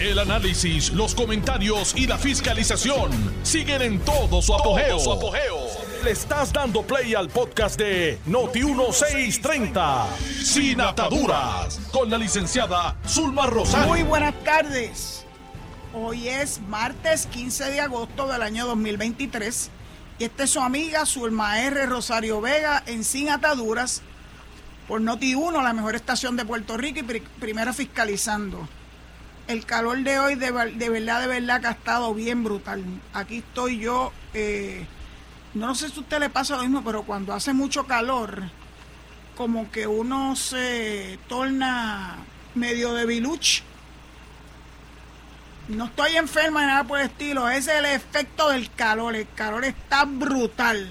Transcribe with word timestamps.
El 0.00 0.20
análisis, 0.20 0.92
los 0.92 1.12
comentarios 1.12 1.92
y 1.96 2.06
la 2.06 2.16
fiscalización 2.18 3.10
siguen 3.42 3.82
en 3.82 3.98
todo 3.98 4.40
su 4.40 4.54
apogeo. 4.54 4.96
Le 6.04 6.12
estás 6.12 6.52
dando 6.52 6.82
play 6.82 7.16
al 7.16 7.28
podcast 7.28 7.76
de 7.76 8.16
Noti1630, 8.28 10.06
Sin 10.44 10.80
Ataduras, 10.80 11.80
con 11.90 12.08
la 12.10 12.16
licenciada 12.16 12.96
Zulma 13.08 13.46
Rosario. 13.46 13.88
Muy 13.88 14.04
buenas 14.04 14.34
tardes. 14.44 15.26
Hoy 15.92 16.28
es 16.28 16.60
martes 16.68 17.26
15 17.26 17.72
de 17.72 17.80
agosto 17.80 18.28
del 18.28 18.42
año 18.42 18.68
2023 18.68 19.68
y 20.20 20.24
esta 20.24 20.44
es 20.44 20.50
su 20.50 20.60
amiga 20.60 21.06
Zulma 21.06 21.60
R. 21.60 21.86
Rosario 21.86 22.40
Vega 22.40 22.84
en 22.86 23.02
Sin 23.02 23.30
Ataduras 23.30 24.02
por 24.86 25.00
Noti1, 25.00 25.60
la 25.60 25.72
mejor 25.72 25.96
estación 25.96 26.36
de 26.36 26.44
Puerto 26.44 26.76
Rico 26.76 27.00
y 27.00 27.20
primera 27.40 27.72
fiscalizando. 27.72 28.68
El 29.48 29.66
calor 29.66 29.98
de 30.04 30.18
hoy 30.20 30.34
de, 30.36 30.52
verdad, 30.52 31.20
de 31.20 31.26
verdad 31.26 31.60
que 31.60 31.66
ha 31.66 31.72
estado 31.72 32.14
bien 32.14 32.44
brutal. 32.44 32.84
Aquí 33.12 33.38
estoy 33.38 33.78
yo, 33.78 34.12
eh, 34.34 34.86
no 35.54 35.74
sé 35.74 35.88
si 35.88 35.96
a 35.96 36.00
usted 36.00 36.20
le 36.20 36.30
pasa 36.30 36.56
lo 36.56 36.62
mismo, 36.62 36.84
pero 36.84 37.02
cuando 37.02 37.32
hace 37.32 37.52
mucho 37.52 37.86
calor, 37.86 38.44
como 39.36 39.70
que 39.72 39.86
uno 39.86 40.36
se 40.36 41.18
torna 41.28 42.18
medio 42.54 42.94
debiluch 42.94 43.62
no 45.68 45.84
estoy 45.84 46.16
enferma 46.16 46.62
ni 46.62 46.66
nada 46.68 46.84
por 46.84 46.98
el 46.98 47.06
estilo, 47.06 47.48
es 47.50 47.68
el 47.68 47.84
efecto 47.84 48.48
del 48.48 48.70
calor, 48.70 49.14
el 49.14 49.28
calor 49.34 49.66
está 49.66 50.04
brutal. 50.06 50.88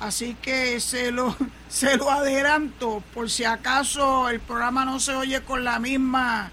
Así 0.00 0.34
que 0.40 0.80
se 0.80 1.12
lo, 1.12 1.36
se 1.68 1.96
lo 1.96 2.10
adelanto 2.10 3.02
por 3.12 3.30
si 3.30 3.44
acaso 3.44 4.30
el 4.30 4.40
programa 4.40 4.84
no 4.84 4.98
se 4.98 5.14
oye 5.14 5.42
con 5.42 5.62
la 5.62 5.78
misma 5.78 6.50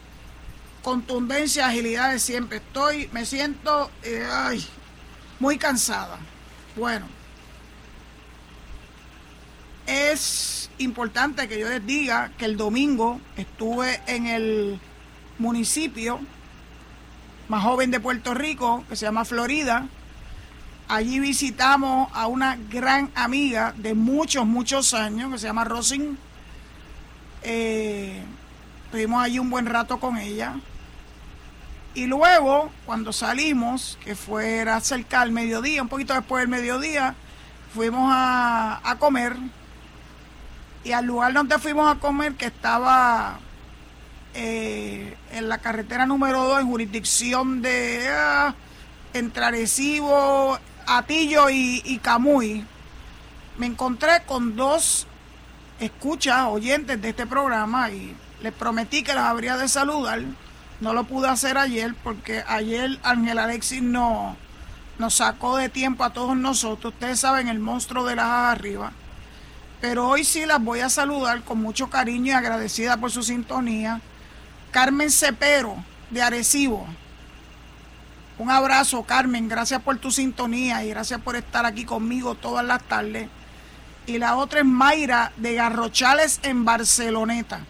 contundencia, 0.82 1.68
agilidad 1.68 2.12
de 2.12 2.20
siempre. 2.20 2.58
Estoy, 2.58 3.10
me 3.12 3.26
siento 3.26 3.90
eh, 4.04 4.26
muy 5.40 5.58
cansada. 5.58 6.18
Bueno, 6.76 7.06
es 9.86 10.70
importante 10.78 11.48
que 11.48 11.60
yo 11.60 11.70
les 11.70 11.86
diga 11.86 12.32
que 12.38 12.46
el 12.46 12.58
domingo 12.58 13.20
estuve 13.38 14.02
en 14.08 14.28
el 14.28 14.80
municipio 15.38 16.20
más 17.48 17.64
joven 17.64 17.92
de 17.92 18.00
Puerto 18.00 18.34
Rico, 18.34 18.86
que 18.88 18.96
se 18.96 19.06
llama 19.06 19.26
Florida. 19.26 19.88
Allí 20.88 21.20
visitamos 21.20 22.10
a 22.14 22.28
una 22.28 22.58
gran 22.70 23.12
amiga 23.16 23.74
de 23.76 23.94
muchos, 23.94 24.46
muchos 24.46 24.94
años, 24.94 25.32
que 25.32 25.40
se 25.40 25.48
llama 25.48 25.66
Rosin. 25.66 26.18
Eh, 27.44 28.24
estuvimos 28.86 29.24
allí 29.24 29.40
un 29.40 29.50
buen 29.50 29.66
rato 29.66 30.00
con 30.00 30.18
ella. 30.18 30.56
Y 31.94 32.08
luego, 32.08 32.72
cuando 32.86 33.12
salimos, 33.12 33.98
que 34.04 34.16
fuera 34.16 34.80
cerca 34.80 35.22
del 35.22 35.32
mediodía, 35.32 35.82
un 35.82 35.90
poquito 35.90 36.14
después 36.14 36.42
del 36.42 36.50
mediodía, 36.50 37.16
fuimos 37.74 38.10
a, 38.14 38.80
a 38.84 38.98
comer. 38.98 39.36
Y 40.84 40.94
al 40.94 41.06
lugar 41.06 41.34
donde 41.34 41.60
fuimos 41.60 41.94
a 41.94 42.00
comer, 42.00 42.36
que 42.36 42.46
estaba 42.46 43.40
eh, 44.34 45.18
en 45.34 45.50
la 45.50 45.58
carretera 45.58 46.06
número 46.06 46.46
2 46.46 46.62
en 46.62 46.68
jurisdicción 46.68 47.62
de 47.62 48.08
ah, 48.10 48.56
entre 49.14 49.44
Arecibo, 49.44 50.58
Atillo 50.88 51.50
y, 51.50 52.00
Camuy, 52.02 52.66
me 53.58 53.66
encontré 53.66 54.24
con 54.26 54.56
dos 54.56 55.06
escuchas, 55.82 56.48
oyentes 56.48 57.02
de 57.02 57.10
este 57.10 57.26
programa 57.28 57.90
y 57.92 58.16
les 58.42 58.54
prometí 58.54 59.04
que 59.04 59.14
las 59.14 59.26
habría 59.26 59.58
de 59.58 59.68
saludar. 59.68 60.22
No 60.82 60.94
lo 60.94 61.04
pude 61.04 61.30
hacer 61.30 61.60
ayer 61.60 61.94
porque 62.04 62.44
ayer 62.48 63.00
Ángel 63.04 63.38
Alexis 63.38 63.84
no, 63.84 64.36
nos 64.98 65.14
sacó 65.14 65.58
de 65.58 65.70
tiempo 65.70 66.04
a 66.04 66.12
todos 66.12 66.36
nosotros. 66.36 66.94
Ustedes 66.94 67.20
saben, 67.20 67.48
el 67.48 67.60
monstruo 67.60 68.04
de 68.04 68.16
las 68.16 68.26
arriba. 68.26 68.92
Pero 69.80 70.08
hoy 70.08 70.24
sí 70.24 70.46
las 70.48 70.62
voy 70.62 70.80
a 70.80 70.90
saludar 70.90 71.44
con 71.44 71.62
mucho 71.62 71.90
cariño 71.90 72.28
y 72.28 72.36
agradecida 72.36 72.98
por 72.98 73.12
su 73.12 73.22
sintonía. 73.22 74.02
Carmen 74.72 75.12
Cepero, 75.12 75.76
de 76.10 76.24
Arecibo. 76.24 76.88
Un 78.40 78.50
abrazo, 78.50 79.04
Carmen. 79.04 79.48
Gracias 79.48 79.84
por 79.84 80.00
tu 80.00 80.10
sintonía 80.10 80.84
y 80.84 80.90
gracias 80.90 81.22
por 81.22 81.36
estar 81.36 81.64
aquí 81.64 81.86
conmigo 81.86 82.34
todas 82.34 82.66
las 82.66 82.82
tardes. 82.82 83.30
Y 84.08 84.18
la 84.18 84.36
otra 84.36 84.62
es 84.62 84.66
Mayra, 84.66 85.32
de 85.38 85.54
Garrochales, 85.54 86.40
en 86.42 86.66
Barceloneta. 86.66 87.62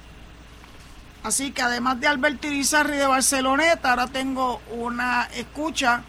Así 1.24 1.52
que 1.52 1.62
además 1.62 2.00
de 2.00 2.08
Alberto 2.08 2.48
Irizarri 2.48 2.98
de 2.98 3.06
Barceloneta, 3.06 3.92
ahora 3.92 4.08
tengo 4.08 4.59
una 4.72 5.28
escucha 5.36 6.02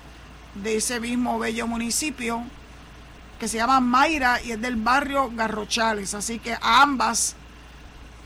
de 0.55 0.77
ese 0.77 1.01
mismo 1.01 1.39
bello 1.39 1.67
municipio 1.67 2.43
que 3.39 3.49
se 3.49 3.59
llama 3.59 3.81
Mayra 3.81 4.41
y 4.43 4.53
es 4.53 4.61
del 4.61 4.77
barrio 4.77 5.31
Garrochales. 5.35 6.15
Así 6.15 6.39
que 6.39 6.55
a 6.55 6.83
ambas 6.83 7.37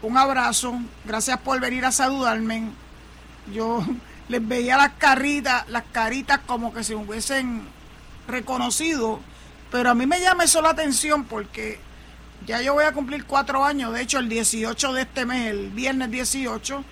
un 0.02 0.16
abrazo, 0.16 0.78
gracias 1.04 1.38
por 1.38 1.58
venir 1.58 1.84
a 1.84 1.91
saludarme. 1.91 2.70
Yo 3.53 3.84
les 4.28 4.47
veía 4.47 4.76
las 4.76 4.92
caritas, 4.92 5.68
las 5.68 5.84
caritas 5.91 6.41
como 6.47 6.72
que 6.72 6.84
se 6.84 6.94
hubiesen 6.94 7.62
reconocido, 8.28 9.20
pero 9.70 9.91
a 9.91 9.94
mí 9.94 10.06
me 10.06 10.20
llama 10.20 10.44
eso 10.44 10.60
la 10.60 10.70
atención 10.70 11.24
porque 11.24 11.80
ya 12.46 12.62
yo 12.62 12.74
voy 12.74 12.84
a 12.84 12.92
cumplir 12.92 13.24
cuatro 13.24 13.64
años, 13.64 13.92
de 13.92 14.02
hecho 14.02 14.18
el 14.18 14.28
18 14.28 14.92
de 14.92 15.02
este 15.02 15.26
mes, 15.26 15.50
el 15.50 15.70
viernes 15.70 16.10
18, 16.10 16.84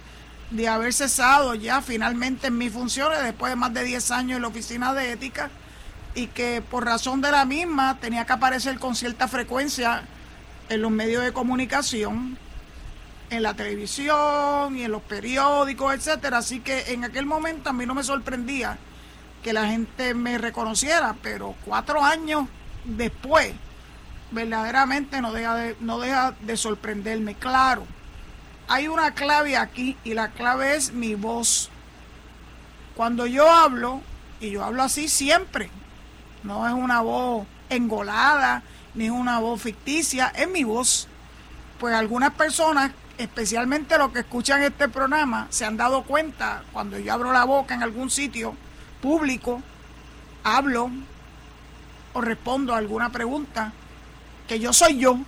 de 0.51 0.69
haber 0.69 0.93
cesado 0.93 1.55
ya 1.55 1.81
finalmente 1.81 2.49
en 2.49 2.59
mis 2.59 2.73
funciones 2.73 3.23
después 3.23 3.51
de 3.51 3.57
más 3.57 3.73
de 3.73 3.85
10 3.85 4.11
años 4.11 4.37
en 4.37 4.43
la 4.43 4.49
oficina 4.49 4.93
de 4.95 5.13
ética 5.13 5.51
y 6.15 6.29
que 6.29 6.63
por 6.63 6.85
razón 6.85 7.21
de 7.21 7.31
la 7.31 7.45
misma 7.45 7.99
tenía 8.01 8.25
que 8.25 8.33
aparecer 8.33 8.79
con 8.79 8.95
cierta 8.95 9.29
frecuencia 9.29 10.03
en 10.69 10.83
los 10.83 10.91
medios 10.91 11.25
de 11.25 11.33
comunicación 11.33 12.39
en 13.31 13.43
la 13.43 13.55
televisión 13.55 14.77
y 14.77 14.83
en 14.83 14.93
los 14.93 15.03
periódicos, 15.03 15.95
etcétera. 15.95 16.39
Así 16.39 16.61
que 16.61 16.93
en 16.93 17.05
aquel 17.05 17.27
momento 17.27 17.71
a 17.71 17.73
mí 17.73 17.87
no 17.87 17.95
me 17.95 18.03
sorprendía 18.03 18.79
que 19.43 19.53
la 19.53 19.67
gente 19.67 20.15
me 20.15 20.39
reconociera, 20.39 21.15
pero 21.23 21.55
cuatro 21.65 22.03
años 22.03 22.49
después, 22.85 23.53
verdaderamente 24.31 25.21
no 25.21 25.33
deja 25.33 25.55
de, 25.55 25.77
no 25.81 25.99
deja 25.99 26.35
de 26.41 26.57
sorprenderme. 26.57 27.35
Claro, 27.35 27.87
hay 28.69 28.89
una 28.89 29.13
clave 29.15 29.57
aquí 29.57 29.97
y 30.05 30.15
la 30.15 30.31
clave 30.31 30.77
es 30.77 30.93
mi 30.93 31.15
voz. 31.15 31.71
Cuando 32.95 33.27
yo 33.27 33.51
hablo, 33.51 34.01
y 34.41 34.51
yo 34.51 34.65
hablo 34.65 34.83
así 34.83 35.09
siempre, 35.09 35.71
no 36.43 36.67
es 36.67 36.75
una 36.75 37.01
voz 37.01 37.47
engolada, 37.71 38.63
ni 38.95 39.11
una 39.11 39.39
voz 39.41 39.63
ficticia, 39.63 40.29
es 40.29 40.49
mi 40.49 40.65
voz. 40.65 41.09
Pues 41.79 41.95
algunas 41.95 42.33
personas 42.35 42.93
especialmente 43.19 43.99
los 43.99 44.13
que 44.13 44.21
escuchan 44.21 44.63
este 44.63 44.89
programa, 44.89 45.47
se 45.51 45.65
han 45.65 45.77
dado 45.77 46.03
cuenta 46.03 46.65
cuando 46.73 46.99
yo 46.99 47.13
abro 47.13 47.33
la 47.33 47.45
boca 47.45 47.75
en 47.75 47.83
algún 47.83 48.11
sitio 48.11 48.55
público, 49.01 49.63
hablo 50.43 50.91
o 52.13 52.21
respondo 52.21 52.75
a 52.75 52.79
alguna 52.79 53.11
pregunta, 53.11 53.73
que 54.49 54.59
yo 54.59 54.73
soy 54.73 54.99
yo. 54.99 55.19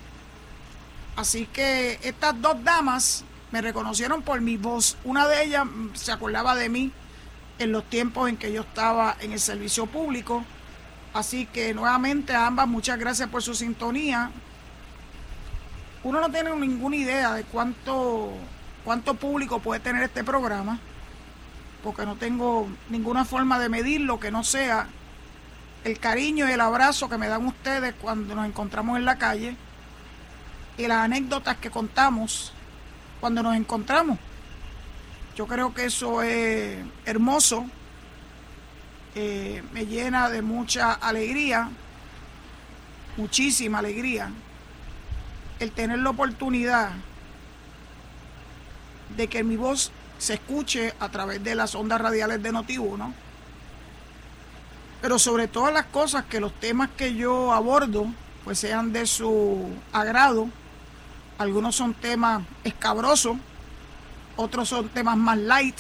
Así 1.17 1.47
que 1.47 1.99
estas 2.03 2.41
dos 2.41 2.63
damas 2.63 3.25
me 3.51 3.63
reconocieron 3.63 4.23
por 4.23 4.41
mi 4.41 4.57
voz. 4.57 4.97
Una 5.05 5.27
de 5.27 5.45
ellas 5.45 5.65
se 5.95 6.13
acordaba 6.13 6.55
de 6.55 6.69
mí 6.69 6.93
en 7.59 7.73
los 7.73 7.85
tiempos 7.85 8.29
en 8.29 8.37
que 8.37 8.53
yo 8.53 8.63
estaba 8.63 9.17
en 9.21 9.33
el 9.33 9.41
servicio 9.41 9.87
público. 9.87 10.45
Así 11.15 11.47
que 11.47 11.73
nuevamente 11.73 12.35
a 12.35 12.47
ambas 12.47 12.69
muchas 12.69 12.99
gracias 12.99 13.29
por 13.31 13.43
su 13.43 13.55
sintonía 13.55 14.31
uno 16.07 16.21
no 16.21 16.31
tiene 16.31 16.55
ninguna 16.55 16.95
idea 16.95 17.35
de 17.35 17.43
cuánto, 17.43 18.31
cuánto 18.85 19.15
público 19.15 19.59
puede 19.59 19.81
tener 19.81 20.05
este 20.05 20.23
programa, 20.23 20.79
porque 21.83 22.07
no 22.07 22.15
tengo 22.15 22.69
ninguna 22.91 23.25
forma 23.25 23.59
de 23.59 23.69
medirlo 23.69 24.21
que 24.21 24.31
no 24.31 24.45
sea 24.45 24.87
el 25.85 25.99
cariño 25.99 26.49
y 26.49 26.53
el 26.53 26.61
abrazo 26.61 27.09
que 27.09 27.19
me 27.19 27.29
dan 27.29 27.47
ustedes 27.47 27.95
cuando 28.01 28.35
nos 28.35 28.47
encontramos 28.47 28.99
en 28.99 29.05
la 29.05 29.19
calle 29.19 29.57
y 30.79 30.87
las 30.87 30.99
anécdotas 30.99 31.57
que 31.57 31.71
contamos 31.71 32.53
cuando 33.21 33.43
nos 33.43 33.57
encontramos. 33.57 34.19
Yo 35.37 35.47
creo 35.47 35.75
que 35.75 35.85
eso 35.85 36.23
es 36.23 36.79
hermoso, 37.05 37.67
eh, 39.15 39.63
me 39.73 39.87
llena 39.87 40.29
de 40.29 40.43
mucha 40.43 40.93
alegría, 40.93 41.71
muchísima 43.17 43.79
alegría 43.79 44.31
el 45.59 45.73
tener 45.73 45.99
la 45.99 46.11
oportunidad 46.11 46.91
de 49.17 49.29
que 49.29 49.43
mi 49.43 49.57
voz 49.57 49.91
se 50.19 50.35
escuche 50.35 50.93
a 51.01 51.09
través 51.09 51.43
de 51.43 51.55
las 51.55 51.75
ondas 51.75 52.01
radiales 52.01 52.43
de 52.43 52.53
Noti1, 52.53 53.13
pero 55.01 55.19
sobre 55.19 55.49
todas 55.49 55.73
las 55.73 55.87
cosas 55.87 56.25
que 56.25 56.41
los 56.41 56.53
temas 56.53 56.91
que 56.97 57.15
yo 57.15 57.53
abordo 57.53 58.07
pues 58.45 58.61
sean 58.61 58.93
de 58.93 59.07
su 59.07 59.69
agrado. 59.93 60.49
Algunos 61.37 61.75
son 61.75 61.95
temas 61.95 62.45
escabrosos, 62.63 63.37
otros 64.37 64.69
son 64.69 64.89
temas 64.89 65.17
más 65.17 65.37
light, 65.37 65.77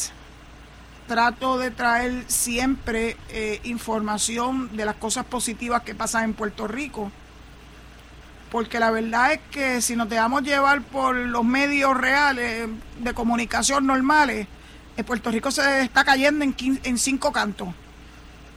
trato 1.06 1.58
de 1.58 1.70
traer 1.70 2.24
siempre 2.26 3.16
eh, 3.28 3.60
información 3.62 4.76
de 4.76 4.84
las 4.84 4.96
cosas 4.96 5.24
positivas 5.24 5.82
que 5.82 5.94
pasan 5.94 6.24
en 6.24 6.34
Puerto 6.34 6.66
Rico. 6.66 7.12
Porque 8.50 8.80
la 8.80 8.90
verdad 8.90 9.34
es 9.34 9.40
que 9.52 9.80
si 9.80 9.94
nos 9.94 10.08
dejamos 10.08 10.42
llevar 10.42 10.82
por 10.82 11.14
los 11.14 11.44
medios 11.44 11.96
reales 11.96 12.68
de 12.98 13.14
comunicación 13.14 13.86
normales, 13.86 14.48
en 14.96 15.04
Puerto 15.04 15.30
Rico 15.30 15.52
se 15.52 15.82
está 15.82 16.04
cayendo 16.04 16.44
en, 16.44 16.56
en 16.82 16.98
cinco 16.98 17.30
cantos. 17.30 17.68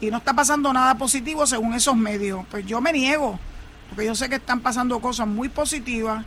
Y 0.02 0.10
no 0.10 0.18
está 0.18 0.34
pasando 0.34 0.72
nada 0.72 0.96
positivo 0.96 1.46
según 1.46 1.74
esos 1.74 1.96
medios. 1.96 2.46
Pues 2.50 2.66
yo 2.66 2.80
me 2.82 2.92
niego, 2.92 3.40
porque 3.90 4.06
yo 4.06 4.16
sé 4.16 4.30
que 4.30 4.36
están 4.36 4.62
pasando 4.62 5.00
cosas 5.00 5.28
muy 5.28 5.50
positivas, 5.50 6.26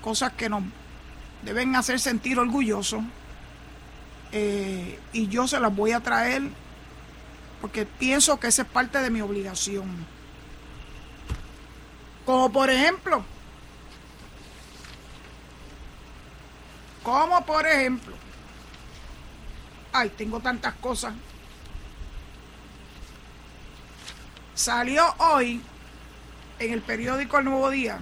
cosas 0.00 0.32
que 0.32 0.48
nos 0.48 0.62
deben 1.42 1.76
hacer 1.76 2.00
sentir 2.00 2.38
orgullosos 2.38 3.02
eh, 4.32 4.98
y 5.12 5.28
yo 5.28 5.46
se 5.46 5.60
las 5.60 5.74
voy 5.74 5.92
a 5.92 6.00
traer 6.00 6.42
porque 7.60 7.86
pienso 7.86 8.40
que 8.40 8.48
esa 8.48 8.62
es 8.62 8.68
parte 8.68 8.98
de 8.98 9.10
mi 9.10 9.20
obligación. 9.20 9.86
Como 12.24 12.50
por 12.50 12.70
ejemplo, 12.70 13.24
como 17.02 17.44
por 17.44 17.66
ejemplo, 17.66 18.14
ay, 19.92 20.10
tengo 20.10 20.40
tantas 20.40 20.74
cosas. 20.74 21.14
Salió 24.62 25.12
hoy 25.18 25.60
en 26.60 26.72
el 26.72 26.82
periódico 26.82 27.36
El 27.36 27.46
Nuevo 27.46 27.68
Día 27.70 27.98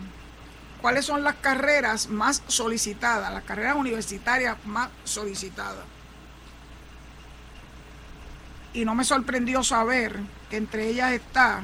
cuáles 0.83 1.07
son 1.07 1.25
las 1.25 1.37
carreras 1.37 2.11
más 2.11 2.43
solicitadas, 2.49 3.33
las 3.33 3.45
carreras 3.45 3.77
universitarias 3.77 4.59
más 4.67 4.91
solicitadas. 5.05 5.87
Y 8.75 8.85
no 8.85 8.95
me 8.95 9.05
sorprendió 9.05 9.63
saber 9.63 10.21
que 10.51 10.59
entre 10.59 10.89
ellas 10.89 11.13
está, 11.13 11.63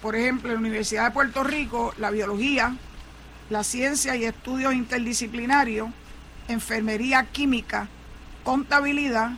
por 0.00 0.14
ejemplo, 0.14 0.50
en 0.50 0.54
la 0.54 0.60
Universidad 0.60 1.06
de 1.06 1.10
Puerto 1.10 1.42
Rico, 1.42 1.92
la 1.98 2.12
biología, 2.12 2.76
la 3.50 3.64
ciencia 3.64 4.14
y 4.14 4.26
estudios 4.26 4.74
interdisciplinarios, 4.74 5.88
enfermería 6.46 7.24
química, 7.24 7.88
contabilidad, 8.44 9.32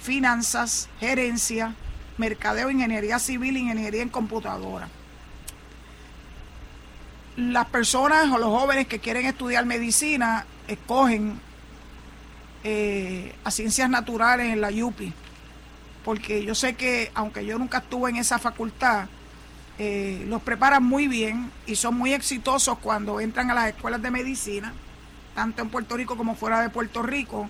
finanzas, 0.00 0.88
gerencia, 1.00 1.74
mercadeo, 2.20 2.70
ingeniería 2.70 3.18
civil, 3.18 3.56
ingeniería 3.56 4.02
en 4.02 4.10
computadora. 4.10 4.88
Las 7.36 7.66
personas 7.66 8.30
o 8.30 8.38
los 8.38 8.50
jóvenes 8.50 8.86
que 8.86 9.00
quieren 9.00 9.26
estudiar 9.26 9.64
medicina 9.66 10.44
escogen 10.68 11.40
eh, 12.62 13.34
a 13.42 13.50
ciencias 13.50 13.88
naturales 13.88 14.52
en 14.52 14.60
la 14.60 14.70
YUPI, 14.70 15.12
porque 16.04 16.44
yo 16.44 16.54
sé 16.54 16.74
que, 16.74 17.10
aunque 17.14 17.44
yo 17.44 17.58
nunca 17.58 17.78
estuve 17.78 18.10
en 18.10 18.16
esa 18.16 18.38
facultad, 18.38 19.08
eh, 19.78 20.24
los 20.28 20.42
preparan 20.42 20.84
muy 20.84 21.08
bien 21.08 21.50
y 21.66 21.76
son 21.76 21.96
muy 21.96 22.12
exitosos 22.12 22.78
cuando 22.78 23.18
entran 23.18 23.50
a 23.50 23.54
las 23.54 23.68
escuelas 23.68 24.02
de 24.02 24.10
medicina, 24.10 24.74
tanto 25.34 25.62
en 25.62 25.70
Puerto 25.70 25.96
Rico 25.96 26.16
como 26.16 26.34
fuera 26.36 26.60
de 26.60 26.68
Puerto 26.68 27.02
Rico. 27.02 27.48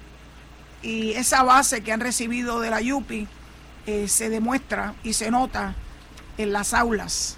Y 0.82 1.10
esa 1.12 1.42
base 1.42 1.82
que 1.82 1.92
han 1.92 2.00
recibido 2.00 2.60
de 2.60 2.70
la 2.70 2.80
YUPI 2.80 3.26
eh, 3.90 4.08
se 4.08 4.28
demuestra 4.30 4.94
y 5.02 5.12
se 5.12 5.30
nota 5.30 5.74
en 6.38 6.52
las 6.52 6.74
aulas. 6.74 7.36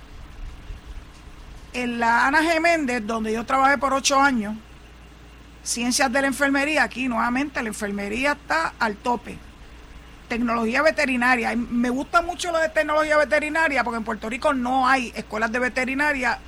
En 1.72 1.98
la 1.98 2.26
Ana 2.26 2.42
Geméndez, 2.42 3.06
donde 3.06 3.32
yo 3.32 3.44
trabajé 3.46 3.78
por 3.78 3.94
ocho 3.94 4.20
años, 4.20 4.56
Ciencias 5.62 6.12
de 6.12 6.20
la 6.20 6.26
enfermería, 6.26 6.82
aquí 6.82 7.06
nuevamente 7.06 7.62
la 7.62 7.68
enfermería 7.68 8.32
está 8.32 8.74
al 8.80 8.96
tope. 8.96 9.38
Tecnología 10.28 10.82
veterinaria. 10.82 11.54
Me 11.54 11.88
gusta 11.88 12.20
mucho 12.20 12.50
lo 12.50 12.58
de 12.58 12.68
tecnología 12.68 13.16
veterinaria 13.16 13.84
porque 13.84 13.98
en 13.98 14.04
Puerto 14.04 14.28
Rico 14.28 14.52
no 14.54 14.88
hay 14.88 15.12
escuelas 15.14 15.52
de 15.52 15.60
veterinaria 15.60 16.38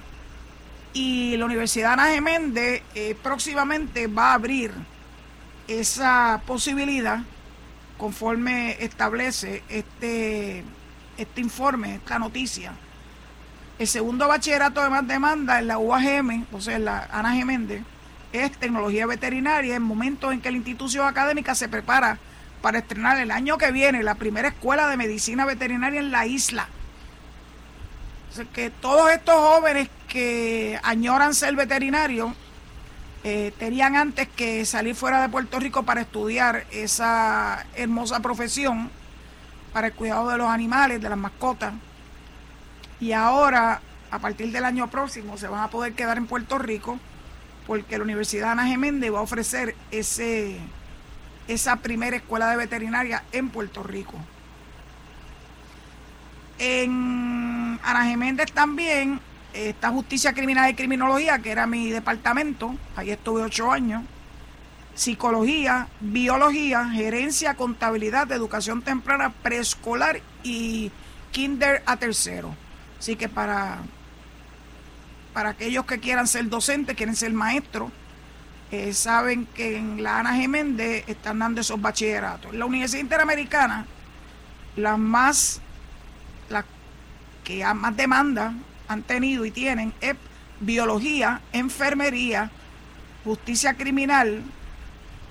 y 0.92 1.36
la 1.36 1.44
Universidad 1.44 1.92
Ana 1.92 2.06
Geméndez 2.06 2.82
eh, 2.94 3.16
próximamente 3.22 4.08
va 4.08 4.32
a 4.32 4.34
abrir 4.34 4.72
esa 5.68 6.42
posibilidad 6.44 7.20
conforme 8.04 8.76
establece 8.84 9.62
este, 9.70 10.62
este 11.16 11.40
informe, 11.40 11.94
esta 11.94 12.18
noticia. 12.18 12.74
El 13.78 13.88
segundo 13.88 14.28
bachillerato 14.28 14.82
de 14.82 14.90
más 14.90 15.08
demanda 15.08 15.58
en 15.58 15.68
la 15.68 15.78
UAGM, 15.78 16.44
o 16.52 16.60
sea, 16.60 16.76
en 16.76 16.84
la 16.84 17.08
Ana 17.10 17.32
Geméndez, 17.32 17.82
es 18.30 18.52
tecnología 18.58 19.06
veterinaria 19.06 19.76
en 19.76 19.82
momentos 19.82 20.34
en 20.34 20.42
que 20.42 20.50
la 20.50 20.58
institución 20.58 21.06
académica 21.06 21.54
se 21.54 21.66
prepara 21.66 22.18
para 22.60 22.80
estrenar 22.80 23.16
el 23.16 23.30
año 23.30 23.56
que 23.56 23.72
viene 23.72 24.02
la 24.02 24.16
primera 24.16 24.48
escuela 24.48 24.86
de 24.86 24.98
medicina 24.98 25.46
veterinaria 25.46 26.00
en 26.00 26.10
la 26.10 26.26
isla. 26.26 26.68
que 28.52 28.68
todos 28.68 29.12
estos 29.12 29.34
jóvenes 29.34 29.88
que 30.08 30.78
añoran 30.82 31.32
ser 31.32 31.56
veterinarios 31.56 32.34
eh, 33.26 33.54
tenían 33.58 33.96
antes 33.96 34.28
que 34.28 34.66
salir 34.66 34.94
fuera 34.94 35.22
de 35.22 35.30
Puerto 35.30 35.58
Rico 35.58 35.82
para 35.82 36.02
estudiar 36.02 36.66
esa 36.70 37.64
hermosa 37.74 38.20
profesión 38.20 38.90
para 39.72 39.86
el 39.86 39.94
cuidado 39.94 40.28
de 40.28 40.36
los 40.36 40.48
animales, 40.48 41.00
de 41.00 41.08
las 41.08 41.16
mascotas. 41.16 41.72
Y 43.00 43.12
ahora, 43.12 43.80
a 44.10 44.18
partir 44.18 44.52
del 44.52 44.66
año 44.66 44.90
próximo, 44.90 45.38
se 45.38 45.48
van 45.48 45.62
a 45.62 45.70
poder 45.70 45.94
quedar 45.94 46.18
en 46.18 46.26
Puerto 46.26 46.58
Rico 46.58 46.98
porque 47.66 47.96
la 47.96 48.04
Universidad 48.04 48.52
Ana 48.52 48.66
Geméndez 48.66 49.10
va 49.10 49.20
a 49.20 49.22
ofrecer 49.22 49.74
ese, 49.90 50.58
esa 51.48 51.76
primera 51.76 52.16
escuela 52.16 52.50
de 52.50 52.58
veterinaria 52.58 53.24
en 53.32 53.48
Puerto 53.48 53.82
Rico. 53.82 54.18
En 56.58 57.80
Ana 57.82 58.04
Geméndez 58.04 58.52
también 58.52 59.18
está 59.54 59.90
Justicia 59.90 60.32
Criminal 60.32 60.70
y 60.70 60.74
Criminología, 60.74 61.38
que 61.38 61.52
era 61.52 61.66
mi 61.66 61.90
departamento, 61.90 62.74
ahí 62.96 63.10
estuve 63.10 63.42
ocho 63.42 63.70
años, 63.70 64.02
Psicología, 64.94 65.88
Biología, 66.00 66.88
Gerencia, 66.90 67.54
Contabilidad, 67.54 68.30
Educación 68.30 68.82
Temprana, 68.82 69.30
Preescolar 69.30 70.20
y 70.42 70.90
Kinder 71.32 71.82
a 71.86 71.96
tercero. 71.96 72.54
Así 72.98 73.16
que 73.16 73.28
para 73.28 73.78
para 75.32 75.50
aquellos 75.50 75.84
que 75.84 75.98
quieran 75.98 76.28
ser 76.28 76.48
docentes, 76.48 76.96
quieren 76.96 77.16
ser 77.16 77.32
maestros, 77.32 77.90
eh, 78.70 78.94
saben 78.94 79.46
que 79.46 79.76
en 79.76 80.02
la 80.02 80.20
Ana 80.20 80.34
Geméndez 80.34 81.04
están 81.08 81.40
dando 81.40 81.60
esos 81.60 81.80
bachilleratos. 81.82 82.54
La 82.54 82.64
Universidad 82.64 83.02
Interamericana, 83.02 83.84
las 84.76 84.96
más, 84.96 85.60
las 86.48 86.64
que 87.42 87.64
más 87.74 87.96
demanda 87.96 88.54
han 88.94 89.02
tenido 89.02 89.44
y 89.44 89.50
tienen 89.50 89.92
es 90.00 90.16
biología, 90.60 91.40
enfermería, 91.52 92.50
justicia 93.24 93.74
criminal, 93.74 94.42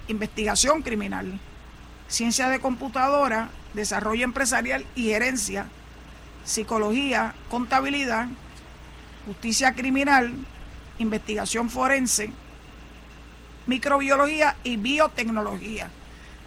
investigación 0.08 0.82
criminal, 0.82 1.39
ciencia 2.08 2.50
de 2.50 2.60
computadora, 2.60 3.50
desarrollo 3.74 4.24
empresarial 4.24 4.86
y 4.96 5.05
gerencia, 5.05 5.65
psicología, 6.43 7.34
contabilidad, 7.50 8.27
justicia 9.25 9.74
criminal, 9.74 10.34
investigación 11.00 11.70
forense, 11.70 12.32
microbiología 13.65 14.58
y 14.63 14.77
biotecnología. 14.77 15.89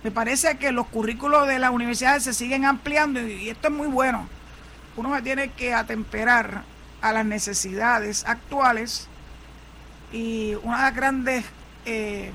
Me 0.04 0.10
parece 0.10 0.58
que 0.58 0.70
los 0.70 0.86
currículos 0.86 1.48
de 1.48 1.58
las 1.58 1.70
universidades 1.70 2.24
se 2.24 2.34
siguen 2.34 2.64
ampliando 2.64 3.26
y 3.26 3.48
esto 3.48 3.68
es 3.68 3.74
muy 3.74 3.88
bueno. 3.88 4.28
Uno 4.96 5.14
se 5.16 5.22
tiene 5.22 5.50
que 5.50 5.74
atemperar 5.74 6.64
a 7.00 7.12
las 7.12 7.24
necesidades 7.24 8.24
actuales 8.26 9.08
y 10.12 10.54
una 10.62 10.76
de 10.76 10.82
las 10.82 10.94
grandes, 10.94 11.44
eh, 11.84 12.32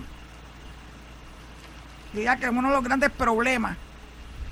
diría 2.13 2.37
que 2.37 2.49
uno 2.49 2.69
de 2.69 2.75
los 2.75 2.83
grandes 2.83 3.11
problemas 3.11 3.77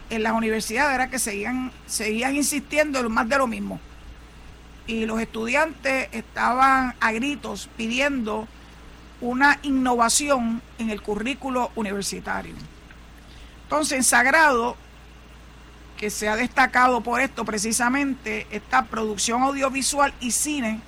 en 0.09 0.23
las 0.23 0.33
universidades 0.33 0.95
era 0.95 1.09
que 1.09 1.19
seguían, 1.19 1.71
seguían 1.85 2.35
insistiendo 2.35 2.99
en 2.99 3.11
más 3.11 3.29
de 3.29 3.37
lo 3.37 3.47
mismo 3.47 3.79
y 4.89 5.05
los 5.05 5.21
estudiantes 5.21 6.09
estaban 6.11 6.95
a 6.99 7.11
gritos 7.11 7.69
pidiendo 7.77 8.47
una 9.21 9.59
innovación 9.61 10.63
en 10.79 10.89
el 10.89 11.01
currículo 11.03 11.71
universitario. 11.75 12.55
Entonces, 13.63 13.97
en 13.99 14.03
Sagrado, 14.03 14.75
que 15.99 16.09
se 16.09 16.29
ha 16.29 16.37
destacado 16.37 17.01
por 17.01 17.19
esto 17.19 17.43
precisamente, 17.43 18.47
está 18.51 18.85
producción 18.85 19.43
audiovisual 19.43 20.13
y 20.21 20.31
cine, 20.31 20.79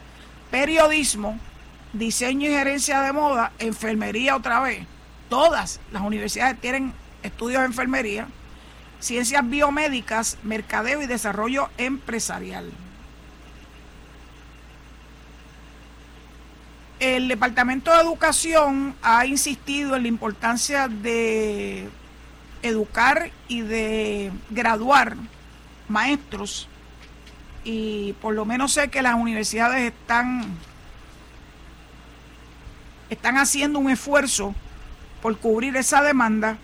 periodismo, 0.50 1.38
diseño 1.91 2.50
y 2.50 2.53
gerencia 2.53 3.01
de 3.01 3.12
moda, 3.12 3.51
enfermería 3.60 4.38
otra 4.38 4.62
vez. 4.62 4.88
Todas 5.27 5.82
las 5.91 6.01
universidades 6.01 6.60
tienen 6.62 6.94
estudios 7.24 7.60
de 7.60 7.68
enfermería, 7.68 8.30
ciencias 9.01 9.48
biomédicas, 9.50 10.38
mercadeo 10.44 11.01
y 11.01 11.08
desarrollo 11.08 11.70
empresarial. 11.77 12.72
El 17.01 17.27
Departamento 17.27 17.91
de 17.94 18.00
Educación 18.00 18.96
ha 19.01 19.25
insistido 19.25 19.98
en 19.98 20.03
la 20.03 20.08
importancia 20.08 20.88
de 20.88 21.89
educar 22.62 23.32
y 23.48 23.62
de 23.62 24.32
graduar 24.50 25.15
maestros. 25.88 26.68
Y 27.63 28.13
por 28.22 28.34
lo 28.34 28.46
menos 28.46 28.74
sé 28.74 28.89
que 28.89 29.01
las 29.01 29.15
universidades 29.15 29.94
están 29.94 30.46
están 33.10 33.38
haciendo 33.38 33.77
un 33.77 33.89
esfuerzo 33.89 34.56
por 35.22 35.38
cubrir 35.38 35.75
esa 35.75 36.01
demanda 36.01 36.58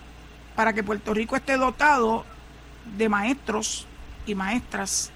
para 0.56 0.72
que 0.72 0.82
Puerto 0.82 1.12
Rico 1.12 1.36
esté 1.36 1.58
dotado 1.58 2.24
de 2.96 3.08
maestros 3.08 3.86
y 4.26 4.34
maestras. 4.34 5.10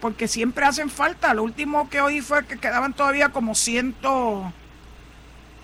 Porque 0.00 0.28
siempre 0.28 0.64
hacen 0.64 0.88
falta. 0.88 1.34
Lo 1.34 1.42
último 1.42 1.90
que 1.90 2.00
oí 2.00 2.20
fue 2.20 2.46
que 2.46 2.58
quedaban 2.58 2.94
todavía 2.94 3.30
como 3.30 3.56
ciento, 3.56 4.52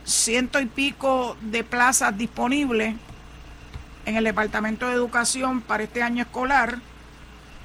ciento 0.05 0.61
y 0.61 0.67
pico 0.67 1.37
de 1.41 1.63
plazas 1.63 2.19
disponibles 2.19 2.97
en 4.07 4.17
el 4.17 4.25
Departamento 4.25 4.89
de 4.89 4.95
Educación 4.95 5.61
para 5.61 5.85
este 5.85 6.03
año 6.03 6.23
escolar, 6.23 6.79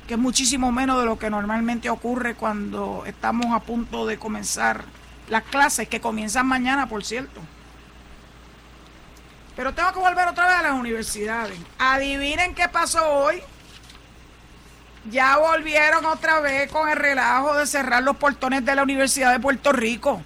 que 0.08 0.14
es 0.16 0.20
muchísimo 0.20 0.72
menos 0.72 1.00
de 1.00 1.06
lo 1.06 1.20
que 1.20 1.30
normalmente 1.30 1.90
ocurre 1.90 2.36
cuando 2.36 3.04
estamos 3.06 3.48
a 3.54 3.60
punto 3.60 4.06
de 4.06 4.18
comenzar 4.18 4.86
las 5.30 5.44
clases, 5.44 5.88
que 5.88 6.02
comienzan 6.02 6.48
mañana, 6.48 6.88
por 6.88 7.04
cierto. 7.04 7.40
Pero 9.56 9.74
tengo 9.74 9.92
que 9.94 10.00
volver 10.00 10.28
otra 10.28 10.48
vez 10.48 10.56
a 10.56 10.64
las 10.64 10.74
universidades. 10.74 11.60
Adivinen 11.78 12.56
qué 12.56 12.68
pasó 12.70 13.06
hoy. 13.08 13.42
Ya 15.12 15.38
volvieron 15.38 16.06
otra 16.06 16.40
vez 16.40 16.72
con 16.72 16.90
el 16.90 16.96
relajo 16.96 17.56
de 17.56 17.68
cerrar 17.68 18.04
los 18.04 18.18
portones 18.18 18.66
de 18.66 18.76
la 18.76 18.84
Universidad 18.84 19.32
de 19.32 19.40
Puerto 19.40 19.72
Rico. 19.72 20.22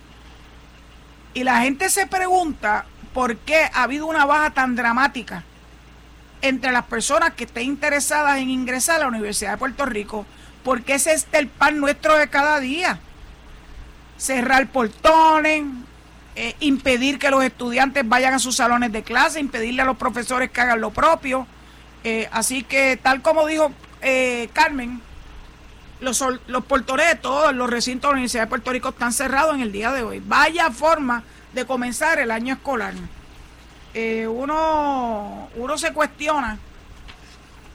Y 1.33 1.43
la 1.43 1.61
gente 1.61 1.89
se 1.89 2.07
pregunta 2.07 2.85
por 3.13 3.37
qué 3.37 3.69
ha 3.73 3.83
habido 3.83 4.05
una 4.05 4.25
baja 4.25 4.51
tan 4.51 4.75
dramática 4.75 5.43
entre 6.43 6.73
las 6.73 6.83
personas 6.83 7.33
que 7.33 7.45
estén 7.45 7.63
interesadas 7.63 8.37
en 8.37 8.49
ingresar 8.49 8.97
a 8.97 8.99
la 8.99 9.07
Universidad 9.07 9.51
de 9.51 9.57
Puerto 9.57 9.85
Rico, 9.85 10.25
porque 10.63 10.95
ese 10.95 11.13
es 11.13 11.25
el 11.31 11.47
pan 11.47 11.79
nuestro 11.79 12.17
de 12.17 12.27
cada 12.27 12.59
día. 12.59 12.99
Cerrar 14.17 14.67
portones, 14.67 15.63
eh, 16.35 16.55
impedir 16.59 17.17
que 17.17 17.29
los 17.31 17.43
estudiantes 17.45 18.07
vayan 18.07 18.33
a 18.33 18.39
sus 18.39 18.57
salones 18.57 18.91
de 18.91 19.03
clase, 19.03 19.39
impedirle 19.39 19.83
a 19.83 19.85
los 19.85 19.95
profesores 19.95 20.51
que 20.51 20.59
hagan 20.59 20.81
lo 20.81 20.91
propio. 20.91 21.47
Eh, 22.03 22.27
así 22.33 22.63
que, 22.63 22.99
tal 23.01 23.21
como 23.21 23.47
dijo 23.47 23.71
eh, 24.01 24.49
Carmen, 24.51 25.01
los, 26.01 26.21
los 26.47 26.65
portones 26.65 27.07
de 27.07 27.15
todos 27.15 27.55
los 27.55 27.69
recintos 27.69 28.09
de 28.09 28.13
la 28.13 28.15
Universidad 28.15 28.43
de 28.43 28.49
Puerto 28.49 28.71
Rico 28.71 28.89
están 28.89 29.13
cerrados 29.13 29.55
en 29.55 29.61
el 29.61 29.71
día 29.71 29.93
de 29.93 30.03
hoy. 30.03 30.21
Vaya 30.25 30.69
forma 30.71 31.23
de 31.53 31.65
comenzar 31.65 32.19
el 32.19 32.31
año 32.31 32.55
escolar. 32.55 32.93
Eh, 33.93 34.27
uno, 34.27 35.49
uno 35.55 35.77
se 35.77 35.93
cuestiona 35.93 36.57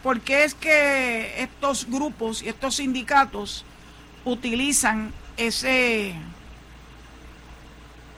por 0.03 0.21
qué 0.21 0.45
es 0.45 0.55
que 0.55 1.43
estos 1.43 1.89
grupos 1.89 2.43
y 2.43 2.49
estos 2.49 2.77
sindicatos 2.77 3.65
utilizan 4.25 5.13
ese, 5.37 6.15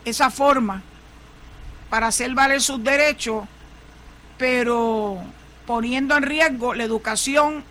esa 0.04 0.30
forma 0.30 0.82
para 1.90 2.06
hacer 2.06 2.34
valer 2.34 2.62
sus 2.62 2.82
derechos, 2.82 3.44
pero 4.38 5.18
poniendo 5.66 6.16
en 6.16 6.22
riesgo 6.22 6.74
la 6.74 6.84
educación 6.84 7.64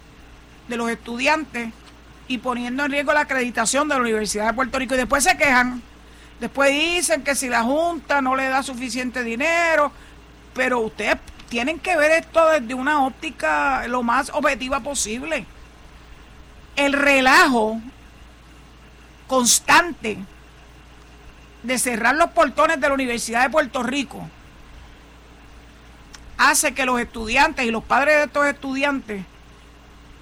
de 0.68 0.78
los 0.78 0.92
estudiantes 0.92 1.70
y 2.28 2.38
poniendo 2.38 2.86
en 2.86 2.92
riesgo 2.92 3.14
la 3.14 3.22
acreditación 3.22 3.88
de 3.88 3.96
la 3.96 4.02
Universidad 4.02 4.48
de 4.48 4.54
Puerto 4.54 4.78
Rico. 4.78 4.94
Y 4.94 4.98
después 4.98 5.24
se 5.24 5.36
quejan, 5.38 5.82
después 6.40 6.72
dicen 6.72 7.24
que 7.24 7.34
si 7.36 7.50
la 7.50 7.64
Junta 7.64 8.22
no 8.22 8.36
le 8.36 8.48
da 8.50 8.62
suficiente 8.62 9.24
dinero, 9.24 9.92
pero 10.60 10.82
ustedes 10.82 11.16
tienen 11.48 11.80
que 11.80 11.96
ver 11.96 12.12
esto 12.12 12.50
desde 12.50 12.74
una 12.74 13.06
óptica 13.06 13.88
lo 13.88 14.04
más 14.04 14.30
objetiva 14.30 14.82
posible. 14.82 15.46
El 16.75 16.92
relajo 16.92 17.80
constante 19.25 20.18
de 21.63 21.80
cerrar 21.80 22.16
los 22.16 22.32
portones 22.32 22.82
de 22.82 22.89
la 22.89 22.94
Universidad 22.94 23.44
de 23.44 23.50
Puerto 23.50 23.84
Rico 23.84 24.28
hace 26.38 26.74
que 26.74 26.86
los 26.86 27.00
estudiantes 27.00 27.66
y 27.66 27.72
los 27.72 27.86
padres 27.86 28.18
de 28.18 28.24
estos 28.25 28.46
estudiantes 28.46 29.24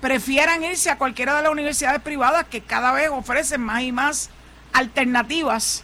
prefieran 0.02 0.64
irse 0.64 0.92
a 0.92 1.00
cualquiera 1.00 1.36
de 1.36 1.42
las 1.42 1.52
universidades 1.52 2.04
privadas 2.04 2.46
que 2.46 2.62
cada 2.62 2.92
vez 2.92 3.10
ofrecen 3.10 3.62
más 3.62 3.82
y 3.82 3.92
más 3.92 4.30
alternativas 4.72 5.84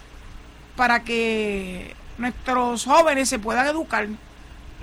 para 0.76 1.02
que 1.02 1.96
nuestros 2.18 2.84
jóvenes 2.84 3.28
se 3.28 3.40
puedan 3.40 3.66
educar. 3.66 4.06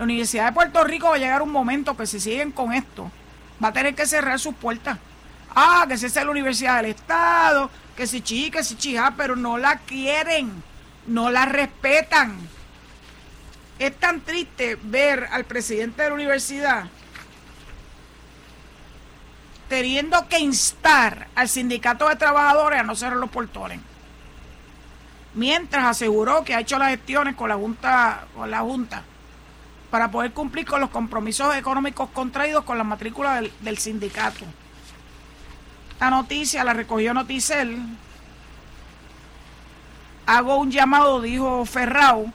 La 0.01 0.05
Universidad 0.05 0.47
de 0.47 0.53
Puerto 0.53 0.83
Rico 0.83 1.09
va 1.09 1.13
a 1.13 1.19
llegar 1.19 1.43
un 1.43 1.51
momento 1.51 1.95
que 1.95 2.07
si 2.07 2.19
siguen 2.19 2.51
con 2.51 2.73
esto, 2.73 3.11
va 3.63 3.67
a 3.67 3.71
tener 3.71 3.93
que 3.93 4.07
cerrar 4.07 4.39
sus 4.39 4.55
puertas. 4.55 4.97
Ah, 5.53 5.85
que 5.87 5.95
si 5.95 6.07
es 6.07 6.15
la 6.15 6.27
Universidad 6.27 6.77
del 6.77 6.89
Estado, 6.89 7.69
que 7.95 8.07
si 8.07 8.21
chica, 8.21 8.57
que 8.57 8.63
si 8.63 8.75
chija, 8.77 9.13
pero 9.15 9.35
no 9.35 9.59
la 9.59 9.77
quieren, 9.77 10.63
no 11.05 11.29
la 11.29 11.45
respetan. 11.45 12.35
Es 13.77 13.95
tan 13.97 14.21
triste 14.21 14.75
ver 14.81 15.27
al 15.31 15.43
presidente 15.43 16.01
de 16.01 16.09
la 16.09 16.15
universidad 16.15 16.85
teniendo 19.69 20.27
que 20.27 20.39
instar 20.39 21.27
al 21.35 21.47
sindicato 21.47 22.09
de 22.09 22.15
trabajadores 22.15 22.79
a 22.79 22.83
no 22.83 22.95
cerrar 22.95 23.17
los 23.17 23.29
portones. 23.29 23.79
Mientras 25.35 25.85
aseguró 25.85 26.43
que 26.43 26.55
ha 26.55 26.59
hecho 26.61 26.79
las 26.79 26.89
gestiones 26.89 27.35
con 27.35 27.49
la 27.49 27.55
Junta, 27.55 28.25
con 28.33 28.49
la 28.49 28.61
Junta 28.61 29.03
para 29.91 30.09
poder 30.09 30.31
cumplir 30.31 30.65
con 30.65 30.79
los 30.79 30.89
compromisos 30.89 31.53
económicos 31.55 32.09
contraídos 32.11 32.63
con 32.63 32.77
la 32.77 32.85
matrícula 32.85 33.43
del, 33.59 33.77
sindicato. 33.77 34.45
Esta 35.91 36.09
noticia 36.09 36.63
la 36.63 36.73
recogió 36.73 37.13
Noticel. 37.13 37.77
Hago 40.25 40.55
un 40.55 40.71
llamado, 40.71 41.21
dijo 41.21 41.65
Ferrao, 41.65 42.31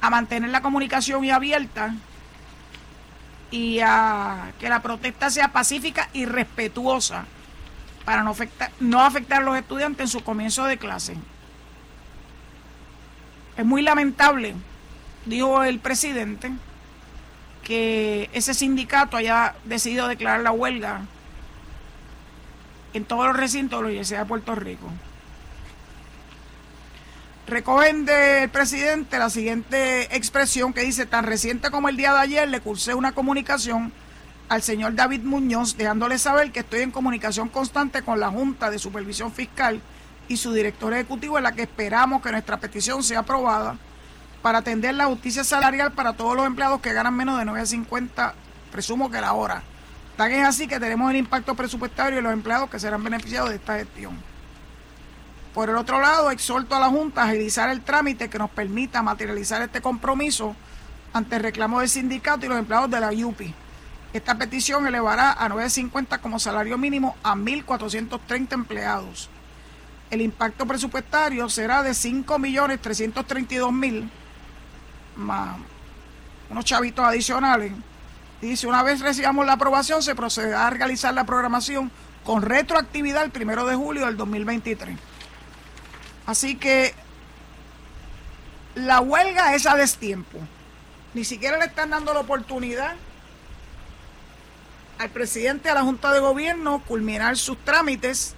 a 0.00 0.08
mantener 0.08 0.50
la 0.50 0.62
comunicación 0.62 1.24
y 1.24 1.30
abierta 1.30 1.94
y 3.50 3.80
a 3.80 4.52
que 4.60 4.68
la 4.68 4.80
protesta 4.80 5.30
sea 5.30 5.48
pacífica 5.48 6.08
y 6.12 6.26
respetuosa 6.26 7.24
para 8.04 8.22
no 8.22 8.30
afectar, 8.30 8.70
no 8.78 9.00
afectar 9.00 9.42
a 9.42 9.44
los 9.44 9.56
estudiantes 9.56 10.00
en 10.00 10.08
su 10.08 10.22
comienzo 10.22 10.64
de 10.64 10.78
clase. 10.78 11.16
Es 13.56 13.64
muy 13.64 13.82
lamentable, 13.82 14.54
dijo 15.26 15.64
el 15.64 15.80
presidente, 15.80 16.52
que 17.64 18.30
ese 18.32 18.54
sindicato 18.54 19.16
haya 19.16 19.54
decidido 19.64 20.06
declarar 20.06 20.40
la 20.40 20.52
huelga 20.52 21.00
en 22.92 23.04
todos 23.04 23.26
los 23.26 23.36
recintos 23.36 23.78
de 23.78 23.82
la 23.82 23.88
Universidad 23.88 24.20
de 24.20 24.26
Puerto 24.26 24.54
Rico. 24.54 24.88
Recogen 27.46 28.06
del 28.06 28.48
presidente 28.48 29.18
la 29.18 29.28
siguiente 29.28 30.16
expresión 30.16 30.72
que 30.72 30.82
dice, 30.82 31.04
tan 31.04 31.24
reciente 31.24 31.70
como 31.70 31.88
el 31.88 31.96
día 31.96 32.12
de 32.12 32.20
ayer 32.20 32.48
le 32.48 32.60
cursé 32.60 32.94
una 32.94 33.12
comunicación 33.12 33.92
al 34.48 34.62
señor 34.62 34.94
David 34.94 35.22
Muñoz, 35.22 35.76
dejándole 35.76 36.18
saber 36.18 36.52
que 36.52 36.60
estoy 36.60 36.80
en 36.80 36.90
comunicación 36.90 37.48
constante 37.48 38.02
con 38.02 38.20
la 38.20 38.30
Junta 38.30 38.70
de 38.70 38.78
Supervisión 38.78 39.32
Fiscal 39.32 39.80
y 40.28 40.36
su 40.36 40.52
director 40.52 40.92
ejecutivo, 40.94 41.36
en 41.36 41.44
la 41.44 41.52
que 41.52 41.62
esperamos 41.62 42.22
que 42.22 42.30
nuestra 42.30 42.58
petición 42.58 43.02
sea 43.02 43.20
aprobada 43.20 43.76
para 44.44 44.58
atender 44.58 44.94
la 44.94 45.06
justicia 45.06 45.42
salarial 45.42 45.92
para 45.92 46.12
todos 46.12 46.36
los 46.36 46.46
empleados 46.46 46.82
que 46.82 46.92
ganan 46.92 47.16
menos 47.16 47.38
de 47.38 47.46
9.50, 47.46 48.34
presumo 48.70 49.10
que 49.10 49.18
la 49.18 49.32
hora. 49.32 49.62
Tan 50.18 50.32
es 50.32 50.46
así 50.46 50.68
que 50.68 50.78
tenemos 50.78 51.10
el 51.10 51.16
impacto 51.16 51.54
presupuestario 51.54 52.16
de 52.16 52.22
los 52.22 52.34
empleados 52.34 52.68
que 52.68 52.78
serán 52.78 53.02
beneficiados 53.02 53.48
de 53.48 53.56
esta 53.56 53.78
gestión. 53.78 54.18
Por 55.54 55.70
el 55.70 55.76
otro 55.76 55.98
lado, 55.98 56.30
exhorto 56.30 56.74
a 56.74 56.78
la 56.78 56.90
Junta 56.90 57.22
a 57.22 57.30
agilizar 57.30 57.70
el 57.70 57.80
trámite 57.80 58.28
que 58.28 58.38
nos 58.38 58.50
permita 58.50 59.00
materializar 59.00 59.62
este 59.62 59.80
compromiso 59.80 60.54
ante 61.14 61.36
el 61.36 61.42
reclamo 61.42 61.80
del 61.80 61.88
sindicato 61.88 62.44
y 62.44 62.50
los 62.50 62.58
empleados 62.58 62.90
de 62.90 63.00
la 63.00 63.12
UPI. 63.12 63.54
Esta 64.12 64.34
petición 64.34 64.86
elevará 64.86 65.32
a 65.32 65.48
9.50 65.48 66.20
como 66.20 66.38
salario 66.38 66.76
mínimo 66.76 67.16
a 67.22 67.34
1.430 67.34 68.52
empleados. 68.52 69.30
El 70.10 70.20
impacto 70.20 70.66
presupuestario 70.66 71.48
será 71.48 71.82
de 71.82 71.92
5.332.000 71.92 74.10
más 75.16 75.56
unos 76.50 76.64
chavitos 76.64 77.04
adicionales. 77.04 77.72
Dice, 78.40 78.66
una 78.66 78.82
vez 78.82 79.00
recibamos 79.00 79.46
la 79.46 79.54
aprobación, 79.54 80.02
se 80.02 80.14
procederá 80.14 80.66
a 80.66 80.70
realizar 80.70 81.14
la 81.14 81.24
programación 81.24 81.90
con 82.24 82.42
retroactividad 82.42 83.24
el 83.24 83.30
primero 83.30 83.64
de 83.66 83.74
julio 83.74 84.06
del 84.06 84.16
2023. 84.16 84.96
Así 86.26 86.56
que 86.56 86.94
la 88.74 89.00
huelga 89.00 89.54
es 89.54 89.66
a 89.66 89.76
destiempo. 89.76 90.38
Ni 91.14 91.24
siquiera 91.24 91.58
le 91.58 91.66
están 91.66 91.90
dando 91.90 92.12
la 92.12 92.20
oportunidad 92.20 92.94
al 94.98 95.10
presidente 95.10 95.68
de 95.68 95.74
la 95.74 95.82
Junta 95.82 96.12
de 96.12 96.20
Gobierno 96.20 96.82
culminar 96.86 97.36
sus 97.36 97.58
trámites. 97.58 98.34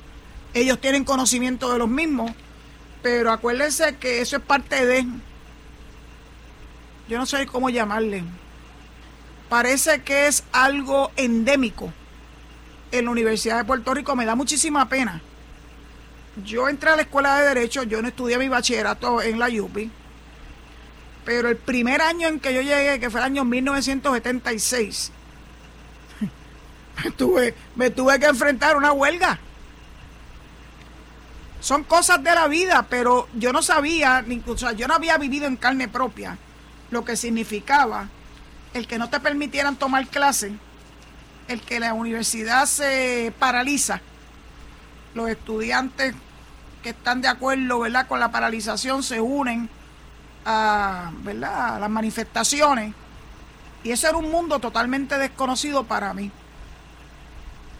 Ellos 0.54 0.80
tienen 0.80 1.04
conocimiento 1.04 1.72
de 1.72 1.78
los 1.78 1.88
mismos, 1.88 2.32
pero 3.02 3.32
acuérdense 3.32 3.96
que 3.96 4.20
eso 4.20 4.36
es 4.36 4.42
parte 4.42 4.84
de, 4.86 5.06
yo 7.08 7.18
no 7.18 7.26
sé 7.26 7.46
cómo 7.46 7.70
llamarle, 7.70 8.24
parece 9.48 10.02
que 10.02 10.26
es 10.26 10.42
algo 10.52 11.10
endémico 11.16 11.92
en 12.90 13.04
la 13.04 13.10
Universidad 13.10 13.58
de 13.58 13.64
Puerto 13.64 13.94
Rico. 13.94 14.16
Me 14.16 14.24
da 14.24 14.34
muchísima 14.34 14.88
pena. 14.88 15.20
Yo 16.44 16.68
entré 16.68 16.90
a 16.90 16.96
la 16.96 17.02
escuela 17.02 17.36
de 17.36 17.48
Derecho, 17.48 17.82
yo 17.84 18.02
no 18.02 18.08
estudié 18.08 18.38
mi 18.38 18.48
bachillerato 18.48 19.22
en 19.22 19.38
la 19.38 19.48
UPI, 19.48 19.90
pero 21.24 21.48
el 21.48 21.56
primer 21.56 22.02
año 22.02 22.28
en 22.28 22.40
que 22.40 22.52
yo 22.52 22.60
llegué, 22.60 23.00
que 23.00 23.08
fue 23.08 23.20
el 23.20 23.26
año 23.26 23.44
1976, 23.44 25.12
me 27.76 27.90
tuve, 27.90 28.18
que 28.20 28.26
enfrentar 28.26 28.74
a 28.74 28.78
una 28.78 28.92
huelga. 28.92 29.38
Son 31.60 31.84
cosas 31.84 32.22
de 32.22 32.34
la 32.34 32.48
vida, 32.48 32.86
pero 32.90 33.28
yo 33.32 33.52
no 33.52 33.62
sabía, 33.62 34.22
o 34.46 34.58
sea, 34.58 34.72
yo 34.72 34.86
no 34.86 34.94
había 34.94 35.16
vivido 35.16 35.46
en 35.46 35.56
carne 35.56 35.88
propia 35.88 36.36
lo 36.90 37.04
que 37.04 37.16
significaba 37.16 38.08
el 38.76 38.86
que 38.86 38.98
no 38.98 39.08
te 39.08 39.20
permitieran 39.20 39.76
tomar 39.76 40.06
clase, 40.06 40.52
el 41.48 41.60
que 41.62 41.80
la 41.80 41.94
universidad 41.94 42.66
se 42.66 43.32
paraliza, 43.38 44.00
los 45.14 45.30
estudiantes 45.30 46.14
que 46.82 46.90
están 46.90 47.22
de 47.22 47.28
acuerdo 47.28 47.80
¿verdad? 47.80 48.06
con 48.06 48.20
la 48.20 48.30
paralización 48.30 49.02
se 49.02 49.20
unen 49.20 49.68
a, 50.44 51.10
¿verdad? 51.22 51.76
a 51.76 51.78
las 51.80 51.90
manifestaciones. 51.90 52.94
Y 53.82 53.92
ese 53.92 54.08
era 54.08 54.16
un 54.16 54.30
mundo 54.30 54.58
totalmente 54.58 55.16
desconocido 55.16 55.84
para 55.84 56.12
mí. 56.12 56.30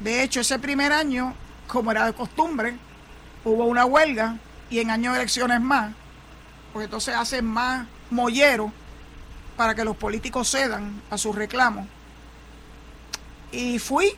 De 0.01 0.23
hecho, 0.23 0.41
ese 0.41 0.59
primer 0.59 0.93
año, 0.93 1.35
como 1.67 1.91
era 1.91 2.07
de 2.07 2.13
costumbre, 2.13 2.77
hubo 3.45 3.65
una 3.67 3.85
huelga 3.85 4.37
y 4.71 4.81
en 4.81 4.91
años 4.91 5.15
de 5.15 5.21
elecciones 5.21 5.61
más, 5.61 5.93
porque 6.73 6.85
entonces 6.85 7.15
hacen 7.15 7.45
más 7.45 7.87
mollero 8.11 8.73
para 9.57 9.75
que 9.75 9.85
los 9.85 9.97
políticos 9.97 10.51
cedan 10.51 11.01
a 11.11 11.19
sus 11.19 11.35
reclamos. 11.35 11.87
Y 13.53 13.79
fui 13.79 14.13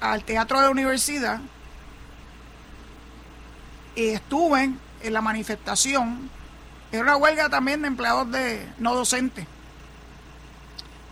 al 0.00 0.24
teatro 0.24 0.58
de 0.58 0.66
la 0.66 0.70
universidad 0.70 1.40
y 3.94 4.10
estuve 4.10 4.70
en 5.02 5.12
la 5.12 5.20
manifestación. 5.20 6.30
Era 6.92 7.02
una 7.02 7.16
huelga 7.16 7.48
también 7.48 7.82
de 7.82 7.88
empleados 7.88 8.30
de 8.30 8.66
no 8.78 8.94
docentes. 8.94 9.46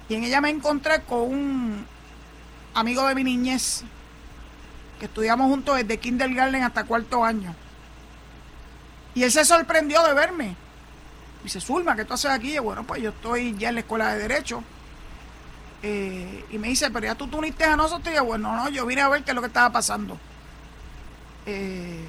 Y 0.09 0.15
en 0.15 0.25
ella 0.25 0.41
me 0.41 0.50
encontré 0.50 1.03
con 1.03 1.21
un 1.21 1.87
amigo 2.75 3.07
de 3.07 3.15
mi 3.15 3.25
niñez, 3.25 3.83
que 4.99 5.07
estudiamos 5.07 5.49
juntos 5.49 5.77
desde 5.77 5.99
kindergarten 5.99 6.62
hasta 6.62 6.85
cuarto 6.85 7.25
año. 7.25 7.55
Y 9.15 9.25
él 9.25 9.33
se 9.33 9.45
sorprendió 9.45 10.03
de 10.05 10.15
verme 10.15 10.57
dice, 11.42 11.61
Zulma, 11.61 11.97
¿qué 11.97 12.04
tú 12.04 12.14
haces 12.14 12.30
aquí? 12.30 12.54
Y 12.54 12.59
bueno, 12.59 12.85
pues 12.85 13.02
yo 13.02 13.11
estoy 13.11 13.57
ya 13.57 13.68
en 13.68 13.76
la 13.76 13.80
escuela 13.80 14.14
de 14.14 14.21
Derecho. 14.21 14.62
Eh, 15.83 16.45
y 16.50 16.59
me 16.59 16.68
dice, 16.68 16.90
pero 16.90 17.07
ya 17.07 17.14
tú 17.14 17.28
te 17.28 17.37
uniste 17.37 17.64
a 17.64 17.76
nosotros. 17.76 18.12
Y 18.12 18.16
yo, 18.16 18.25
bueno, 18.25 18.54
no, 18.54 18.68
yo 18.68 18.87
vine 18.87 19.02
a 19.02 19.09
ver 19.09 19.23
qué 19.23 19.30
es 19.30 19.35
lo 19.35 19.40
que 19.40 19.47
estaba 19.49 19.71
pasando. 19.71 20.18
Eh, 21.47 22.04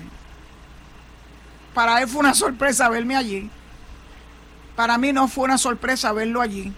para 1.73 2.01
él 2.01 2.07
fue 2.07 2.19
una 2.21 2.33
sorpresa 2.33 2.89
verme 2.89 3.15
allí. 3.15 3.49
Para 4.75 4.97
mí 4.97 5.13
no 5.13 5.27
fue 5.27 5.45
una 5.45 5.57
sorpresa 5.57 6.11
verlo 6.13 6.41
allí. 6.41 6.73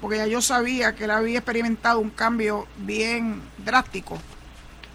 Porque 0.00 0.16
ya 0.16 0.26
yo 0.26 0.42
sabía 0.42 0.94
que 0.94 1.04
él 1.04 1.10
había 1.10 1.38
experimentado 1.38 2.00
un 2.00 2.10
cambio 2.10 2.66
bien 2.78 3.42
drástico 3.58 4.18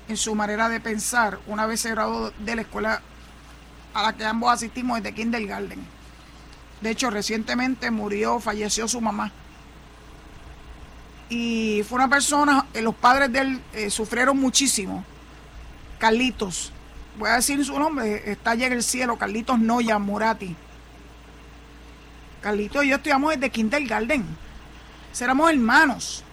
en 0.08 0.18
su 0.18 0.36
manera 0.36 0.70
de 0.70 0.80
pensar 0.80 1.40
una 1.48 1.66
vez 1.66 1.82
se 1.82 1.92
graduó 1.92 2.32
de 2.40 2.56
la 2.56 2.62
escuela 2.62 3.02
a 3.94 4.04
la 4.04 4.14
que 4.14 4.26
ambos 4.26 4.52
asistimos 4.52 5.02
desde 5.02 5.16
kindergarten. 5.16 5.97
De 6.82 6.92
hecho, 6.92 7.10
recientemente 7.10 7.90
murió, 7.90 8.40
falleció 8.40 8.88
su 8.88 9.02
mamá. 9.02 9.32
Y 11.30 11.84
fue 11.88 11.98
una 11.98 12.08
persona, 12.08 12.66
eh, 12.74 12.82
los 12.82 12.96
padres 12.96 13.32
de 13.32 13.40
él 13.40 13.62
eh, 13.74 13.90
sufrieron 13.90 14.38
muchísimo. 14.38 15.04
Carlitos, 15.98 16.72
voy 17.18 17.30
a 17.30 17.36
decir 17.36 17.64
su 17.66 17.78
nombre, 17.78 18.32
está 18.32 18.52
allá 18.52 18.68
en 18.68 18.74
el 18.74 18.84
cielo, 18.84 19.18
Carlitos 19.18 19.60
Noya 19.60 19.98
Murati. 19.98 20.56
Carlitos 22.42 22.86
y 22.86 22.90
yo 22.90 22.98
estudiamos 22.98 23.34
desde 23.34 23.50
kindergarten. 23.50 24.26
Éramos 25.20 25.50
hermanos. 25.50 26.24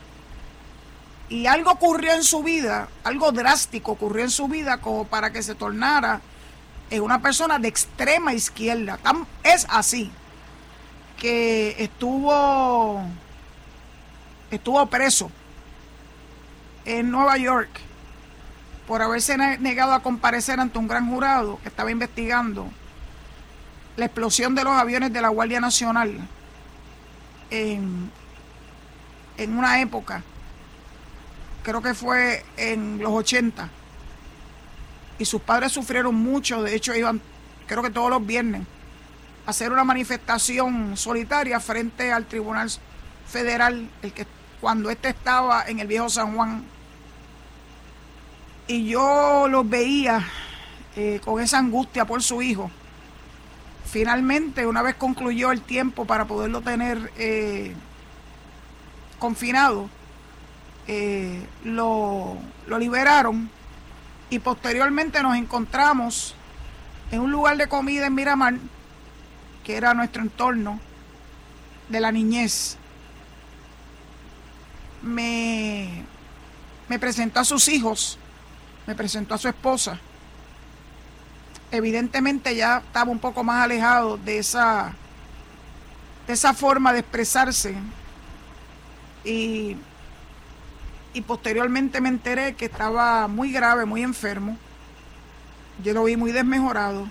Y 1.31 1.47
algo 1.47 1.71
ocurrió 1.71 2.13
en 2.13 2.23
su 2.23 2.43
vida, 2.43 2.89
algo 3.03 3.33
drástico 3.33 3.93
ocurrió 3.93 4.25
en 4.25 4.31
su 4.31 4.47
vida 4.47 4.77
como 4.83 5.07
para 5.07 5.33
que 5.33 5.43
se 5.43 5.55
tornara 5.55 6.21
en 6.91 7.03
una 7.03 7.23
persona 7.23 7.59
de 7.59 7.69
extrema 7.69 8.35
izquierda. 8.35 8.99
es 9.43 9.67
así 9.71 10.13
que 11.19 11.77
estuvo 11.83 13.03
estuvo 14.51 14.87
preso 14.87 15.31
en 16.85 17.11
Nueva 17.11 17.37
York 17.39 17.71
por 18.87 19.03
haberse 19.03 19.37
negado 19.37 19.93
a 19.95 20.03
comparecer 20.03 20.61
ante 20.61 20.79
un 20.79 20.87
gran 20.87 21.09
jurado 21.09 21.59
que 21.63 21.69
estaba 21.69 21.91
investigando 21.91 22.69
la 23.97 24.07
explosión 24.07 24.55
de 24.55 24.65
los 24.65 24.73
aviones 24.73 25.13
de 25.13 25.21
la 25.21 25.29
Guardia 25.29 25.61
Nacional 25.61 26.19
en, 27.51 28.11
en 29.37 29.59
una 29.59 29.81
época, 29.81 30.23
creo 31.63 31.81
que 31.81 31.95
fue 31.95 32.45
en 32.57 32.99
los 32.99 33.13
80, 33.13 33.69
y 35.19 35.25
sus 35.25 35.41
padres 35.41 35.73
sufrieron 35.73 36.15
mucho, 36.15 36.63
de 36.63 36.75
hecho 36.75 36.95
iban, 36.95 37.21
creo 37.67 37.83
que 37.83 37.91
todos 37.91 38.11
los 38.11 38.27
viernes, 38.27 38.63
hacer 39.47 39.73
una 39.73 39.85
manifestación 39.85 40.97
solitaria 40.97 41.61
frente 41.61 42.13
al 42.13 42.27
Tribunal 42.27 42.71
Federal, 43.29 43.89
el 44.03 44.13
que 44.13 44.27
cuando 44.61 44.91
este 44.91 45.11
estaba 45.11 45.65
en 45.67 45.81
el 45.81 45.87
viejo 45.87 46.09
San 46.09 46.35
Juan. 46.35 46.65
Y 48.67 48.87
yo 48.87 49.47
los 49.49 49.69
veía 49.69 50.27
eh, 50.97 51.21
con 51.23 51.43
esa 51.43 51.59
angustia 51.59 52.07
por 52.07 52.23
su 52.23 52.41
hijo. 52.41 52.71
Finalmente, 53.85 54.67
una 54.67 54.81
vez 54.81 54.95
concluyó 54.95 55.53
el 55.53 55.61
tiempo 55.61 56.07
para 56.07 56.25
poderlo 56.25 56.63
tener 56.63 57.13
eh, 57.19 57.75
confinado, 59.19 59.91
eh, 60.87 61.47
lo, 61.65 62.37
lo 62.67 62.79
liberaron 62.79 63.51
y 64.31 64.39
posteriormente 64.39 65.23
nos 65.23 65.37
encontramos 65.37 66.35
en 67.11 67.21
un 67.21 67.31
lugar 67.31 67.57
de 67.57 67.69
comida 67.69 68.07
en 68.07 68.15
Miramar 68.15 68.55
que 69.65 69.77
era 69.77 69.95
nuestro 69.95 70.23
entorno 70.23 70.79
de 71.89 72.01
la 72.01 72.13
niñez, 72.13 72.77
me, 75.03 76.05
me 76.89 76.99
presentó 76.99 77.41
a 77.41 77.45
sus 77.45 77.69
hijos, 77.69 78.19
me 78.87 78.95
presentó 78.95 79.35
a 79.35 79.39
su 79.39 79.49
esposa. 79.49 79.99
Evidentemente 81.71 82.55
ya 82.55 82.79
estaba 82.79 83.11
un 83.11 83.19
poco 83.19 83.43
más 83.43 83.65
alejado 83.65 84.17
de 84.19 84.39
esa, 84.39 84.95
de 86.27 86.33
esa 86.35 86.55
forma 86.55 86.93
de 86.93 87.01
expresarse 87.01 87.75
y, 89.25 89.77
y 91.15 91.21
posteriormente 91.23 92.01
me 92.01 92.11
enteré 92.11 92.55
que 92.55 92.67
estaba 92.67 93.27
muy 93.29 93.51
grave, 93.51 93.87
muy 93.87 94.03
enfermo. 94.03 94.57
Yo 95.83 95.93
lo 95.93 96.05
vi 96.05 96.17
muy 96.17 96.31
desmejorado 96.31 97.09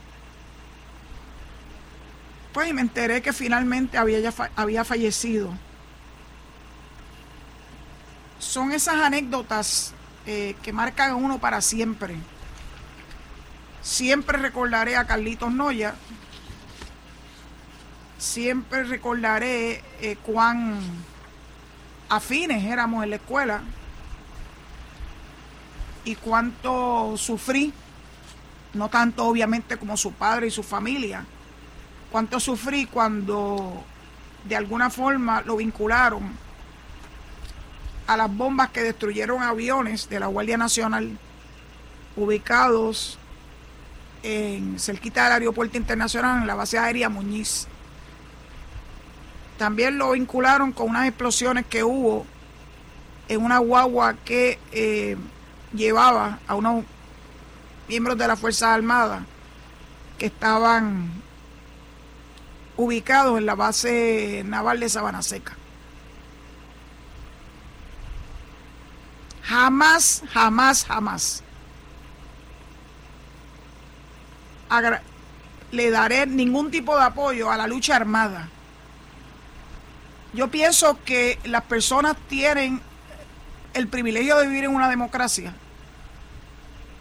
pues 2.53 2.69
y 2.69 2.73
me 2.73 2.81
enteré 2.81 3.21
que 3.21 3.33
finalmente 3.33 3.97
había, 3.97 4.31
había 4.55 4.85
fallecido. 4.85 5.53
Son 8.39 8.71
esas 8.71 8.95
anécdotas 8.95 9.93
eh, 10.25 10.55
que 10.61 10.71
marcan 10.71 11.11
a 11.11 11.15
uno 11.15 11.39
para 11.39 11.61
siempre. 11.61 12.15
Siempre 13.81 14.37
recordaré 14.37 14.95
a 14.95 15.05
Carlitos 15.05 15.51
Noya. 15.51 15.95
Siempre 18.19 18.83
recordaré 18.83 19.83
eh, 19.99 20.17
cuán 20.23 20.79
afines 22.09 22.63
éramos 22.63 23.03
en 23.03 23.09
la 23.09 23.15
escuela 23.15 23.63
y 26.05 26.15
cuánto 26.15 27.15
sufrí, 27.17 27.73
no 28.73 28.89
tanto 28.89 29.25
obviamente 29.25 29.77
como 29.77 29.97
su 29.97 30.13
padre 30.13 30.47
y 30.47 30.51
su 30.51 30.63
familia, 30.63 31.25
cuánto 32.13 32.39
sufrí 32.39 32.85
cuando 32.85 33.83
de 34.47 34.55
alguna 34.55 34.91
forma 34.91 35.41
lo 35.41 35.57
vincularon 35.57 36.21
a 38.05 38.15
las 38.15 38.31
bombas 38.31 38.69
que 38.69 38.83
destruyeron 38.83 39.41
aviones 39.41 40.07
de 40.09 40.19
la 40.19 40.27
Guardia 40.27 40.55
Nacional 40.55 41.17
ubicados 42.15 43.17
en 44.21 44.79
cerquita 44.79 45.23
del 45.23 45.33
aeropuerto 45.33 45.75
internacional 45.75 46.41
en 46.41 46.45
la 46.45 46.53
base 46.53 46.77
aérea 46.77 47.09
Muñiz. 47.09 47.67
También 49.57 49.97
lo 49.97 50.11
vincularon 50.11 50.71
con 50.71 50.91
unas 50.91 51.07
explosiones 51.07 51.65
que 51.65 51.83
hubo 51.83 52.27
en 53.27 53.43
una 53.43 53.57
guagua 53.57 54.13
que 54.23 54.59
eh, 54.71 55.17
llevaba 55.73 56.37
a 56.45 56.53
unos 56.53 56.85
miembros 57.87 58.19
de 58.19 58.27
las 58.27 58.39
Fuerzas 58.39 58.69
Armadas 58.69 59.23
que 60.19 60.27
estaban 60.27 61.23
ubicados 62.77 63.37
en 63.37 63.45
la 63.45 63.55
base 63.55 64.43
naval 64.45 64.79
de 64.79 64.89
Sabana 64.89 65.21
Seca. 65.21 65.53
Jamás, 69.43 70.23
jamás, 70.33 70.85
jamás 70.85 71.43
le 75.71 75.91
daré 75.91 76.25
ningún 76.25 76.71
tipo 76.71 76.95
de 76.97 77.03
apoyo 77.03 77.51
a 77.51 77.57
la 77.57 77.67
lucha 77.67 77.95
armada. 77.95 78.49
Yo 80.33 80.47
pienso 80.47 80.97
que 81.03 81.39
las 81.43 81.63
personas 81.63 82.15
tienen 82.27 82.81
el 83.73 83.87
privilegio 83.87 84.37
de 84.37 84.47
vivir 84.47 84.63
en 84.65 84.75
una 84.75 84.89
democracia 84.89 85.53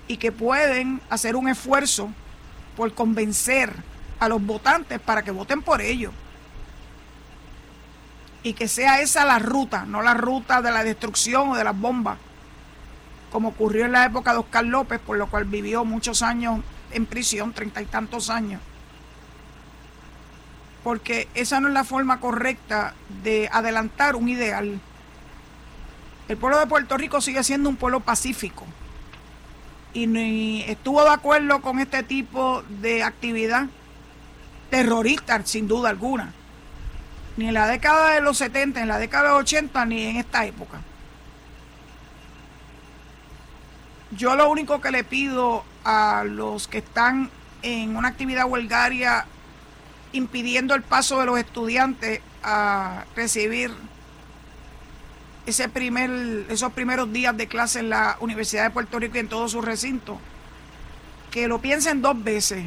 y 0.07 0.17
que 0.19 0.33
pueden 0.33 1.01
hacer 1.09 1.37
un 1.37 1.49
esfuerzo 1.49 2.11
por 2.77 2.95
convencer 2.95 3.73
a 4.23 4.29
los 4.29 4.41
votantes 4.41 5.01
para 5.01 5.23
que 5.23 5.33
voten 5.33 5.63
por 5.63 5.81
ellos. 5.81 6.13
Y 8.45 8.53
que 8.53 8.69
sea 8.69 9.01
esa 9.01 9.25
la 9.25 9.41
ruta, 9.41 9.85
no 9.85 10.01
la 10.01 10.15
ruta 10.15 10.63
de 10.63 10.71
la 10.71 10.85
destrucción 10.85 11.51
o 11.51 11.57
de 11.57 11.65
las 11.65 11.77
bombas, 11.77 12.19
como 13.33 13.49
ocurrió 13.49 13.85
en 13.85 13.91
la 13.91 14.05
época 14.05 14.33
de 14.33 14.39
Oscar 14.39 14.65
López, 14.65 15.01
por 15.01 15.19
lo 15.19 15.27
cual 15.27 15.47
vivió 15.47 15.85
muchos 15.85 16.23
años 16.23 16.61
en 16.93 17.05
prisión, 17.05 17.53
treinta 17.53 17.83
y 17.83 17.87
tantos 17.87 18.31
años. 18.31 18.61
Porque 20.85 21.27
esa 21.35 21.59
no 21.59 21.67
es 21.67 21.75
la 21.75 21.83
forma 21.83 22.21
correcta 22.21 22.95
de 23.25 23.49
adelantar 23.51 24.15
un 24.15 24.29
ideal. 24.29 24.81
El 26.29 26.37
pueblo 26.37 26.61
de 26.61 26.67
Puerto 26.69 26.97
Rico 26.97 27.21
sigue 27.21 27.43
siendo 27.43 27.69
un 27.69 27.75
pueblo 27.75 27.99
pacífico 27.99 28.67
y 29.95 30.07
ni 30.07 30.63
estuvo 30.63 31.03
de 31.03 31.11
acuerdo 31.11 31.61
con 31.61 31.81
este 31.81 32.05
tipo 32.05 32.63
de 32.81 33.03
actividad 33.03 33.67
terrorista, 34.73 35.45
sin 35.45 35.69
duda 35.69 35.91
alguna. 35.91 36.33
Ni 37.37 37.49
en 37.49 37.53
la 37.53 37.67
década 37.67 38.15
de 38.15 38.23
los 38.23 38.39
70, 38.39 38.81
en 38.81 38.89
la 38.89 38.97
década 38.97 39.25
de 39.25 39.29
los 39.29 39.41
80, 39.41 39.85
ni 39.85 40.03
en 40.05 40.17
esta 40.17 40.47
época. 40.47 40.81
Yo 44.13 44.35
lo 44.35 44.49
único 44.49 44.81
que 44.81 44.91
le 44.91 45.05
pido 45.05 45.63
a 45.85 46.25
los 46.25 46.69
que 46.69 46.79
están 46.79 47.29
en 47.61 47.97
una 47.97 48.09
actividad 48.09 48.47
huelgaria 48.47 49.27
impidiendo 50.13 50.75
el 50.75 50.81
paso 50.81 51.21
de 51.21 51.27
los 51.27 51.39
estudiantes 51.39 52.23
a 52.43 53.05
recibir 53.15 53.75
ese 55.45 55.69
primer, 55.69 56.47
esos 56.49 56.73
primeros 56.73 57.13
días 57.13 57.37
de 57.37 57.47
clase 57.47 57.81
en 57.81 57.91
la 57.91 58.17
Universidad 58.21 58.65
de 58.65 58.71
Puerto 58.71 58.99
Rico 58.99 59.17
y 59.17 59.21
en 59.21 59.29
todo 59.29 59.51
su 59.51 59.61
recinto, 59.61 60.19
que 61.31 61.47
lo 61.47 61.61
piensen 61.61 62.01
dos 62.01 62.25
veces, 62.25 62.65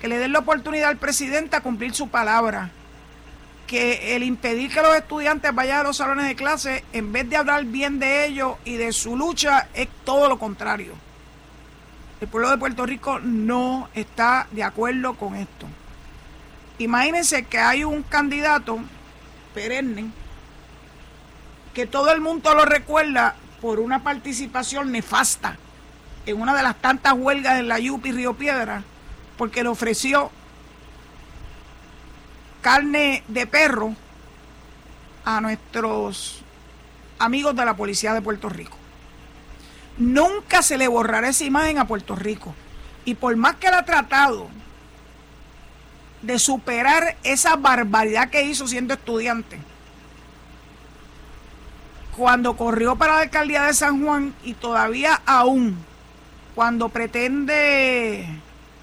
que 0.00 0.08
le 0.08 0.18
den 0.18 0.32
la 0.32 0.40
oportunidad 0.40 0.90
al 0.90 0.96
presidente 0.96 1.56
a 1.56 1.60
cumplir 1.60 1.94
su 1.94 2.08
palabra, 2.08 2.70
que 3.66 4.16
el 4.16 4.22
impedir 4.22 4.72
que 4.72 4.82
los 4.82 4.94
estudiantes 4.94 5.54
vayan 5.54 5.80
a 5.80 5.82
los 5.82 5.96
salones 5.96 6.26
de 6.26 6.36
clase, 6.36 6.84
en 6.92 7.12
vez 7.12 7.28
de 7.28 7.36
hablar 7.36 7.64
bien 7.64 7.98
de 7.98 8.26
ellos 8.26 8.56
y 8.64 8.74
de 8.76 8.92
su 8.92 9.16
lucha, 9.16 9.68
es 9.74 9.88
todo 10.04 10.28
lo 10.28 10.38
contrario. 10.38 10.94
El 12.20 12.28
pueblo 12.28 12.50
de 12.50 12.58
Puerto 12.58 12.86
Rico 12.86 13.20
no 13.20 13.88
está 13.94 14.48
de 14.50 14.64
acuerdo 14.64 15.14
con 15.14 15.36
esto. 15.36 15.66
Imagínense 16.78 17.44
que 17.44 17.58
hay 17.58 17.84
un 17.84 18.02
candidato 18.02 18.78
perenne 19.54 20.10
que 21.74 21.86
todo 21.86 22.10
el 22.10 22.20
mundo 22.20 22.54
lo 22.54 22.64
recuerda 22.64 23.36
por 23.60 23.78
una 23.78 24.02
participación 24.02 24.90
nefasta 24.90 25.56
en 26.26 26.40
una 26.40 26.54
de 26.54 26.62
las 26.62 26.76
tantas 26.76 27.12
huelgas 27.12 27.58
en 27.58 27.68
la 27.68 27.78
Yupi 27.78 28.12
Río 28.12 28.34
Piedra, 28.34 28.82
porque 29.38 29.62
le 29.62 29.70
ofreció 29.70 30.30
carne 32.60 33.22
de 33.28 33.46
perro 33.46 33.94
a 35.24 35.40
nuestros 35.40 36.42
amigos 37.18 37.54
de 37.56 37.64
la 37.64 37.76
policía 37.76 38.12
de 38.12 38.20
Puerto 38.20 38.48
Rico. 38.48 38.76
Nunca 39.96 40.62
se 40.62 40.76
le 40.76 40.88
borrará 40.88 41.28
esa 41.28 41.44
imagen 41.44 41.78
a 41.78 41.86
Puerto 41.86 42.14
Rico. 42.14 42.54
Y 43.04 43.14
por 43.14 43.34
más 43.36 43.56
que 43.56 43.68
él 43.68 43.74
ha 43.74 43.84
tratado 43.84 44.48
de 46.22 46.38
superar 46.38 47.16
esa 47.22 47.56
barbaridad 47.56 48.28
que 48.28 48.42
hizo 48.42 48.66
siendo 48.66 48.94
estudiante, 48.94 49.58
cuando 52.16 52.56
corrió 52.56 52.96
para 52.96 53.14
la 53.14 53.20
alcaldía 53.20 53.62
de 53.62 53.74
San 53.74 54.04
Juan 54.04 54.34
y 54.42 54.54
todavía 54.54 55.22
aún 55.24 55.78
cuando 56.56 56.88
pretende 56.88 58.26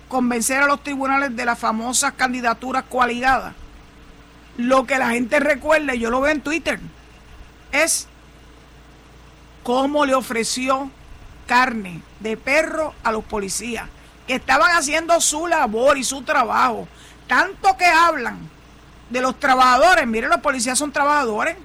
convencer 0.08 0.62
a 0.62 0.68
los 0.68 0.84
tribunales 0.84 1.36
de 1.36 1.46
las 1.46 1.58
famosas 1.60 2.14
candidaturas 2.14 2.84
coaligadas, 2.90 3.54
lo 4.58 4.86
que 4.86 4.98
la 4.98 5.10
gente 5.10 5.40
recuerda, 5.40 5.96
y 5.96 6.00
yo 6.00 6.10
lo 6.10 6.22
veo 6.22 6.32
en 6.32 6.42
Twitter, 6.42 6.80
es 7.72 8.08
cómo 9.64 10.06
le 10.06 10.16
ofreció 10.16 10.90
carne 11.48 12.02
de 12.20 12.38
perro 12.38 12.94
a 13.04 13.12
los 13.12 13.24
policías, 13.24 13.88
que 14.28 14.36
estaban 14.36 14.72
haciendo 14.72 15.20
su 15.22 15.48
labor 15.48 15.98
y 15.98 16.04
su 16.04 16.24
trabajo. 16.24 16.88
Tanto 17.28 17.76
que 17.78 17.86
hablan 17.86 18.50
de 19.10 19.22
los 19.22 19.40
trabajadores, 19.40 20.08
miren, 20.08 20.30
los 20.30 20.42
policías 20.42 20.78
son 20.78 20.92
trabajadores, 20.92 21.58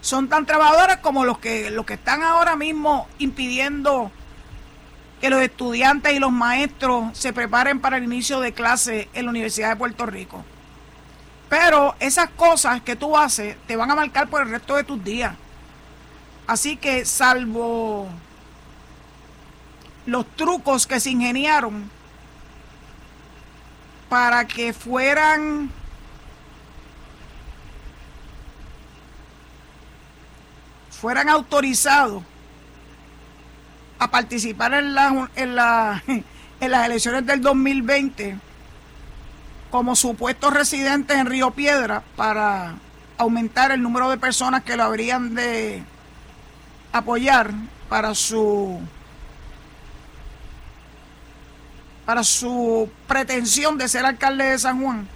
son 0.00 0.28
tan 0.28 0.46
trabajadores 0.46 0.98
como 0.98 1.24
los 1.24 1.38
que, 1.38 1.70
los 1.70 1.84
que 1.84 1.94
están 1.94 2.22
ahora 2.22 2.56
mismo 2.56 3.06
impidiendo 3.18 4.10
que 5.20 5.30
los 5.30 5.42
estudiantes 5.42 6.14
y 6.14 6.18
los 6.18 6.32
maestros 6.32 7.16
se 7.16 7.32
preparen 7.32 7.80
para 7.80 7.98
el 7.98 8.04
inicio 8.04 8.40
de 8.40 8.52
clase 8.52 9.08
en 9.12 9.26
la 9.26 9.30
Universidad 9.30 9.70
de 9.70 9.76
Puerto 9.76 10.06
Rico. 10.06 10.44
Pero 11.48 11.94
esas 12.00 12.30
cosas 12.30 12.80
que 12.80 12.96
tú 12.96 13.16
haces 13.16 13.56
te 13.66 13.76
van 13.76 13.90
a 13.90 13.94
marcar 13.94 14.28
por 14.28 14.42
el 14.42 14.50
resto 14.50 14.76
de 14.76 14.84
tus 14.84 15.02
días. 15.02 15.34
Así 16.46 16.76
que 16.76 17.04
salvo 17.04 18.08
los 20.06 20.26
trucos 20.36 20.86
que 20.86 21.00
se 21.00 21.10
ingeniaron 21.10 21.90
para 24.08 24.46
que 24.46 24.72
fueran 24.72 25.70
fueran 30.90 31.28
autorizados 31.28 32.22
a 34.00 34.10
participar 34.10 34.74
en, 34.74 34.94
la, 34.94 35.28
en, 35.36 35.54
la, 35.54 36.02
en 36.60 36.70
las 36.70 36.86
elecciones 36.86 37.24
del 37.26 37.42
2020 37.42 38.38
como 39.70 39.94
supuestos 39.94 40.52
residentes 40.52 41.16
en 41.16 41.26
Río 41.26 41.52
Piedra 41.52 42.02
para 42.16 42.74
aumentar 43.18 43.70
el 43.70 43.82
número 43.82 44.10
de 44.10 44.16
personas 44.16 44.64
que 44.64 44.76
lo 44.76 44.82
habrían 44.84 45.34
de 45.34 45.84
apoyar 46.92 47.52
para 47.88 48.14
su 48.14 48.80
para 52.06 52.24
su 52.24 52.90
pretensión 53.06 53.78
de 53.78 53.86
ser 53.86 54.04
alcalde 54.04 54.44
de 54.44 54.58
San 54.58 54.82
Juan. 54.82 55.06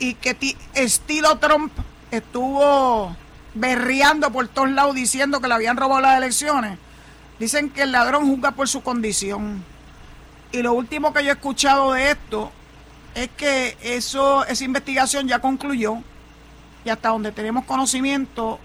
Y 0.00 0.14
que 0.14 0.56
estilo 0.74 1.38
Trump 1.38 1.70
estuvo 2.10 3.14
berreando 3.54 4.30
por 4.30 4.48
todos 4.48 4.70
lados 4.70 4.94
diciendo 4.94 5.40
que 5.40 5.48
le 5.48 5.54
habían 5.54 5.76
robado 5.76 6.00
las 6.00 6.16
elecciones. 6.16 6.78
Dicen 7.38 7.70
que 7.70 7.82
el 7.82 7.92
ladrón 7.92 8.26
juzga 8.26 8.52
por 8.52 8.68
su 8.68 8.82
condición. 8.82 9.64
Y 10.52 10.62
lo 10.62 10.72
último 10.72 11.12
que 11.12 11.24
yo 11.24 11.30
he 11.30 11.34
escuchado 11.34 11.92
de 11.92 12.10
esto 12.10 12.52
es 13.14 13.28
que 13.36 13.76
eso, 13.82 14.44
esa 14.46 14.64
investigación 14.64 15.26
ya 15.26 15.38
concluyó 15.38 15.98
y 16.84 16.90
hasta 16.90 17.10
donde 17.10 17.32
tenemos 17.32 17.64
conocimiento 17.64 18.58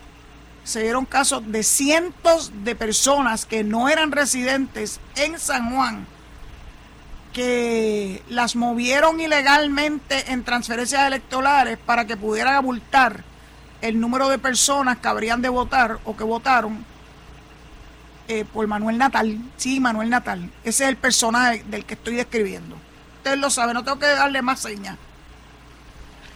se 0.64 0.82
dieron 0.82 1.06
casos 1.06 1.44
de 1.52 1.62
cientos 1.62 2.52
de 2.64 2.76
personas 2.76 3.46
que 3.46 3.64
no 3.64 3.88
eran 3.88 4.12
residentes 4.12 5.00
en 5.16 5.40
San 5.40 5.74
Juan, 5.74 6.08
que 7.34 8.24
las 8.30 8.56
movieron 8.56 9.22
ilegalmente 9.22 10.32
en 10.32 10.44
transferencias 10.44 11.06
electorales 11.06 11.78
para 11.78 12.06
que 12.06 12.18
pudieran 12.18 12.56
abultar 12.56 13.24
el 13.88 14.00
número 14.00 14.30
de 14.30 14.40
personas 14.40 14.98
que 14.98 15.08
habrían 15.08 15.42
de 15.42 15.50
votar 15.50 16.00
o 16.06 16.18
que 16.18 16.24
votaron 16.24 16.84
eh, 18.28 18.44
por 18.46 18.66
Manuel 18.66 18.98
Natal. 18.98 19.38
Sí, 19.58 19.80
Manuel 19.80 20.10
Natal. 20.10 20.50
Ese 20.64 20.84
es 20.84 20.90
el 20.90 20.98
personaje 20.98 21.64
del 21.68 21.86
que 21.86 21.94
estoy 21.94 22.16
describiendo. 22.16 22.76
Ustedes 23.18 23.38
lo 23.38 23.50
saben, 23.50 23.76
no 23.76 23.84
tengo 23.84 24.00
que 24.00 24.08
darle 24.08 24.42
más 24.42 24.60
señas. 24.60 24.98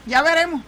Ya 0.06 0.22
veremos. 0.22 0.62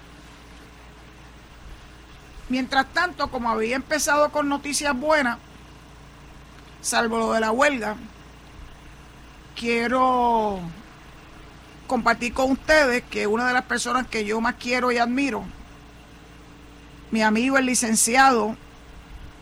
Mientras 2.49 2.87
tanto, 2.87 3.29
como 3.29 3.49
había 3.49 3.75
empezado 3.75 4.31
con 4.31 4.49
noticias 4.49 4.97
buenas, 4.97 5.37
salvo 6.81 7.19
lo 7.19 7.33
de 7.33 7.39
la 7.39 7.51
huelga, 7.51 7.95
quiero 9.55 10.59
compartir 11.85 12.33
con 12.33 12.51
ustedes 12.51 13.03
que 13.03 13.27
una 13.27 13.47
de 13.47 13.53
las 13.53 13.63
personas 13.65 14.07
que 14.07 14.25
yo 14.25 14.41
más 14.41 14.55
quiero 14.55 14.91
y 14.91 14.97
admiro, 14.97 15.45
mi 17.11 17.21
amigo 17.21 17.57
el 17.57 17.65
licenciado 17.65 18.55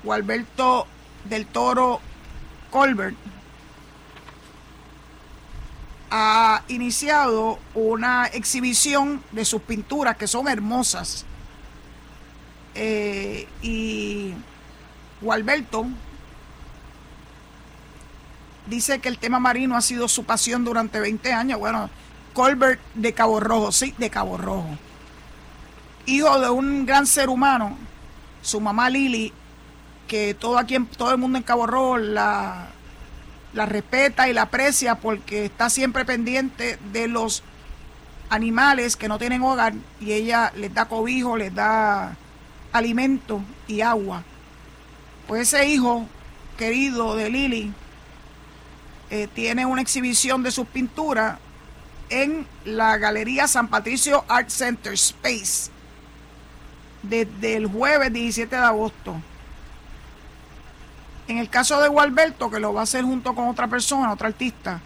Gualberto 0.03 0.87
del 1.25 1.45
Toro 1.45 1.99
Colbert, 2.71 3.15
ha 6.11 6.63
iniciado 6.67 7.59
una 7.75 8.25
exhibición 8.25 9.23
de 9.31 9.45
sus 9.45 9.61
pinturas 9.61 10.17
que 10.17 10.27
son 10.27 10.47
hermosas 10.47 11.25
eh, 12.73 13.47
y 13.61 14.33
Gualberto 15.21 15.85
dice 18.67 18.99
que 18.99 19.09
el 19.09 19.19
tema 19.19 19.39
marino 19.39 19.75
ha 19.75 19.81
sido 19.81 20.07
su 20.07 20.23
pasión 20.23 20.63
durante 20.63 20.99
20 20.99 21.33
años. 21.33 21.59
Bueno, 21.59 21.89
Colbert 22.33 22.79
de 22.93 23.13
Cabo 23.13 23.39
Rojo, 23.39 23.71
sí, 23.71 23.93
de 23.97 24.09
Cabo 24.09 24.37
Rojo. 24.37 24.77
Hijo 26.05 26.39
de 26.39 26.49
un 26.49 26.85
gran 26.85 27.05
ser 27.05 27.29
humano, 27.29 27.77
su 28.41 28.59
mamá 28.59 28.89
Lili, 28.89 29.33
que 30.07 30.33
todo 30.33 30.57
aquí, 30.57 30.77
todo 30.97 31.11
el 31.11 31.17
mundo 31.17 31.37
en 31.37 31.43
Cabo 31.43 31.67
Rojo 31.67 31.97
la, 31.97 32.67
la 33.53 33.65
respeta 33.65 34.27
y 34.27 34.33
la 34.33 34.43
aprecia 34.43 34.95
porque 34.95 35.45
está 35.45 35.69
siempre 35.69 36.05
pendiente 36.05 36.79
de 36.91 37.07
los 37.07 37.43
animales 38.29 38.95
que 38.95 39.07
no 39.07 39.17
tienen 39.17 39.41
hogar 39.41 39.73
y 39.99 40.13
ella 40.13 40.51
les 40.55 40.73
da 40.73 40.85
cobijo, 40.85 41.37
les 41.37 41.53
da 41.53 42.15
alimento 42.71 43.41
y 43.67 43.81
agua. 43.81 44.23
Pues 45.27 45.53
ese 45.53 45.67
hijo 45.67 46.07
querido 46.57 47.15
de 47.15 47.29
Lili 47.29 47.73
eh, 49.09 49.27
tiene 49.33 49.65
una 49.65 49.81
exhibición 49.81 50.43
de 50.43 50.51
sus 50.51 50.67
pinturas 50.67 51.39
en 52.09 52.47
la 52.65 52.97
Galería 52.97 53.47
San 53.47 53.67
Patricio 53.67 54.25
Art 54.27 54.49
Center 54.49 54.93
Space 54.93 55.71
desde 57.03 57.55
el 57.55 57.67
jueves 57.67 58.11
17 58.11 58.55
de 58.55 58.61
agosto. 58.61 59.15
En 61.27 61.37
el 61.37 61.49
caso 61.49 61.79
de 61.79 61.87
Gualberto, 61.87 62.49
que 62.49 62.59
lo 62.59 62.73
va 62.73 62.81
a 62.81 62.83
hacer 62.83 63.03
junto 63.03 63.35
con 63.35 63.47
otra 63.47 63.67
persona, 63.67 64.11
otra 64.11 64.27
artista, 64.29 64.81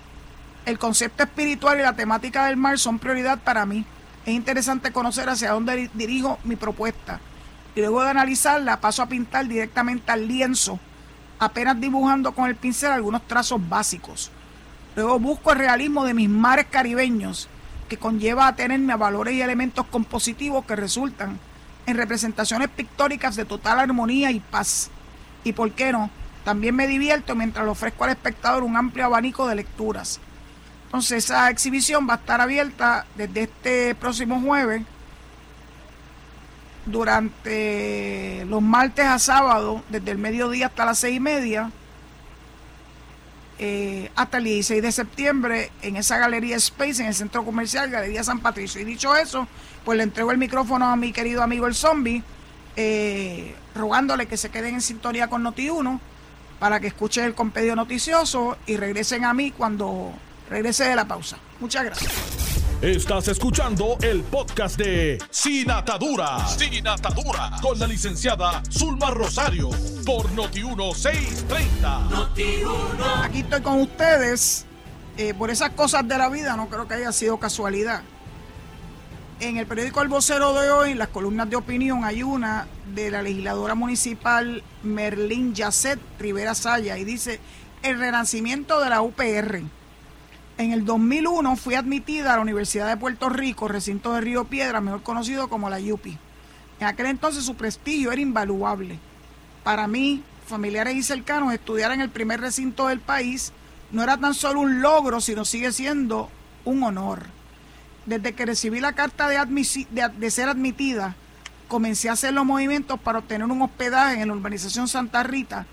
el 0.66 0.78
concepto 0.78 1.24
espiritual 1.24 1.80
y 1.80 1.84
la 1.84 1.96
temática 1.96 2.46
del 2.46 2.58
mar 2.58 2.78
son 2.80 3.00
prioridad 3.00 3.40
para 3.40 3.66
mí. 3.66 3.86
Es 4.26 4.34
interesante 4.34 4.92
conocer 4.92 5.30
hacia 5.30 5.52
dónde 5.52 5.90
dirijo 5.94 6.40
mi 6.44 6.56
propuesta. 6.56 7.20
Y 7.76 7.80
luego 7.80 8.04
de 8.04 8.10
analizarla, 8.10 8.80
paso 8.80 9.02
a 9.02 9.08
pintar 9.08 9.48
directamente 9.48 10.12
al 10.12 10.28
lienzo, 10.28 10.80
apenas 11.40 11.80
dibujando 11.80 12.34
con 12.34 12.50
el 12.50 12.56
pincel 12.56 12.92
algunos 12.92 13.28
trazos 13.28 13.68
básicos. 13.68 14.32
Luego 14.96 15.20
busco 15.20 15.52
el 15.52 15.60
realismo 15.60 16.06
de 16.06 16.14
mis 16.14 16.30
mares 16.30 16.68
caribeños, 16.70 17.50
que 17.90 17.98
conlleva 17.98 18.48
a 18.48 18.56
tenerme 18.56 18.94
a 18.94 18.98
valores 18.98 19.34
y 19.34 19.42
elementos 19.42 19.86
compositivos 19.88 20.66
que 20.66 20.76
resultan 20.76 21.40
en 21.86 21.98
representaciones 21.98 22.70
pictóricas 22.70 23.36
de 23.36 23.46
total 23.46 23.80
armonía 23.80 24.32
y 24.32 24.40
paz. 24.40 24.90
Y 25.44 25.54
por 25.54 25.72
qué 25.72 25.92
no, 25.92 26.10
también 26.44 26.76
me 26.76 26.88
divierto 26.88 27.36
mientras 27.36 27.68
ofrezco 27.68 28.04
al 28.04 28.12
espectador 28.12 28.64
un 28.64 28.78
amplio 28.78 29.06
abanico 29.06 29.48
de 29.48 29.56
lecturas. 29.56 30.20
Entonces 30.86 31.26
esa 31.26 31.50
exhibición 31.50 32.08
va 32.08 32.14
a 32.14 32.18
estar 32.18 32.40
abierta 32.40 33.06
desde 33.16 33.44
este 33.44 33.96
próximo 33.96 34.42
jueves 34.42 34.84
durante 36.86 38.46
los 38.46 38.62
martes 38.62 39.06
a 39.06 39.18
sábado, 39.20 39.84
desde 39.90 40.12
el 40.12 40.18
mediodía 40.18 40.68
hasta 40.68 40.86
las 40.86 41.00
seis 41.00 41.18
y 41.18 41.20
media, 41.20 41.72
eh, 43.60 44.12
hasta 44.16 44.40
el 44.40 44.44
16 44.46 44.82
de 44.82 44.92
septiembre, 44.92 45.72
en 45.82 45.96
esa 45.96 46.18
galería 46.18 46.58
Space, 46.58 47.02
en 47.02 47.08
el 47.08 47.16
centro 47.16 47.46
comercial, 47.46 47.90
Galería 47.90 48.24
San 48.24 48.40
Patricio. 48.40 48.82
Y 48.82 48.84
dicho 48.84 49.16
eso, 49.16 49.48
pues 49.86 49.98
le 49.98 50.04
entrego 50.04 50.32
el 50.32 50.38
micrófono 50.38 50.86
a 50.88 50.96
mi 50.96 51.12
querido 51.12 51.44
amigo 51.44 51.68
el 51.68 51.76
zombie, 51.76 52.24
eh, 52.76 53.56
rogándole 53.76 54.26
que 54.28 54.38
se 54.38 54.50
queden 54.50 54.76
en 54.76 54.82
sintonía 54.82 55.28
con 55.28 55.44
Noti1 55.44 56.00
para 56.60 56.80
que 56.80 56.88
escuchen 56.88 57.26
el 57.26 57.36
compendio 57.36 57.76
noticioso 57.76 58.58
y 58.66 58.78
regresen 58.78 59.26
a 59.26 59.34
mí 59.34 59.52
cuando 59.52 60.14
regrese 60.50 60.86
de 60.86 60.96
la 60.96 61.06
pausa. 61.06 61.38
Muchas 61.60 61.84
gracias. 61.84 62.12
Estás 62.82 63.30
escuchando 63.30 63.98
el 64.02 64.24
podcast 64.24 64.78
de 64.78 65.18
Sin 65.30 65.72
Atadura. 65.72 66.46
Sin 66.48 66.86
Atadura. 66.86 67.52
Con 67.62 67.80
la 67.80 67.88
licenciada 67.88 68.62
Zulma 68.70 69.10
Rosario. 69.10 69.70
Por 70.06 70.30
Noti1630. 70.32 72.10
Noti1. 72.10 73.24
Aquí 73.24 73.40
estoy 73.40 73.62
con 73.62 73.80
ustedes. 73.80 74.66
Eh, 75.16 75.34
por 75.34 75.50
esas 75.50 75.70
cosas 75.70 76.06
de 76.08 76.18
la 76.18 76.28
vida, 76.28 76.58
no 76.58 76.68
creo 76.68 76.88
que 76.88 76.96
haya 76.96 77.12
sido 77.12 77.38
casualidad. 77.38 78.04
En 79.44 79.58
el 79.58 79.68
periódico 79.68 80.02
El 80.02 80.08
Vocero 80.08 80.54
de 80.54 80.72
hoy, 80.72 80.92
en 80.92 81.00
las 81.00 81.10
columnas 81.10 81.50
de 81.50 81.58
opinión, 81.58 82.06
hay 82.06 82.24
una 82.24 82.66
de 82.96 83.12
la 83.12 83.22
legisladora 83.22 83.76
municipal 83.76 84.64
Merlín 84.84 85.54
Yacet 85.54 86.00
Rivera 86.18 86.56
Saya 86.56 86.98
y 86.98 87.04
dice 87.04 87.42
el 87.82 88.00
renacimiento 88.00 88.80
de 88.80 88.90
la 88.90 89.02
UPR. 89.02 89.64
En 90.58 90.72
el 90.72 90.86
2001 90.86 91.58
fui 91.58 91.76
admitida 91.76 92.32
a 92.32 92.38
la 92.38 92.42
Universidad 92.42 92.88
de 92.88 92.96
Puerto 92.96 93.28
Rico, 93.28 93.68
recinto 93.68 94.14
de 94.14 94.22
Río 94.22 94.46
Piedra, 94.46 94.80
mejor 94.80 95.04
conocido 95.04 95.50
como 95.50 95.70
la 95.70 95.82
YUPI. 95.82 96.18
En 96.80 96.88
aquel 96.88 97.08
entonces 97.08 97.44
su 97.44 97.56
prestigio 97.56 98.14
era 98.14 98.22
invaluable. 98.22 98.98
Para 99.66 99.90
mí, 99.90 100.24
familiares 100.48 100.96
y 100.96 101.04
cercanos, 101.04 101.54
estudiar 101.54 101.92
en 101.92 102.00
el 102.00 102.10
primer 102.10 102.40
recinto 102.40 102.88
del 102.88 103.02
país 103.02 103.52
no 103.92 104.04
era 104.04 104.16
tan 104.16 104.36
solo 104.36 104.62
un 104.62 104.82
logro, 104.82 105.20
sino 105.20 105.44
sigue 105.44 105.74
siendo 105.74 106.30
un 106.64 106.82
honor. 106.84 107.43
Desde 108.06 108.34
que 108.34 108.46
recibí 108.46 108.80
la 108.80 108.94
carta 108.94 109.30
de, 109.30 109.40
de, 110.18 110.32
ser 110.32 110.50
admitida, 110.50 111.16
comencé 111.68 112.10
a 112.10 112.14
hacer 112.14 112.34
los 112.34 112.46
movimientos 112.46 113.00
para 113.00 113.20
obtener 113.20 113.48
un 113.48 113.62
hospedaje 113.62 114.22
en 114.22 114.28
la 114.28 114.34
urbanización 114.34 114.88
Santa 114.88 115.24
Rita, 115.24 115.66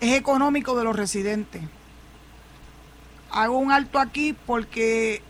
es 0.00 0.14
económico 0.14 0.76
de 0.76 0.84
los 0.84 0.94
residentes. 0.94 1.62
Hago 3.30 3.58
un 3.58 3.72
alto 3.72 3.98
aquí 3.98 4.36
porque 4.46 5.22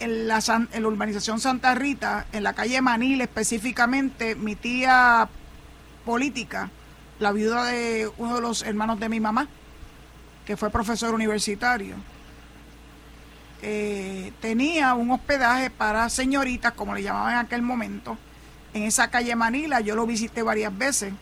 en 0.00 0.28
la, 0.28 0.40
en 0.72 0.82
la 0.82 0.88
urbanización 0.88 1.40
Santa 1.40 1.74
Rita, 1.74 2.26
en 2.32 2.42
la 2.42 2.54
calle 2.54 2.80
Manil 2.80 3.20
específicamente, 3.20 4.34
mi 4.34 4.54
tía 4.54 5.28
política, 6.04 6.70
la 7.18 7.32
viuda 7.32 7.64
de 7.66 8.10
uno 8.16 8.36
de 8.36 8.40
los 8.40 8.62
hermanos 8.62 8.98
de 9.00 9.08
mi 9.08 9.20
mamá, 9.20 9.48
que 10.46 10.56
fue 10.56 10.70
profesor 10.70 11.14
universitario, 11.14 11.96
eh, 13.66 14.30
tenía 14.42 14.92
un 14.92 15.10
hospedaje 15.10 15.70
para 15.70 16.10
señoritas, 16.10 16.74
como 16.74 16.94
le 16.94 17.02
llamaban 17.02 17.32
en 17.32 17.38
aquel 17.38 17.62
momento, 17.62 18.18
en 18.74 18.82
esa 18.82 19.08
calle 19.08 19.34
Manila. 19.34 19.80
Yo 19.80 19.96
lo 19.96 20.06
visité 20.06 20.42
varias 20.42 20.76
veces. 20.76 21.14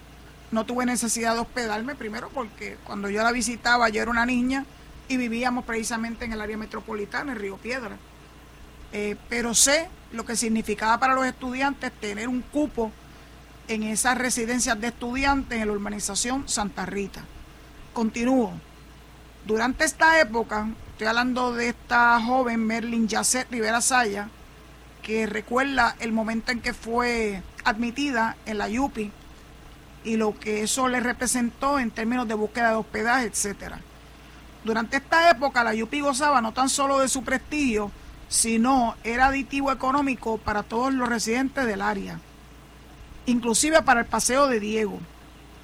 No 0.50 0.66
tuve 0.66 0.85
necesidad 0.85 1.35
de 1.35 1.40
hospedarme 1.40 1.94
primero 1.94 2.31
porque 2.31 2.78
cuando 2.83 3.09
yo 3.09 3.22
la 3.22 3.31
visitaba 3.31 3.88
yo 3.90 4.02
era 4.02 4.11
una 4.11 4.26
niña 4.26 4.66
y 5.07 5.18
vivíamos 5.18 5.64
precisamente 5.64 6.24
en 6.24 6.33
el 6.33 6.40
área 6.40 6.57
metropolitana, 6.57 7.31
en 7.31 7.38
Río 7.38 7.59
Piedra. 7.59 7.96
Eh, 8.92 9.14
pero 9.28 9.55
sé 9.55 9.88
lo 10.11 10.26
que 10.26 10.35
significaba 10.35 10.98
para 10.98 11.14
los 11.14 11.24
estudiantes 11.24 11.92
tener 11.92 12.26
un 12.28 12.42
cupo 12.42 12.90
en 13.68 13.85
esas 13.85 14.18
residencias 14.18 14.81
de 14.81 14.88
estudiantes 14.88 15.61
en 15.61 15.68
la 15.68 15.74
urbanización 15.74 16.48
Santa 16.48 16.87
Rita. 16.87 17.22
Continúo. 17.92 18.52
Durante 19.46 19.85
esta 19.85 20.20
época, 20.20 20.66
estoy 21.02 21.08
hablando 21.18 21.52
de 21.52 21.70
esta 21.70 22.20
joven 22.20 22.64
Merlin 22.64 23.08
Yacet 23.08 23.50
Rivera 23.50 23.80
Saya, 23.80 24.28
que 25.02 25.26
recuerda 25.26 25.96
el 25.98 26.12
momento 26.12 26.52
en 26.52 26.60
que 26.60 26.72
fue 26.72 27.42
admitida 27.64 28.36
en 28.46 28.58
la 28.58 28.68
YUPI 28.68 29.10
y 30.04 30.16
lo 30.16 30.38
que 30.38 30.62
eso 30.62 30.86
le 30.86 31.00
representó 31.00 31.80
en 31.80 31.90
términos 31.90 32.28
de 32.28 32.34
búsqueda 32.34 32.70
de 32.70 32.76
hospedaje, 32.76 33.26
etcétera. 33.26 33.80
Durante 34.62 34.98
esta 34.98 35.28
época 35.28 35.64
la 35.64 35.74
Yupi 35.74 35.98
gozaba 35.98 36.40
no 36.40 36.52
tan 36.52 36.68
solo 36.68 37.00
de 37.00 37.08
su 37.08 37.24
prestigio, 37.24 37.90
sino 38.28 38.94
era 39.02 39.26
aditivo 39.26 39.72
económico 39.72 40.38
para 40.38 40.62
todos 40.62 40.94
los 40.94 41.08
residentes 41.08 41.66
del 41.66 41.82
área, 41.82 42.20
inclusive 43.26 43.82
para 43.82 44.02
el 44.02 44.06
paseo 44.06 44.46
de 44.46 44.60
Diego. 44.60 45.00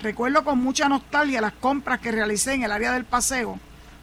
Recuerdo 0.02 0.42
con 0.42 0.58
mucha 0.58 0.88
nostalgia 0.88 1.40
las 1.40 1.52
compras 1.52 2.00
que 2.00 2.10
realicé 2.10 2.54
en 2.54 2.64
el 2.64 2.72
área 2.72 2.90
del 2.90 3.04
paseo, 3.04 3.60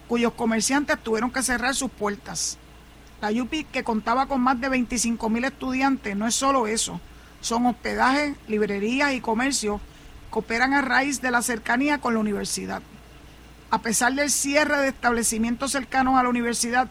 cuyos 0.08 0.32
comerciantes 0.32 1.02
tuvieron 1.02 1.30
que 1.30 1.42
cerrar 1.42 1.74
sus 1.74 1.90
puertas. 1.90 2.58
La 3.20 3.30
Yupi, 3.30 3.64
que 3.64 3.84
contaba 3.84 4.26
con 4.26 4.40
más 4.40 4.60
de 4.60 4.68
25 4.68 5.28
mil 5.30 5.44
estudiantes, 5.44 6.16
no 6.16 6.26
es 6.26 6.34
solo 6.34 6.66
eso, 6.66 7.00
son 7.40 7.66
hospedajes, 7.66 8.36
librerías 8.48 9.14
y 9.14 9.20
comercios 9.20 9.80
que 10.32 10.38
operan 10.38 10.74
a 10.74 10.82
raíz 10.82 11.20
de 11.22 11.30
la 11.30 11.42
cercanía 11.42 11.98
con 11.98 12.14
la 12.14 12.20
universidad 12.20 12.82
a 13.70 13.78
pesar 13.78 14.14
del 14.14 14.30
cierre 14.30 14.78
de 14.78 14.88
establecimientos 14.88 15.72
cercanos 15.72 16.18
a 16.18 16.22
la 16.22 16.28
universidad 16.28 16.88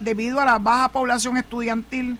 debido 0.00 0.40
a 0.40 0.44
la 0.44 0.58
baja 0.58 0.88
población 0.88 1.36
estudiantil, 1.36 2.18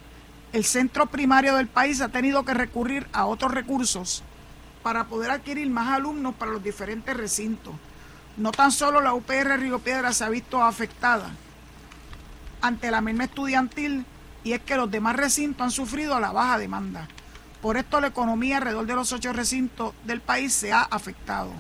el 0.52 0.64
centro 0.64 1.07
primario 1.07 1.57
del 1.57 1.66
país 1.66 2.00
ha 2.00 2.09
tenido 2.09 2.44
que 2.44 2.54
recurrir 2.54 3.07
a 3.12 3.26
otros 3.26 3.52
recursos 3.52 4.22
para 4.83 5.04
poder 5.04 5.30
adquirir 5.30 5.68
más 5.70 5.88
alumnos 5.92 6.35
para 6.35 6.52
los 6.52 6.62
diferentes 6.62 7.16
recintos. 7.16 7.74
No 8.37 8.51
tan 8.51 8.73
solo 8.73 9.01
la 9.01 9.14
UPR 9.14 9.59
Río 9.61 9.79
Piedra 9.79 10.12
se 10.12 10.25
ha 10.25 10.29
visto 10.29 10.61
afectada 10.61 11.31
ante 12.61 12.90
la 12.90 13.01
misma 13.01 13.25
estudiantil 13.25 14.05
y 14.42 14.55
es 14.55 14.61
que 14.61 14.77
los 14.77 14.90
demás 14.90 15.14
recintos 15.14 15.62
han 15.62 15.70
sufrido 15.70 16.18
la 16.18 16.33
baja 16.33 16.59
demanda. 16.59 17.07
Por 17.62 17.77
esto 17.77 18.01
la 18.01 18.09
economía 18.09 18.57
alrededor 18.57 18.87
de 18.87 18.94
los 18.94 19.12
ocho 19.12 19.33
recintos 19.33 19.94
del 20.05 20.20
país 20.20 20.53
se 20.53 20.73
ha 20.73 20.83
afectado. 20.83 21.53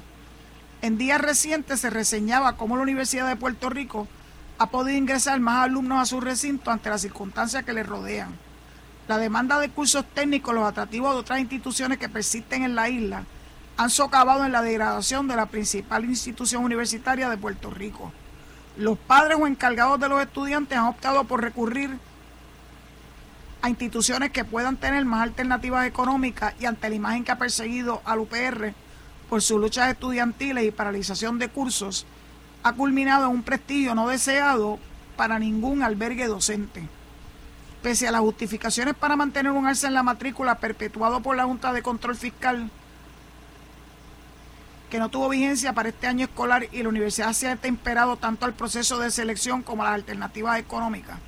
En 0.82 0.98
días 0.98 1.20
recientes 1.20 1.80
se 1.80 1.90
reseñaba 1.90 2.56
cómo 2.56 2.76
la 2.76 2.82
Universidad 2.82 3.28
de 3.28 3.36
Puerto 3.36 3.70
Rico 3.70 4.08
ha 4.58 4.66
podido 4.66 4.98
ingresar 4.98 5.38
más 5.38 5.64
alumnos 5.64 6.00
a 6.00 6.06
su 6.06 6.20
recinto 6.20 6.70
ante 6.70 6.90
las 6.90 7.02
circunstancias 7.02 7.64
que 7.64 7.72
le 7.72 7.84
rodean. 7.84 8.34
La 9.06 9.18
demanda 9.18 9.60
de 9.60 9.70
cursos 9.70 10.04
técnicos, 10.12 10.54
los 10.54 10.66
atractivos 10.66 11.12
de 11.12 11.20
otras 11.20 11.40
instituciones 11.40 11.98
que 11.98 12.08
persisten 12.08 12.64
en 12.64 12.74
la 12.74 12.88
isla, 12.88 13.24
han 13.76 13.90
socavado 13.90 14.44
en 14.44 14.52
la 14.52 14.62
degradación 14.62 15.26
de 15.26 15.36
la 15.36 15.46
principal 15.46 16.04
institución 16.04 16.64
universitaria 16.64 17.28
de 17.28 17.36
Puerto 17.36 17.70
Rico. 17.70 18.12
Los 18.76 18.98
padres 18.98 19.38
o 19.40 19.46
encargados 19.46 19.98
de 19.98 20.08
los 20.08 20.22
estudiantes 20.22 20.78
han 20.78 20.86
optado 20.86 21.24
por 21.24 21.42
recurrir 21.42 21.98
a 23.62 23.68
instituciones 23.68 24.30
que 24.30 24.44
puedan 24.44 24.76
tener 24.76 25.04
más 25.04 25.22
alternativas 25.22 25.86
económicas 25.86 26.54
y 26.60 26.66
ante 26.66 26.88
la 26.88 26.94
imagen 26.94 27.24
que 27.24 27.32
ha 27.32 27.38
perseguido 27.38 28.02
al 28.04 28.20
UPR 28.20 28.74
por 29.28 29.42
sus 29.42 29.60
luchas 29.60 29.90
estudiantiles 29.90 30.64
y 30.64 30.70
paralización 30.70 31.38
de 31.38 31.48
cursos, 31.48 32.06
ha 32.62 32.72
culminado 32.74 33.26
en 33.26 33.32
un 33.32 33.42
prestigio 33.42 33.94
no 33.94 34.08
deseado 34.08 34.78
para 35.16 35.38
ningún 35.38 35.82
albergue 35.82 36.26
docente. 36.26 36.88
Pese 37.82 38.06
a 38.06 38.12
las 38.12 38.20
justificaciones 38.20 38.94
para 38.94 39.16
mantener 39.16 39.52
un 39.52 39.66
alza 39.66 39.88
en 39.88 39.94
la 39.94 40.02
matrícula 40.02 40.56
perpetuado 40.56 41.20
por 41.20 41.36
la 41.36 41.44
Junta 41.44 41.72
de 41.72 41.82
Control 41.82 42.16
Fiscal, 42.16 42.70
que 44.90 44.98
no 44.98 45.08
tuvo 45.08 45.28
vigencia 45.28 45.72
para 45.72 45.88
este 45.88 46.06
año 46.06 46.26
escolar 46.26 46.68
y 46.70 46.82
la 46.82 46.88
universidad 46.88 47.32
se 47.32 47.48
ha 47.48 47.56
temperado 47.56 48.16
tanto 48.16 48.46
al 48.46 48.54
proceso 48.54 48.98
de 48.98 49.10
selección 49.10 49.62
como 49.62 49.82
a 49.82 49.86
las 49.86 49.94
alternativas 49.94 50.58
económicas. 50.58 51.18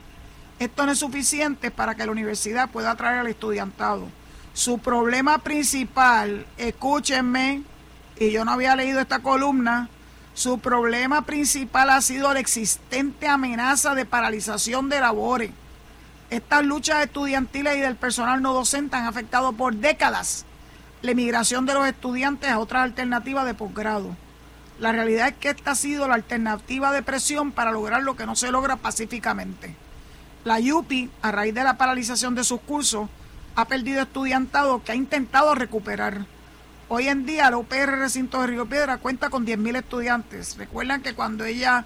Esto 0.58 0.86
no 0.86 0.92
es 0.92 0.98
suficiente 0.98 1.70
para 1.70 1.94
que 1.94 2.06
la 2.06 2.12
universidad 2.12 2.70
pueda 2.70 2.92
atraer 2.92 3.18
al 3.18 3.26
estudiantado. 3.26 4.08
Su 4.54 4.78
problema 4.78 5.38
principal, 5.38 6.46
escúchenme, 6.56 7.62
y 8.18 8.30
yo 8.30 8.44
no 8.44 8.52
había 8.52 8.76
leído 8.76 9.00
esta 9.00 9.18
columna, 9.18 9.90
su 10.32 10.58
problema 10.58 11.22
principal 11.22 11.90
ha 11.90 12.00
sido 12.00 12.32
la 12.32 12.40
existente 12.40 13.28
amenaza 13.28 13.94
de 13.94 14.04
paralización 14.04 14.88
de 14.88 15.00
labores. 15.00 15.50
Estas 16.30 16.64
luchas 16.64 17.04
estudiantiles 17.04 17.76
y 17.76 17.80
del 17.80 17.96
personal 17.96 18.42
no 18.42 18.52
docente 18.52 18.96
han 18.96 19.06
afectado 19.06 19.52
por 19.52 19.74
décadas 19.74 20.44
la 21.02 21.10
emigración 21.10 21.66
de 21.66 21.74
los 21.74 21.86
estudiantes 21.86 22.50
a 22.50 22.58
otras 22.58 22.82
alternativas 22.82 23.46
de 23.46 23.54
posgrado. 23.54 24.16
La 24.78 24.92
realidad 24.92 25.28
es 25.28 25.34
que 25.34 25.50
esta 25.50 25.72
ha 25.72 25.74
sido 25.74 26.06
la 26.08 26.14
alternativa 26.14 26.92
de 26.92 27.02
presión 27.02 27.52
para 27.52 27.72
lograr 27.72 28.02
lo 28.02 28.16
que 28.16 28.26
no 28.26 28.36
se 28.36 28.50
logra 28.50 28.76
pacíficamente. 28.76 29.74
La 30.44 30.58
UPI, 30.58 31.10
a 31.22 31.32
raíz 31.32 31.54
de 31.54 31.64
la 31.64 31.78
paralización 31.78 32.34
de 32.34 32.44
sus 32.44 32.60
cursos, 32.60 33.08
ha 33.56 33.64
perdido 33.64 34.02
estudiantado 34.02 34.84
que 34.84 34.92
ha 34.92 34.94
intentado 34.94 35.54
recuperar. 35.54 36.26
Hoy 36.88 37.08
en 37.08 37.26
día 37.26 37.50
la 37.50 37.56
UPR 37.56 37.98
Recinto 37.98 38.40
de 38.40 38.48
Río 38.48 38.66
Piedra 38.66 38.98
cuenta 38.98 39.30
con 39.30 39.46
10.000 39.46 39.78
estudiantes. 39.78 40.56
Recuerdan 40.56 41.02
que 41.02 41.14
cuando 41.14 41.44
ella 41.44 41.84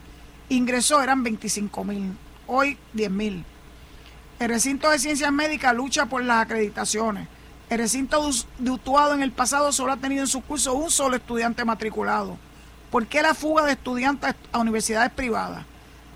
ingresó 0.49 1.01
eran 1.01 1.25
25.000, 1.25 2.13
hoy 2.49 2.77
10.000. 2.95 3.45
El 4.41 4.49
recinto 4.49 4.91
de 4.91 4.99
ciencias 4.99 5.33
médicas 5.33 5.75
lucha 5.75 6.07
por 6.07 6.25
las 6.25 6.43
acreditaciones. 6.45 7.29
El 7.71 7.79
recinto 7.79 8.29
de 8.59 8.71
Utuado 8.73 9.15
en 9.15 9.23
el 9.23 9.31
pasado 9.31 9.71
solo 9.71 9.93
ha 9.93 9.97
tenido 9.97 10.23
en 10.23 10.27
su 10.27 10.41
curso 10.43 10.75
un 10.75 10.91
solo 10.91 11.15
estudiante 11.15 11.65
matriculado. 11.65 12.37
¿Por 12.91 13.07
qué 13.07 13.23
la 13.23 13.33
fuga 13.33 13.65
de 13.65 13.73
estudiantes 13.73 14.35
a 14.51 14.59
universidades 14.59 15.13
privadas? 15.13 15.65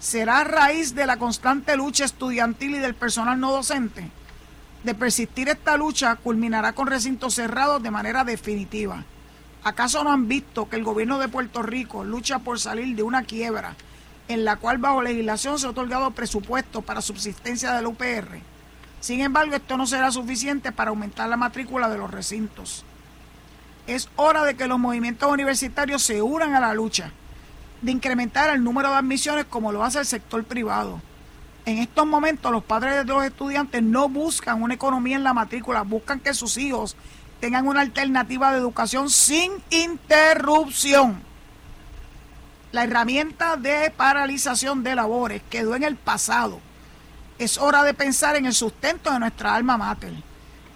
¿Será 0.00 0.40
a 0.40 0.44
raíz 0.44 0.96
de 0.96 1.06
la 1.06 1.16
constante 1.16 1.76
lucha 1.76 2.06
estudiantil 2.06 2.74
y 2.74 2.78
del 2.80 2.96
personal 2.96 3.38
no 3.38 3.52
docente? 3.52 4.10
De 4.82 4.96
persistir 4.96 5.48
esta 5.48 5.76
lucha, 5.76 6.16
culminará 6.16 6.72
con 6.72 6.88
recintos 6.88 7.34
cerrados 7.34 7.80
de 7.80 7.92
manera 7.92 8.24
definitiva. 8.24 9.04
¿Acaso 9.62 10.02
no 10.02 10.10
han 10.10 10.26
visto 10.26 10.68
que 10.68 10.74
el 10.74 10.82
gobierno 10.82 11.20
de 11.20 11.28
Puerto 11.28 11.62
Rico 11.62 12.02
lucha 12.02 12.40
por 12.40 12.58
salir 12.58 12.96
de 12.96 13.04
una 13.04 13.22
quiebra 13.22 13.76
en 14.26 14.44
la 14.44 14.56
cual 14.56 14.78
bajo 14.78 15.02
legislación 15.02 15.60
se 15.60 15.68
ha 15.68 15.70
otorgado 15.70 16.10
presupuesto 16.10 16.82
para 16.82 17.00
subsistencia 17.00 17.74
del 17.74 17.86
UPR? 17.86 18.53
Sin 19.04 19.20
embargo, 19.20 19.54
esto 19.54 19.76
no 19.76 19.86
será 19.86 20.10
suficiente 20.10 20.72
para 20.72 20.88
aumentar 20.88 21.28
la 21.28 21.36
matrícula 21.36 21.90
de 21.90 21.98
los 21.98 22.10
recintos. 22.10 22.86
Es 23.86 24.08
hora 24.16 24.44
de 24.44 24.54
que 24.54 24.66
los 24.66 24.78
movimientos 24.78 25.30
universitarios 25.30 26.02
se 26.02 26.22
unan 26.22 26.54
a 26.54 26.60
la 26.60 26.72
lucha 26.72 27.10
de 27.82 27.92
incrementar 27.92 28.48
el 28.48 28.64
número 28.64 28.88
de 28.88 28.94
admisiones 28.94 29.44
como 29.44 29.72
lo 29.72 29.84
hace 29.84 29.98
el 29.98 30.06
sector 30.06 30.42
privado. 30.44 31.02
En 31.66 31.80
estos 31.80 32.06
momentos 32.06 32.50
los 32.50 32.64
padres 32.64 32.96
de 32.96 33.04
los 33.04 33.22
estudiantes 33.26 33.82
no 33.82 34.08
buscan 34.08 34.62
una 34.62 34.72
economía 34.72 35.16
en 35.16 35.24
la 35.24 35.34
matrícula, 35.34 35.82
buscan 35.82 36.18
que 36.18 36.32
sus 36.32 36.56
hijos 36.56 36.96
tengan 37.40 37.66
una 37.66 37.82
alternativa 37.82 38.52
de 38.52 38.58
educación 38.58 39.10
sin 39.10 39.52
interrupción. 39.68 41.20
La 42.72 42.84
herramienta 42.84 43.58
de 43.58 43.90
paralización 43.90 44.82
de 44.82 44.94
labores 44.94 45.42
quedó 45.50 45.74
en 45.74 45.82
el 45.84 45.96
pasado 45.96 46.58
es 47.38 47.58
hora 47.58 47.82
de 47.82 47.94
pensar 47.94 48.36
en 48.36 48.46
el 48.46 48.54
sustento 48.54 49.10
de 49.10 49.18
nuestra 49.18 49.54
alma 49.54 49.76
mater. 49.76 50.12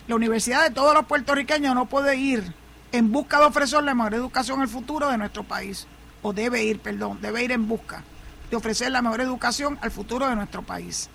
La 0.07 0.17
universidad 0.17 0.65
de 0.65 0.75
todos 0.75 0.95
los 0.95 1.07
puertorriqueños 1.07 1.75
no 1.75 1.87
puede 1.87 2.17
ir 2.17 2.53
en 2.93 3.13
busca 3.13 3.39
de 3.39 3.47
ofrecer 3.47 3.85
la 3.85 3.95
mejor 3.95 4.15
educación 4.15 4.61
al 4.61 4.69
futuro 4.69 5.09
de 5.09 5.19
nuestro 5.19 5.45
país. 5.45 5.87
O 6.23 6.33
debe 6.33 6.65
ir, 6.65 6.81
perdón, 6.81 7.19
debe 7.21 7.45
ir 7.45 7.53
en 7.53 7.69
busca 7.69 8.03
de 8.51 8.57
ofrecer 8.57 8.91
la 8.91 9.03
mejor 9.03 9.21
educación 9.21 9.79
al 9.83 9.91
futuro 9.91 10.29
de 10.29 10.37
nuestro 10.37 10.63
país. 10.63 11.09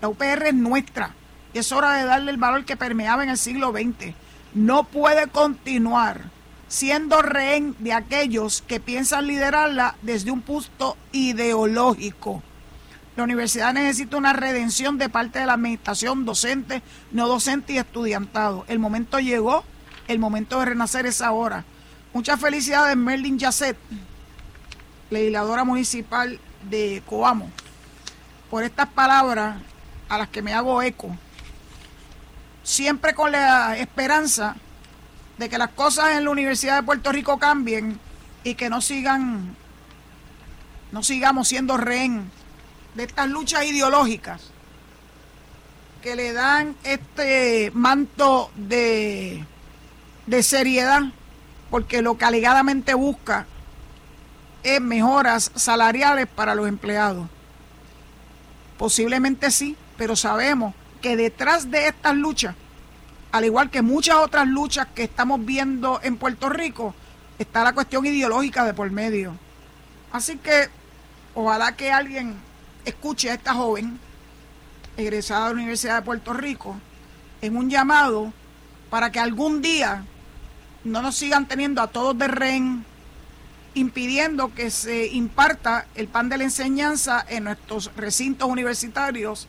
La 0.00 0.08
UPR 0.08 0.48
es 0.48 0.54
nuestra 0.54 1.14
y 1.54 1.58
es 1.58 1.72
hora 1.72 1.94
de 1.94 2.04
darle 2.04 2.30
el 2.30 2.36
valor 2.36 2.64
que 2.64 2.76
permeaba 2.76 3.22
en 3.22 3.30
el 3.30 3.38
siglo 3.38 3.72
XX. 3.72 4.14
No 4.54 4.84
puede 4.84 5.28
continuar 5.28 6.22
siendo 6.68 7.22
rehén 7.22 7.76
de 7.78 7.92
aquellos 7.92 8.62
que 8.62 8.80
piensan 8.80 9.26
liderarla 9.26 9.94
desde 10.02 10.30
un 10.30 10.40
punto 10.40 10.96
ideológico. 11.12 12.42
La 13.14 13.24
universidad 13.24 13.74
necesita 13.74 14.16
una 14.16 14.32
redención 14.32 14.96
de 14.96 15.10
parte 15.10 15.38
de 15.38 15.46
la 15.46 15.52
administración 15.52 16.24
docente, 16.24 16.82
no 17.10 17.28
docente 17.28 17.74
y 17.74 17.78
estudiantado. 17.78 18.64
El 18.68 18.78
momento 18.78 19.20
llegó, 19.20 19.64
el 20.08 20.18
momento 20.18 20.58
de 20.58 20.66
renacer 20.66 21.04
es 21.04 21.20
ahora. 21.20 21.64
Muchas 22.14 22.40
felicidades, 22.40 22.96
Merlin 22.96 23.38
Yasset, 23.38 23.76
legisladora 25.10 25.64
municipal 25.64 26.40
de 26.70 27.02
Coamo, 27.04 27.50
por 28.50 28.64
estas 28.64 28.88
palabras 28.88 29.56
a 30.08 30.16
las 30.16 30.28
que 30.28 30.40
me 30.40 30.54
hago 30.54 30.80
eco. 30.80 31.14
Siempre 32.62 33.14
con 33.14 33.30
la 33.30 33.76
esperanza 33.76 34.56
de 35.36 35.50
que 35.50 35.58
las 35.58 35.70
cosas 35.70 36.16
en 36.16 36.24
la 36.24 36.30
Universidad 36.30 36.76
de 36.76 36.82
Puerto 36.82 37.12
Rico 37.12 37.38
cambien 37.38 38.00
y 38.42 38.54
que 38.54 38.70
no 38.70 38.80
sigan, 38.80 39.54
no 40.92 41.02
sigamos 41.02 41.48
siendo 41.48 41.76
rehén 41.76 42.30
de 42.94 43.04
estas 43.04 43.28
luchas 43.28 43.64
ideológicas 43.64 44.52
que 46.02 46.16
le 46.16 46.32
dan 46.32 46.74
este 46.82 47.70
manto 47.74 48.50
de, 48.56 49.44
de 50.26 50.42
seriedad, 50.42 51.02
porque 51.70 52.02
lo 52.02 52.18
que 52.18 52.24
alegadamente 52.24 52.94
busca 52.94 53.46
es 54.64 54.80
mejoras 54.80 55.52
salariales 55.54 56.26
para 56.26 56.54
los 56.54 56.68
empleados. 56.68 57.28
Posiblemente 58.78 59.50
sí, 59.50 59.76
pero 59.96 60.16
sabemos 60.16 60.74
que 61.00 61.16
detrás 61.16 61.70
de 61.70 61.86
estas 61.86 62.16
luchas, 62.16 62.56
al 63.30 63.44
igual 63.44 63.70
que 63.70 63.80
muchas 63.80 64.16
otras 64.16 64.46
luchas 64.48 64.88
que 64.94 65.04
estamos 65.04 65.44
viendo 65.44 66.00
en 66.02 66.16
Puerto 66.16 66.48
Rico, 66.48 66.94
está 67.38 67.62
la 67.62 67.72
cuestión 67.72 68.04
ideológica 68.04 68.64
de 68.64 68.74
por 68.74 68.90
medio. 68.90 69.36
Así 70.12 70.36
que 70.36 70.68
ojalá 71.34 71.76
que 71.76 71.92
alguien 71.92 72.36
escuche 72.84 73.30
a 73.30 73.34
esta 73.34 73.54
joven 73.54 73.98
egresada 74.96 75.48
de 75.48 75.54
la 75.54 75.60
Universidad 75.60 75.96
de 75.96 76.02
Puerto 76.02 76.32
Rico 76.32 76.76
en 77.40 77.56
un 77.56 77.70
llamado 77.70 78.32
para 78.90 79.10
que 79.10 79.18
algún 79.18 79.62
día 79.62 80.04
no 80.84 81.02
nos 81.02 81.16
sigan 81.16 81.46
teniendo 81.46 81.80
a 81.80 81.86
todos 81.86 82.16
de 82.18 82.28
rehén, 82.28 82.84
impidiendo 83.74 84.52
que 84.54 84.70
se 84.70 85.06
imparta 85.06 85.86
el 85.94 86.08
pan 86.08 86.28
de 86.28 86.38
la 86.38 86.44
enseñanza 86.44 87.24
en 87.28 87.44
nuestros 87.44 87.90
recintos 87.96 88.48
universitarios 88.48 89.48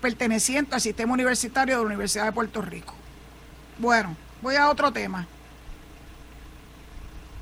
pertenecientes 0.00 0.74
al 0.74 0.80
sistema 0.80 1.14
universitario 1.14 1.76
de 1.76 1.80
la 1.80 1.86
Universidad 1.86 2.26
de 2.26 2.32
Puerto 2.32 2.60
Rico. 2.60 2.94
Bueno, 3.78 4.16
voy 4.42 4.56
a 4.56 4.68
otro 4.68 4.92
tema. 4.92 5.26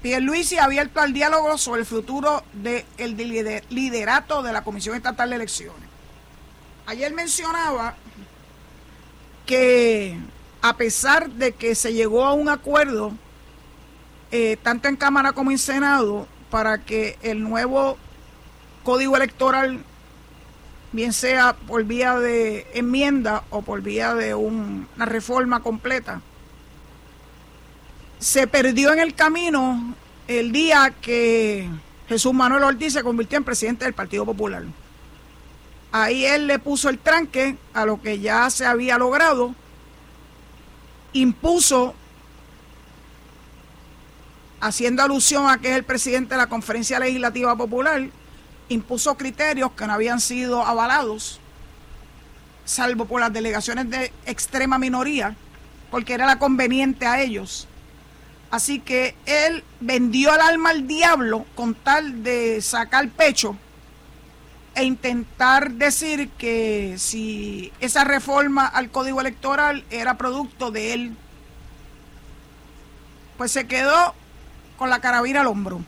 Pierluisi 0.02 0.58
abierto 0.58 1.00
al 1.00 1.12
diálogo 1.12 1.56
sobre 1.56 1.82
el 1.82 1.86
futuro 1.86 2.42
del 2.52 2.84
liderato 3.70 4.42
de 4.42 4.52
la 4.52 4.64
Comisión 4.64 4.96
Estatal 4.96 5.30
de 5.30 5.36
Elecciones. 5.36 5.88
Ayer 6.86 7.12
mencionaba 7.14 7.94
que 9.46 10.18
a 10.60 10.76
pesar 10.76 11.30
de 11.30 11.52
que 11.52 11.76
se 11.76 11.92
llegó 11.92 12.24
a 12.24 12.32
un 12.32 12.48
acuerdo, 12.48 13.12
eh, 14.32 14.56
tanto 14.62 14.88
en 14.88 14.96
Cámara 14.96 15.32
como 15.32 15.52
en 15.52 15.58
Senado, 15.58 16.26
para 16.50 16.78
que 16.78 17.16
el 17.22 17.40
nuevo 17.42 17.96
código 18.82 19.16
electoral, 19.16 19.84
bien 20.90 21.12
sea 21.12 21.54
por 21.54 21.84
vía 21.84 22.18
de 22.18 22.66
enmienda 22.74 23.44
o 23.50 23.62
por 23.62 23.82
vía 23.82 24.14
de 24.14 24.34
una 24.34 25.06
reforma 25.06 25.60
completa, 25.60 26.22
se 28.22 28.46
perdió 28.46 28.92
en 28.92 29.00
el 29.00 29.14
camino 29.14 29.94
el 30.28 30.52
día 30.52 30.94
que 31.02 31.68
Jesús 32.08 32.32
Manuel 32.32 32.62
Ortiz 32.62 32.92
se 32.92 33.02
convirtió 33.02 33.36
en 33.36 33.42
presidente 33.42 33.84
del 33.84 33.94
Partido 33.94 34.24
Popular. 34.24 34.62
Ahí 35.90 36.24
él 36.24 36.46
le 36.46 36.60
puso 36.60 36.88
el 36.88 37.00
tranque 37.00 37.56
a 37.74 37.84
lo 37.84 38.00
que 38.00 38.20
ya 38.20 38.48
se 38.48 38.64
había 38.64 38.96
logrado 38.96 39.56
impuso, 41.12 41.94
haciendo 44.60 45.02
alusión 45.02 45.50
a 45.50 45.58
que 45.58 45.70
es 45.70 45.76
el 45.76 45.84
presidente 45.84 46.34
de 46.34 46.38
la 46.38 46.46
Conferencia 46.46 47.00
Legislativa 47.00 47.56
Popular, 47.56 48.08
impuso 48.68 49.16
criterios 49.16 49.72
que 49.72 49.84
no 49.84 49.94
habían 49.94 50.20
sido 50.20 50.64
avalados, 50.64 51.40
salvo 52.64 53.04
por 53.04 53.20
las 53.20 53.32
delegaciones 53.32 53.90
de 53.90 54.12
extrema 54.26 54.78
minoría, 54.78 55.34
porque 55.90 56.14
era 56.14 56.24
la 56.24 56.38
conveniente 56.38 57.04
a 57.04 57.20
ellos. 57.20 57.66
Así 58.52 58.80
que 58.80 59.16
él 59.24 59.64
vendió 59.80 60.34
el 60.34 60.42
alma 60.42 60.70
al 60.70 60.86
diablo 60.86 61.46
con 61.54 61.74
tal 61.74 62.22
de 62.22 62.60
sacar 62.60 63.08
pecho 63.08 63.56
e 64.74 64.84
intentar 64.84 65.70
decir 65.70 66.28
que 66.36 66.96
si 66.98 67.72
esa 67.80 68.04
reforma 68.04 68.66
al 68.66 68.90
código 68.90 69.22
electoral 69.22 69.86
era 69.88 70.18
producto 70.18 70.70
de 70.70 70.92
él, 70.92 71.16
pues 73.38 73.52
se 73.52 73.66
quedó 73.66 74.14
con 74.76 74.90
la 74.90 75.00
carabina 75.00 75.40
al 75.40 75.46
hombro, 75.46 75.80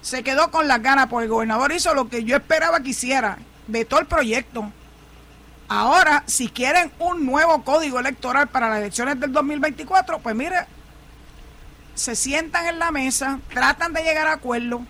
se 0.00 0.22
quedó 0.22 0.50
con 0.50 0.68
las 0.68 0.80
ganas, 0.80 1.08
porque 1.08 1.24
el 1.24 1.30
gobernador 1.30 1.70
hizo 1.72 1.92
lo 1.92 2.08
que 2.08 2.24
yo 2.24 2.36
esperaba 2.36 2.80
que 2.80 2.90
hiciera, 2.90 3.36
vetó 3.66 3.98
el 3.98 4.06
proyecto. 4.06 4.72
Ahora, 5.68 6.24
si 6.24 6.48
quieren 6.48 6.90
un 6.98 7.26
nuevo 7.26 7.62
código 7.62 8.00
electoral 8.00 8.48
para 8.48 8.70
las 8.70 8.78
elecciones 8.78 9.20
del 9.20 9.32
2024, 9.32 10.20
pues 10.20 10.34
mire, 10.34 10.66
se 11.96 12.14
sientan 12.14 12.66
en 12.66 12.78
la 12.78 12.92
mesa, 12.92 13.40
tratan 13.52 13.92
de 13.92 14.04
llegar 14.04 14.28
a 14.28 14.34
acuerdos 14.34 14.82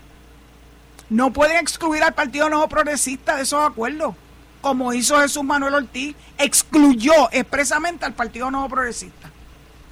no 1.09 1.33
pueden 1.33 1.59
excluir 1.59 2.03
al 2.03 2.15
Partido 2.15 2.49
Nuevo 2.49 2.69
Progresista 2.69 3.37
de 3.37 3.43
esos 3.43 3.65
acuerdos, 3.65 4.15
como 4.61 4.93
hizo 4.93 5.21
Jesús 5.21 5.45
Manuel 5.45 5.75
Ortiz, 5.75 6.17
excluyó 6.39 7.31
expresamente 7.31 8.05
al 8.05 8.15
Partido 8.15 8.51
Nuevo 8.51 8.69
Progresista, 8.69 9.31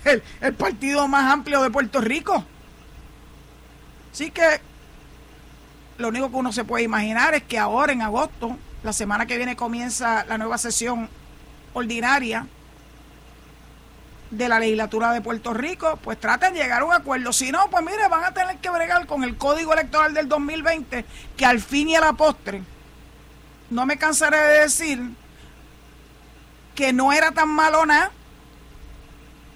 el, 0.05 0.55
partido 0.55 1.07
más 1.07 1.33
amplio 1.33 1.63
de 1.63 1.71
Puerto 1.71 2.01
Rico. 2.01 2.45
Así 4.13 4.31
que 4.31 4.61
lo 5.99 6.09
único 6.09 6.31
que 6.31 6.37
uno 6.37 6.53
se 6.53 6.65
puede 6.65 6.85
imaginar 6.85 7.35
es 7.35 7.45
que 7.45 7.59
ahora 7.59 7.93
en 7.93 8.03
agosto, 8.03 8.57
la 8.83 8.93
semana 8.93 9.27
que 9.27 9.37
viene 9.37 9.57
comienza 9.57 10.25
la 10.25 10.37
nueva 10.37 10.59
sesión 10.59 11.09
ordinaria 11.73 12.47
de 14.37 14.49
la 14.49 14.59
legislatura 14.59 15.13
de 15.13 15.21
Puerto 15.21 15.55
Rico, 15.55 15.99
pues 16.03 16.19
traten 16.19 16.55
de 16.55 16.61
llegar 16.61 16.83
a 16.83 16.85
un 16.85 16.93
acuerdo. 16.93 17.33
Si 17.33 17.51
no, 17.53 17.69
pues 17.71 17.85
mire, 17.85 18.09
van 18.09 18.25
a 18.25 18.35
tener 18.35 18.59
que 18.59 18.71
bregar 18.71 19.07
con 19.07 19.25
el 19.25 19.37
código 19.37 19.73
electoral 19.73 20.15
del 20.15 20.29
2020, 20.29 21.05
que 21.37 21.47
al 21.47 21.61
fin 21.61 21.89
y 21.89 21.97
a 21.97 22.01
la 22.01 22.13
postre, 22.13 22.63
no 23.71 23.87
me 23.87 23.97
cansaré 23.97 24.39
de 24.39 24.61
decir 24.61 25.01
que 26.75 26.93
no 26.93 27.13
era 27.13 27.33
tan 27.33 27.49
malo 27.49 27.87
nada, 27.87 28.11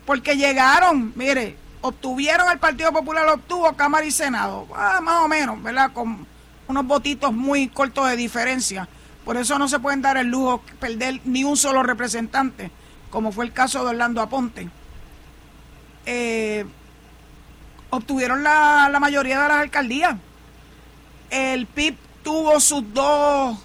porque 0.06 0.36
llegaron, 0.36 1.12
mire, 1.16 1.56
obtuvieron 1.80 2.50
el 2.50 2.58
Partido 2.58 2.92
Popular, 2.92 3.26
obtuvo 3.28 3.72
Cámara 3.74 4.06
y 4.06 4.10
Senado, 4.10 4.66
ah, 4.74 5.00
más 5.02 5.24
o 5.24 5.28
menos, 5.28 5.62
¿verdad? 5.62 5.92
Con 5.92 6.26
unos 6.66 6.86
votitos 6.86 7.32
muy 7.32 7.68
cortos 7.68 8.08
de 8.08 8.16
diferencia. 8.16 8.88
Por 9.24 9.36
eso 9.36 9.58
no 9.58 9.68
se 9.68 9.78
pueden 9.78 10.00
dar 10.00 10.16
el 10.16 10.28
lujo 10.28 10.62
de 10.66 10.74
perder 10.74 11.20
ni 11.24 11.44
un 11.44 11.56
solo 11.56 11.82
representante 11.82 12.70
como 13.10 13.32
fue 13.32 13.44
el 13.44 13.52
caso 13.52 13.82
de 13.82 13.90
Orlando 13.90 14.20
Aponte, 14.20 14.68
eh, 16.06 16.64
obtuvieron 17.90 18.42
la, 18.42 18.88
la 18.90 19.00
mayoría 19.00 19.42
de 19.42 19.48
las 19.48 19.58
alcaldías. 19.58 20.16
El 21.30 21.66
PIB 21.66 21.96
tuvo 22.22 22.58
sus 22.60 22.82
dos, 22.92 23.58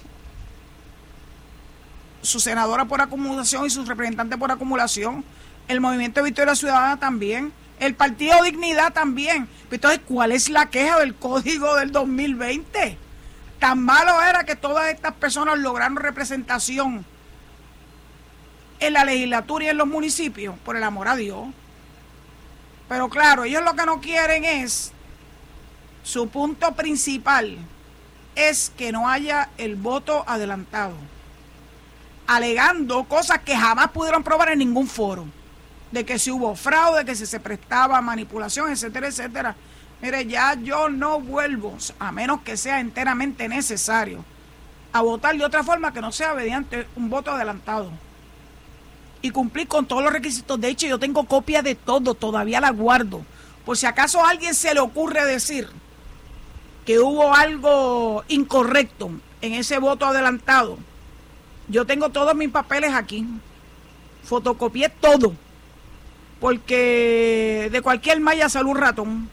su 2.22 2.40
senadora 2.40 2.84
por 2.84 3.00
acumulación 3.00 3.66
y 3.66 3.70
su 3.70 3.84
representante 3.84 4.36
por 4.36 4.50
acumulación. 4.50 5.24
El 5.68 5.80
Movimiento 5.80 6.20
de 6.20 6.24
Victoria 6.24 6.54
Ciudadana 6.54 6.98
también. 6.98 7.52
El 7.80 7.94
Partido 7.94 8.42
Dignidad 8.42 8.92
también. 8.92 9.48
Entonces, 9.70 10.00
¿cuál 10.06 10.32
es 10.32 10.48
la 10.48 10.66
queja 10.66 11.00
del 11.00 11.14
código 11.14 11.74
del 11.76 11.90
2020? 11.90 12.98
Tan 13.58 13.82
malo 13.82 14.22
era 14.22 14.44
que 14.44 14.56
todas 14.56 14.90
estas 14.92 15.14
personas 15.14 15.58
lograron 15.58 15.96
representación 15.96 17.04
en 18.86 18.92
la 18.94 19.04
legislatura 19.04 19.64
y 19.64 19.68
en 19.68 19.78
los 19.78 19.86
municipios, 19.86 20.56
por 20.64 20.76
el 20.76 20.84
amor 20.84 21.08
a 21.08 21.16
Dios. 21.16 21.46
Pero 22.88 23.08
claro, 23.08 23.44
ellos 23.44 23.62
lo 23.64 23.74
que 23.74 23.86
no 23.86 24.00
quieren 24.00 24.44
es, 24.44 24.92
su 26.02 26.28
punto 26.28 26.72
principal 26.72 27.56
es 28.34 28.70
que 28.76 28.92
no 28.92 29.08
haya 29.08 29.48
el 29.56 29.76
voto 29.76 30.24
adelantado, 30.26 30.94
alegando 32.26 33.04
cosas 33.04 33.38
que 33.40 33.56
jamás 33.56 33.90
pudieron 33.90 34.22
probar 34.22 34.50
en 34.50 34.58
ningún 34.58 34.86
foro, 34.86 35.26
de 35.90 36.04
que 36.04 36.18
si 36.18 36.30
hubo 36.30 36.54
fraude, 36.54 37.04
que 37.04 37.14
si 37.14 37.26
se 37.26 37.40
prestaba 37.40 38.00
manipulación, 38.00 38.70
etcétera, 38.70 39.08
etcétera. 39.08 39.54
Mire, 40.02 40.26
ya 40.26 40.54
yo 40.54 40.88
no 40.90 41.20
vuelvo, 41.20 41.78
a 41.98 42.12
menos 42.12 42.42
que 42.42 42.56
sea 42.56 42.80
enteramente 42.80 43.48
necesario, 43.48 44.24
a 44.92 45.00
votar 45.00 45.36
de 45.36 45.44
otra 45.44 45.64
forma 45.64 45.92
que 45.92 46.00
no 46.00 46.12
sea 46.12 46.34
mediante 46.34 46.86
un 46.96 47.08
voto 47.08 47.30
adelantado 47.30 47.90
y 49.24 49.30
cumplir 49.30 49.66
con 49.66 49.86
todos 49.86 50.04
los 50.04 50.12
requisitos. 50.12 50.60
De 50.60 50.68
hecho, 50.68 50.86
yo 50.86 50.98
tengo 50.98 51.24
copia 51.24 51.62
de 51.62 51.74
todo, 51.74 52.12
todavía 52.12 52.60
la 52.60 52.68
guardo. 52.68 53.24
Por 53.64 53.74
si 53.74 53.86
acaso 53.86 54.22
a 54.22 54.28
alguien 54.28 54.54
se 54.54 54.74
le 54.74 54.80
ocurre 54.80 55.24
decir 55.24 55.66
que 56.84 56.98
hubo 56.98 57.34
algo 57.34 58.22
incorrecto 58.28 59.10
en 59.40 59.54
ese 59.54 59.78
voto 59.78 60.04
adelantado, 60.04 60.76
yo 61.68 61.86
tengo 61.86 62.10
todos 62.10 62.34
mis 62.34 62.50
papeles 62.50 62.92
aquí. 62.92 63.24
Fotocopié 64.24 64.90
todo. 64.90 65.32
Porque 66.38 67.70
de 67.72 67.80
cualquier 67.80 68.20
malla 68.20 68.50
sale 68.50 68.68
un 68.68 68.76
ratón. 68.76 69.30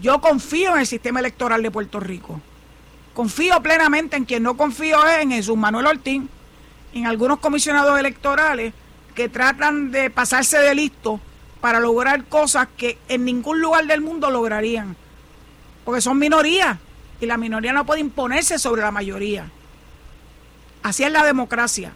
Yo 0.00 0.20
confío 0.20 0.74
en 0.74 0.82
el 0.82 0.86
sistema 0.86 1.18
electoral 1.18 1.60
de 1.60 1.72
Puerto 1.72 1.98
Rico. 1.98 2.40
Confío 3.14 3.60
plenamente 3.60 4.16
en 4.16 4.26
quien 4.26 4.44
no 4.44 4.56
confío 4.56 5.04
es 5.08 5.22
en 5.22 5.32
Jesús 5.32 5.56
Manuel 5.56 5.88
Ortiz 5.88 6.22
en 6.94 7.06
algunos 7.06 7.40
comisionados 7.40 7.98
electorales 7.98 8.72
que 9.14 9.28
tratan 9.28 9.90
de 9.90 10.10
pasarse 10.10 10.58
de 10.58 10.74
listo 10.74 11.20
para 11.60 11.80
lograr 11.80 12.24
cosas 12.24 12.68
que 12.76 12.98
en 13.08 13.24
ningún 13.24 13.60
lugar 13.60 13.86
del 13.86 14.00
mundo 14.00 14.30
lograrían. 14.30 14.96
Porque 15.84 16.00
son 16.00 16.18
minorías 16.18 16.78
y 17.20 17.26
la 17.26 17.36
minoría 17.36 17.72
no 17.72 17.84
puede 17.84 18.00
imponerse 18.00 18.58
sobre 18.58 18.82
la 18.82 18.90
mayoría. 18.90 19.50
Así 20.82 21.02
es 21.02 21.10
la 21.10 21.24
democracia. 21.24 21.92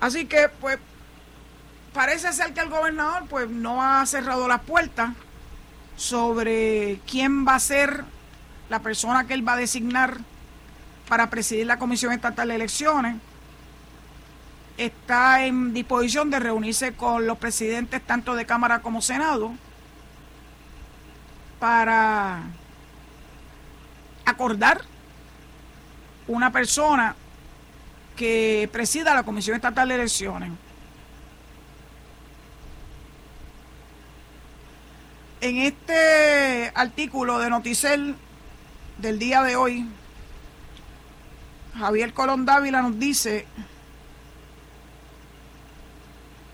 Así 0.00 0.26
que, 0.26 0.48
pues, 0.60 0.78
parece 1.94 2.32
ser 2.32 2.52
que 2.52 2.60
el 2.60 2.68
gobernador, 2.68 3.24
pues, 3.28 3.48
no 3.48 3.82
ha 3.82 4.04
cerrado 4.06 4.46
las 4.48 4.60
puertas 4.62 5.10
sobre 5.96 7.00
quién 7.10 7.46
va 7.46 7.54
a 7.54 7.60
ser 7.60 8.04
la 8.68 8.80
persona 8.80 9.26
que 9.26 9.32
él 9.34 9.46
va 9.46 9.54
a 9.54 9.56
designar 9.56 10.18
para 11.08 11.30
presidir 11.30 11.66
la 11.66 11.78
Comisión 11.78 12.12
Estatal 12.12 12.48
de 12.48 12.56
Elecciones 12.56 13.16
está 14.76 15.44
en 15.44 15.72
disposición 15.72 16.30
de 16.30 16.38
reunirse 16.38 16.94
con 16.94 17.26
los 17.26 17.38
presidentes 17.38 18.02
tanto 18.02 18.34
de 18.34 18.46
Cámara 18.46 18.80
como 18.80 19.00
Senado 19.00 19.52
para 21.58 22.42
acordar 24.24 24.82
una 26.26 26.52
persona 26.52 27.16
que 28.16 28.68
presida 28.72 29.14
la 29.14 29.22
Comisión 29.22 29.56
Estatal 29.56 29.88
de 29.88 29.94
Elecciones. 29.94 30.50
En 35.40 35.58
este 35.58 36.72
artículo 36.74 37.38
de 37.38 37.50
Noticel 37.50 38.16
del 38.98 39.18
día 39.18 39.42
de 39.42 39.54
hoy, 39.54 39.86
Javier 41.78 42.12
Colón 42.14 42.46
Dávila 42.46 42.82
nos 42.82 42.98
dice 42.98 43.46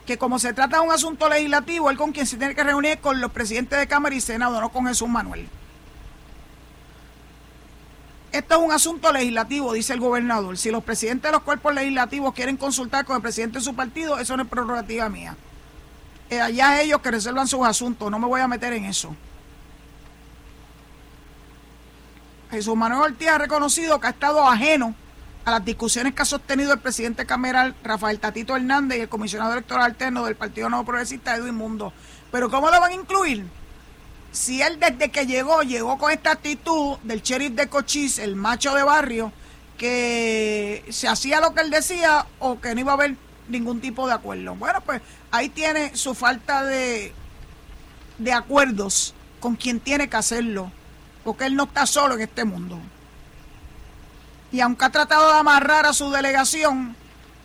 que 0.06 0.18
como 0.18 0.38
se 0.38 0.52
trata 0.52 0.78
de 0.78 0.82
un 0.82 0.92
asunto 0.92 1.28
legislativo, 1.28 1.90
él 1.90 1.96
con 1.96 2.12
quien 2.12 2.26
se 2.26 2.36
tiene 2.36 2.54
que 2.54 2.64
reunir 2.64 2.98
con 2.98 3.20
los 3.20 3.30
presidentes 3.30 3.78
de 3.78 3.86
Cámara 3.86 4.14
y 4.14 4.20
Senado, 4.20 4.60
no 4.60 4.70
con 4.70 4.86
Jesús 4.86 5.08
Manuel. 5.08 5.48
Esto 8.32 8.54
es 8.54 8.60
un 8.62 8.72
asunto 8.72 9.12
legislativo, 9.12 9.74
dice 9.74 9.92
el 9.92 10.00
gobernador. 10.00 10.56
Si 10.56 10.70
los 10.70 10.82
presidentes 10.82 11.28
de 11.28 11.32
los 11.32 11.42
cuerpos 11.42 11.74
legislativos 11.74 12.32
quieren 12.34 12.56
consultar 12.56 13.04
con 13.04 13.16
el 13.16 13.22
presidente 13.22 13.58
de 13.58 13.64
su 13.64 13.74
partido, 13.74 14.18
eso 14.18 14.36
no 14.36 14.44
es 14.44 14.48
prerrogativa 14.48 15.08
mía. 15.08 15.36
Eh, 16.30 16.40
allá 16.40 16.80
ellos 16.80 17.02
que 17.02 17.10
resuelvan 17.10 17.46
sus 17.46 17.64
asuntos, 17.66 18.10
no 18.10 18.18
me 18.18 18.26
voy 18.26 18.40
a 18.40 18.48
meter 18.48 18.72
en 18.72 18.86
eso. 18.86 19.14
Jesús 22.50 22.74
Manuel 22.74 23.12
Ortiz 23.12 23.28
ha 23.28 23.38
reconocido 23.38 24.00
que 24.00 24.06
ha 24.06 24.10
estado 24.10 24.48
ajeno 24.48 24.94
a 25.44 25.50
las 25.50 25.64
discusiones 25.64 26.14
que 26.14 26.22
ha 26.22 26.26
sostenido 26.26 26.72
el 26.72 26.78
presidente 26.78 27.26
cameral 27.26 27.74
Rafael 27.82 28.20
Tatito 28.20 28.54
Hernández 28.54 28.98
y 28.98 29.00
el 29.02 29.08
comisionado 29.08 29.52
electoral 29.52 29.84
alterno 29.84 30.24
del 30.24 30.36
Partido 30.36 30.68
Nuevo 30.68 30.84
Progresista 30.84 31.36
Edwin 31.36 31.54
Mundo. 31.54 31.92
Pero 32.30 32.50
¿cómo 32.50 32.70
lo 32.70 32.80
van 32.80 32.92
a 32.92 32.94
incluir? 32.94 33.44
Si 34.30 34.62
él 34.62 34.78
desde 34.78 35.10
que 35.10 35.26
llegó, 35.26 35.62
llegó 35.62 35.98
con 35.98 36.10
esta 36.10 36.32
actitud 36.32 36.96
del 37.02 37.22
sheriff 37.22 37.52
de 37.52 37.68
Cochise, 37.68 38.24
el 38.24 38.36
macho 38.36 38.74
de 38.74 38.82
barrio, 38.82 39.32
que 39.76 40.84
se 40.90 41.08
hacía 41.08 41.40
lo 41.40 41.54
que 41.54 41.62
él 41.62 41.70
decía 41.70 42.26
o 42.38 42.60
que 42.60 42.74
no 42.74 42.80
iba 42.80 42.92
a 42.92 42.94
haber 42.94 43.16
ningún 43.48 43.80
tipo 43.80 44.06
de 44.06 44.14
acuerdo. 44.14 44.54
Bueno, 44.54 44.80
pues 44.80 45.02
ahí 45.30 45.48
tiene 45.48 45.96
su 45.96 46.14
falta 46.14 46.64
de, 46.64 47.12
de 48.18 48.32
acuerdos 48.32 49.12
con 49.40 49.56
quien 49.56 49.80
tiene 49.80 50.08
que 50.08 50.16
hacerlo, 50.16 50.70
porque 51.24 51.46
él 51.46 51.56
no 51.56 51.64
está 51.64 51.84
solo 51.84 52.14
en 52.14 52.22
este 52.22 52.44
mundo. 52.44 52.78
Y 54.52 54.60
aunque 54.60 54.84
ha 54.84 54.90
tratado 54.90 55.32
de 55.32 55.38
amarrar 55.38 55.86
a 55.86 55.94
su 55.94 56.10
delegación, 56.10 56.94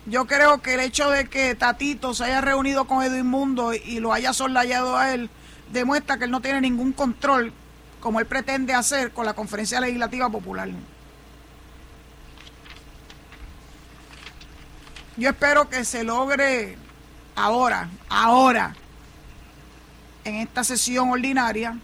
yo 0.04 0.26
creo 0.26 0.60
que 0.60 0.74
el 0.74 0.80
hecho 0.80 1.10
de 1.10 1.26
que 1.26 1.54
Tatito 1.54 2.12
se 2.12 2.24
haya 2.24 2.42
reunido 2.42 2.86
con 2.86 3.02
Edwin 3.02 3.26
Mundo 3.26 3.72
y 3.72 3.98
lo 3.98 4.12
haya 4.12 4.34
soslayado 4.34 4.96
a 4.96 5.14
él, 5.14 5.30
demuestra 5.72 6.18
que 6.18 6.24
él 6.24 6.30
no 6.30 6.42
tiene 6.42 6.60
ningún 6.60 6.92
control, 6.92 7.52
como 8.00 8.20
él 8.20 8.26
pretende 8.26 8.74
hacer 8.74 9.12
con 9.12 9.24
la 9.24 9.32
Conferencia 9.32 9.80
Legislativa 9.80 10.28
Popular. 10.28 10.68
Yo 15.16 15.30
espero 15.30 15.68
que 15.68 15.84
se 15.84 16.04
logre 16.04 16.76
ahora, 17.34 17.88
ahora, 18.08 18.74
en 20.24 20.36
esta 20.36 20.62
sesión 20.62 21.10
ordinaria, 21.10 21.78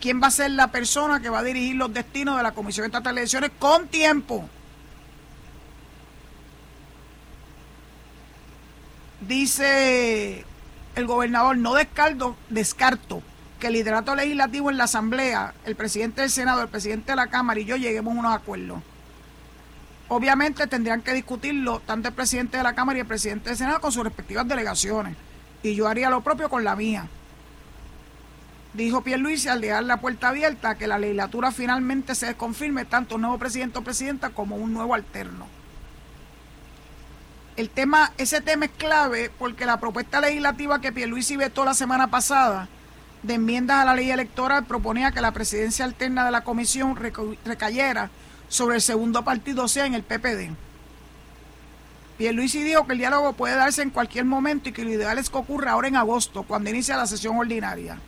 quién 0.00 0.20
va 0.22 0.28
a 0.28 0.30
ser 0.30 0.50
la 0.52 0.68
persona 0.68 1.20
que 1.20 1.28
va 1.28 1.40
a 1.40 1.42
dirigir 1.42 1.76
los 1.76 1.92
destinos 1.92 2.36
de 2.36 2.42
la 2.42 2.52
Comisión 2.52 2.86
Estatal 2.86 3.14
de 3.14 3.20
Elecciones 3.20 3.50
con 3.58 3.86
tiempo. 3.88 4.48
Dice 9.20 10.44
el 10.96 11.06
gobernador, 11.06 11.56
no 11.58 11.74
descarto, 11.74 12.36
descarto 12.48 13.22
que 13.60 13.66
el 13.66 13.74
liderato 13.74 14.14
legislativo 14.14 14.70
en 14.70 14.78
la 14.78 14.84
Asamblea, 14.84 15.54
el 15.66 15.76
presidente 15.76 16.22
del 16.22 16.30
Senado, 16.30 16.62
el 16.62 16.68
presidente 16.68 17.12
de 17.12 17.16
la 17.16 17.26
Cámara 17.26 17.60
y 17.60 17.66
yo 17.66 17.76
lleguemos 17.76 18.16
a 18.16 18.18
unos 18.18 18.34
acuerdos. 18.34 18.82
Obviamente 20.08 20.66
tendrían 20.66 21.02
que 21.02 21.12
discutirlo 21.12 21.80
tanto 21.80 22.08
el 22.08 22.14
presidente 22.14 22.56
de 22.56 22.62
la 22.62 22.74
Cámara 22.74 22.98
y 22.98 23.02
el 23.02 23.06
presidente 23.06 23.50
del 23.50 23.58
Senado 23.58 23.80
con 23.80 23.92
sus 23.92 24.02
respectivas 24.02 24.48
delegaciones. 24.48 25.14
Y 25.62 25.74
yo 25.74 25.86
haría 25.86 26.08
lo 26.08 26.22
propio 26.22 26.48
con 26.48 26.64
la 26.64 26.74
mía. 26.74 27.06
Dijo 28.72 29.02
Pierluisi 29.02 29.48
al 29.48 29.60
dejar 29.60 29.82
la 29.82 30.00
puerta 30.00 30.28
abierta 30.28 30.76
que 30.76 30.86
la 30.86 30.98
legislatura 30.98 31.50
finalmente 31.50 32.14
se 32.14 32.34
confirme 32.34 32.84
tanto 32.84 33.16
un 33.16 33.22
nuevo 33.22 33.38
presidente 33.38 33.78
o 33.78 33.82
presidenta 33.82 34.30
como 34.30 34.56
un 34.56 34.72
nuevo 34.72 34.94
alterno. 34.94 35.46
El 37.56 37.68
tema, 37.68 38.12
ese 38.16 38.40
tema 38.40 38.66
es 38.66 38.70
clave 38.70 39.30
porque 39.38 39.66
la 39.66 39.80
propuesta 39.80 40.20
legislativa 40.20 40.80
que 40.80 40.92
Pierluisi 40.92 41.36
vetó 41.36 41.64
la 41.64 41.74
semana 41.74 42.06
pasada 42.06 42.68
de 43.22 43.34
enmiendas 43.34 43.78
a 43.78 43.84
la 43.84 43.94
ley 43.94 44.10
electoral 44.10 44.64
proponía 44.64 45.10
que 45.10 45.20
la 45.20 45.32
presidencia 45.32 45.84
alterna 45.84 46.24
de 46.24 46.30
la 46.30 46.42
comisión 46.42 46.96
recayera 47.44 48.08
sobre 48.48 48.76
el 48.76 48.82
segundo 48.82 49.24
partido, 49.24 49.64
o 49.64 49.68
sea, 49.68 49.84
en 49.84 49.94
el 49.94 50.04
PPD. 50.04 50.54
Pierluisi 52.18 52.62
dijo 52.62 52.86
que 52.86 52.92
el 52.92 52.98
diálogo 52.98 53.32
puede 53.32 53.56
darse 53.56 53.82
en 53.82 53.90
cualquier 53.90 54.24
momento 54.24 54.68
y 54.68 54.72
que 54.72 54.84
lo 54.84 54.90
ideal 54.90 55.18
es 55.18 55.28
que 55.28 55.38
ocurra 55.38 55.72
ahora 55.72 55.88
en 55.88 55.96
agosto, 55.96 56.44
cuando 56.44 56.70
inicia 56.70 56.96
la 56.96 57.06
sesión 57.06 57.36
ordinaria. 57.36 57.98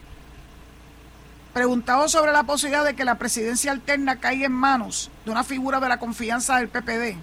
Preguntado 1.52 2.08
sobre 2.08 2.32
la 2.32 2.44
posibilidad 2.44 2.84
de 2.84 2.94
que 2.94 3.04
la 3.04 3.18
presidencia 3.18 3.72
alterna 3.72 4.20
caiga 4.20 4.46
en 4.46 4.52
manos 4.52 5.10
de 5.24 5.30
una 5.30 5.44
figura 5.44 5.80
de 5.80 5.88
la 5.88 5.98
confianza 5.98 6.56
del 6.56 6.68
PPD, 6.68 7.18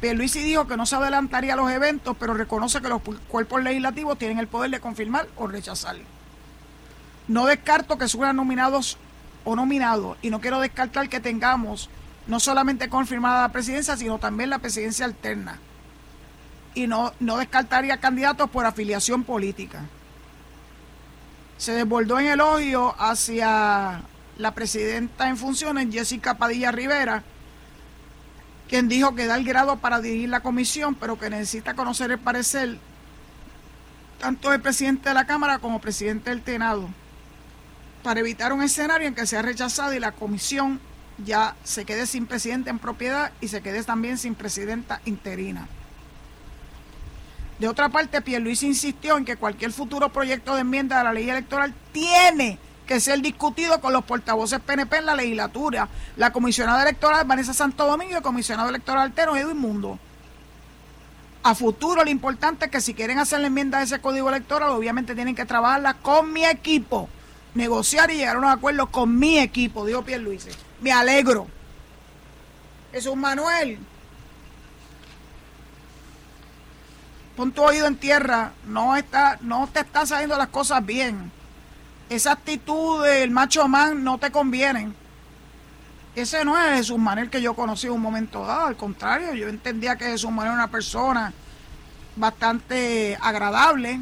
Pierluisi 0.00 0.42
dijo 0.42 0.66
que 0.66 0.76
no 0.76 0.86
se 0.86 0.96
adelantaría 0.96 1.54
a 1.54 1.56
los 1.56 1.70
eventos, 1.70 2.16
pero 2.18 2.34
reconoce 2.34 2.82
que 2.82 2.88
los 2.88 3.00
cuerpos 3.28 3.62
legislativos 3.62 4.18
tienen 4.18 4.38
el 4.38 4.48
poder 4.48 4.70
de 4.70 4.80
confirmar 4.80 5.28
o 5.36 5.46
rechazar. 5.46 5.96
No 7.26 7.46
descarto 7.46 7.96
que 7.96 8.06
suban 8.06 8.36
nominados 8.36 8.98
o 9.44 9.56
nominados, 9.56 10.18
y 10.20 10.28
no 10.28 10.40
quiero 10.40 10.60
descartar 10.60 11.08
que 11.08 11.20
tengamos 11.20 11.88
no 12.26 12.40
solamente 12.40 12.88
confirmada 12.88 13.42
la 13.42 13.52
presidencia, 13.52 13.96
sino 13.96 14.18
también 14.18 14.50
la 14.50 14.58
presidencia 14.58 15.06
alterna. 15.06 15.58
Y 16.74 16.86
no, 16.86 17.12
no 17.20 17.38
descartaría 17.38 17.98
candidatos 17.98 18.50
por 18.50 18.66
afiliación 18.66 19.22
política. 19.24 19.84
Se 21.64 21.72
desbordó 21.72 22.20
en 22.20 22.26
elogio 22.26 22.94
hacia 22.98 24.02
la 24.36 24.54
presidenta 24.54 25.30
en 25.30 25.38
funciones, 25.38 25.88
Jessica 25.90 26.36
Padilla 26.36 26.70
Rivera, 26.70 27.22
quien 28.68 28.86
dijo 28.86 29.14
que 29.14 29.26
da 29.26 29.38
el 29.38 29.46
grado 29.46 29.78
para 29.78 30.02
dirigir 30.02 30.28
la 30.28 30.40
comisión, 30.40 30.94
pero 30.94 31.18
que 31.18 31.30
necesita 31.30 31.72
conocer 31.72 32.10
el 32.10 32.18
parecer 32.18 32.76
tanto 34.20 34.50
del 34.50 34.60
presidente 34.60 35.08
de 35.08 35.14
la 35.14 35.26
Cámara 35.26 35.58
como 35.58 35.80
presidente 35.80 36.28
del 36.28 36.44
Senado, 36.44 36.86
para 38.02 38.20
evitar 38.20 38.52
un 38.52 38.62
escenario 38.62 39.08
en 39.08 39.14
que 39.14 39.24
sea 39.24 39.40
rechazado 39.40 39.94
y 39.94 40.00
la 40.00 40.12
comisión 40.12 40.80
ya 41.24 41.56
se 41.64 41.86
quede 41.86 42.06
sin 42.06 42.26
presidente 42.26 42.68
en 42.68 42.78
propiedad 42.78 43.32
y 43.40 43.48
se 43.48 43.62
quede 43.62 43.82
también 43.84 44.18
sin 44.18 44.34
presidenta 44.34 45.00
interina. 45.06 45.66
De 47.58 47.68
otra 47.68 47.88
parte, 47.88 48.20
Pierluisi 48.20 48.66
insistió 48.66 49.16
en 49.16 49.24
que 49.24 49.36
cualquier 49.36 49.72
futuro 49.72 50.08
proyecto 50.08 50.54
de 50.54 50.62
enmienda 50.62 51.00
a 51.00 51.04
la 51.04 51.12
ley 51.12 51.28
electoral 51.28 51.72
tiene 51.92 52.58
que 52.86 53.00
ser 53.00 53.20
discutido 53.20 53.80
con 53.80 53.92
los 53.92 54.04
portavoces 54.04 54.60
PNP 54.60 54.98
en 54.98 55.06
la 55.06 55.14
legislatura, 55.14 55.88
la 56.16 56.32
comisionada 56.32 56.82
electoral 56.82 57.26
Vanessa 57.26 57.54
Santo 57.54 57.86
Domingo 57.86 58.12
y 58.12 58.16
el 58.16 58.22
comisionado 58.22 58.68
electoral 58.68 59.04
altero 59.04 59.36
Edwin 59.36 59.56
Mundo. 59.56 59.98
A 61.42 61.54
futuro 61.54 62.04
lo 62.04 62.10
importante 62.10 62.66
es 62.66 62.70
que 62.70 62.80
si 62.80 62.94
quieren 62.94 63.18
hacer 63.18 63.40
la 63.40 63.46
enmienda 63.46 63.78
a 63.78 63.82
ese 63.82 64.00
código 64.00 64.28
electoral, 64.28 64.70
obviamente 64.70 65.14
tienen 65.14 65.34
que 65.34 65.44
trabajarla 65.44 65.94
con 65.94 66.32
mi 66.32 66.44
equipo, 66.44 67.08
negociar 67.54 68.10
y 68.10 68.16
llegar 68.16 68.36
a 68.36 68.38
unos 68.38 68.52
acuerdos 68.52 68.88
con 68.88 69.18
mi 69.18 69.38
equipo, 69.38 69.86
dijo 69.86 70.02
Pierluisi. 70.02 70.50
Me 70.80 70.90
alegro. 70.90 71.46
un 73.10 73.20
Manuel. 73.20 73.78
Pon 77.36 77.52
tu 77.52 77.62
oído 77.62 77.86
en 77.86 77.96
tierra. 77.96 78.52
No, 78.66 78.96
está, 78.96 79.38
no 79.40 79.68
te 79.72 79.80
están 79.80 80.06
saliendo 80.06 80.36
las 80.36 80.48
cosas 80.48 80.84
bien. 80.84 81.32
Esa 82.08 82.32
actitud 82.32 83.04
del 83.04 83.30
macho 83.30 83.66
man 83.66 84.04
no 84.04 84.18
te 84.18 84.30
conviene. 84.30 84.92
Ese 86.14 86.44
no 86.44 86.56
es 86.56 86.76
Jesús 86.76 86.98
Manuel 86.98 87.28
que 87.28 87.42
yo 87.42 87.54
conocí 87.54 87.88
en 87.88 87.94
un 87.94 88.00
momento 88.00 88.46
dado. 88.46 88.66
Al 88.66 88.76
contrario, 88.76 89.34
yo 89.34 89.48
entendía 89.48 89.96
que 89.96 90.04
Jesús 90.04 90.30
Manuel 90.30 90.52
era 90.52 90.54
una 90.54 90.70
persona 90.70 91.32
bastante 92.14 93.18
agradable, 93.20 93.98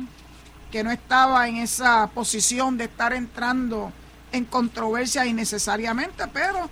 que 0.70 0.84
no 0.84 0.90
estaba 0.90 1.48
en 1.48 1.56
esa 1.56 2.08
posición 2.08 2.76
de 2.76 2.84
estar 2.84 3.14
entrando 3.14 3.92
en 4.32 4.44
controversia 4.44 5.24
innecesariamente, 5.24 6.26
pero 6.28 6.68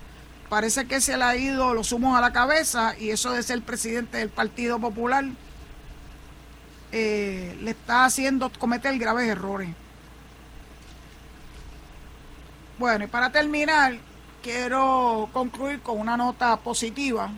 parece 0.49 0.85
que 0.85 1.01
se 1.01 1.17
le 1.17 1.23
ha 1.23 1.35
ido 1.35 1.73
los 1.73 1.91
humos 1.91 2.15
a 2.15 2.21
la 2.21 2.33
cabeza 2.33 2.95
y 2.99 3.09
eso 3.09 3.31
de 3.31 3.41
ser 3.41 3.61
presidente 3.61 4.17
del 4.17 4.29
Partido 4.29 4.79
Popular 4.79 5.25
eh, 6.91 7.57
le 7.61 7.71
está 7.71 8.05
haciendo 8.05 8.51
cometer 8.59 8.97
graves 8.97 9.27
errores. 9.27 9.69
Bueno, 12.77 13.05
y 13.05 13.07
para 13.07 13.31
terminar, 13.31 13.97
quiero 14.41 15.29
concluir 15.31 15.81
con 15.81 15.99
una 15.99 16.17
nota 16.17 16.57
positiva. 16.57 17.29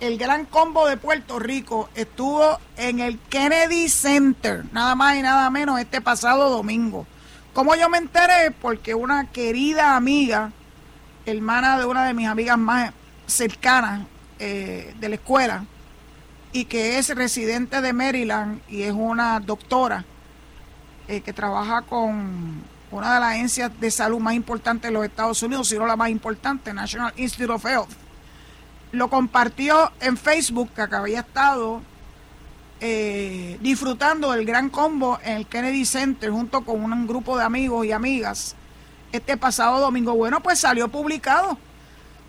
El 0.00 0.18
gran 0.18 0.44
combo 0.46 0.86
de 0.86 0.96
Puerto 0.96 1.38
Rico 1.38 1.88
estuvo 1.94 2.58
en 2.76 3.00
el 3.00 3.18
Kennedy 3.18 3.88
Center, 3.88 4.64
nada 4.72 4.94
más 4.94 5.16
y 5.16 5.22
nada 5.22 5.50
menos, 5.50 5.80
este 5.80 6.00
pasado 6.00 6.48
domingo. 6.50 7.06
¿Cómo 7.52 7.74
yo 7.74 7.88
me 7.88 7.98
enteré? 7.98 8.50
Porque 8.50 8.94
una 8.94 9.30
querida 9.30 9.96
amiga, 9.96 10.50
hermana 11.26 11.78
de 11.78 11.86
una 11.86 12.04
de 12.04 12.14
mis 12.14 12.26
amigas 12.26 12.58
más 12.58 12.92
cercanas 13.26 14.02
eh, 14.38 14.94
de 14.98 15.08
la 15.08 15.14
escuela, 15.14 15.64
y 16.54 16.66
que 16.66 16.98
es 16.98 17.08
residente 17.08 17.80
de 17.80 17.92
Maryland 17.92 18.60
y 18.68 18.82
es 18.82 18.92
una 18.92 19.40
doctora 19.40 20.04
eh, 21.08 21.20
que 21.20 21.32
trabaja 21.32 21.82
con 21.82 22.62
una 22.92 23.14
de 23.14 23.20
las 23.20 23.32
agencias 23.32 23.72
de 23.80 23.90
salud 23.90 24.20
más 24.20 24.34
importantes 24.34 24.88
de 24.88 24.92
los 24.92 25.04
Estados 25.04 25.42
Unidos, 25.42 25.68
si 25.68 25.76
no 25.76 25.84
la 25.84 25.96
más 25.96 26.10
importante, 26.10 26.72
National 26.72 27.12
Institute 27.16 27.52
of 27.52 27.66
Health, 27.66 27.90
lo 28.92 29.10
compartió 29.10 29.90
en 30.00 30.16
Facebook 30.16 30.70
que 30.74 30.82
había 30.82 31.20
estado 31.20 31.82
eh, 32.80 33.58
disfrutando 33.60 34.30
del 34.30 34.46
gran 34.46 34.70
combo 34.70 35.18
en 35.24 35.38
el 35.38 35.46
Kennedy 35.48 35.84
Center 35.84 36.30
junto 36.30 36.60
con 36.60 36.84
un 36.84 37.06
grupo 37.08 37.36
de 37.36 37.42
amigos 37.42 37.84
y 37.84 37.90
amigas 37.90 38.54
este 39.10 39.36
pasado 39.36 39.80
domingo. 39.80 40.14
Bueno, 40.14 40.40
pues 40.40 40.60
salió 40.60 40.86
publicado 40.86 41.58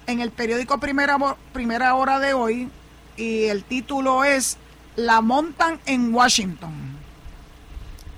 en 0.08 0.20
el 0.20 0.32
periódico 0.32 0.80
Primera, 0.80 1.16
Primera 1.54 1.94
Hora 1.94 2.18
de 2.18 2.34
hoy 2.34 2.72
y 3.18 3.46
el 3.46 3.64
título 3.64 4.24
es 4.24 4.58
La 4.96 5.22
montan 5.22 5.80
en 5.86 6.14
Washington. 6.14 6.74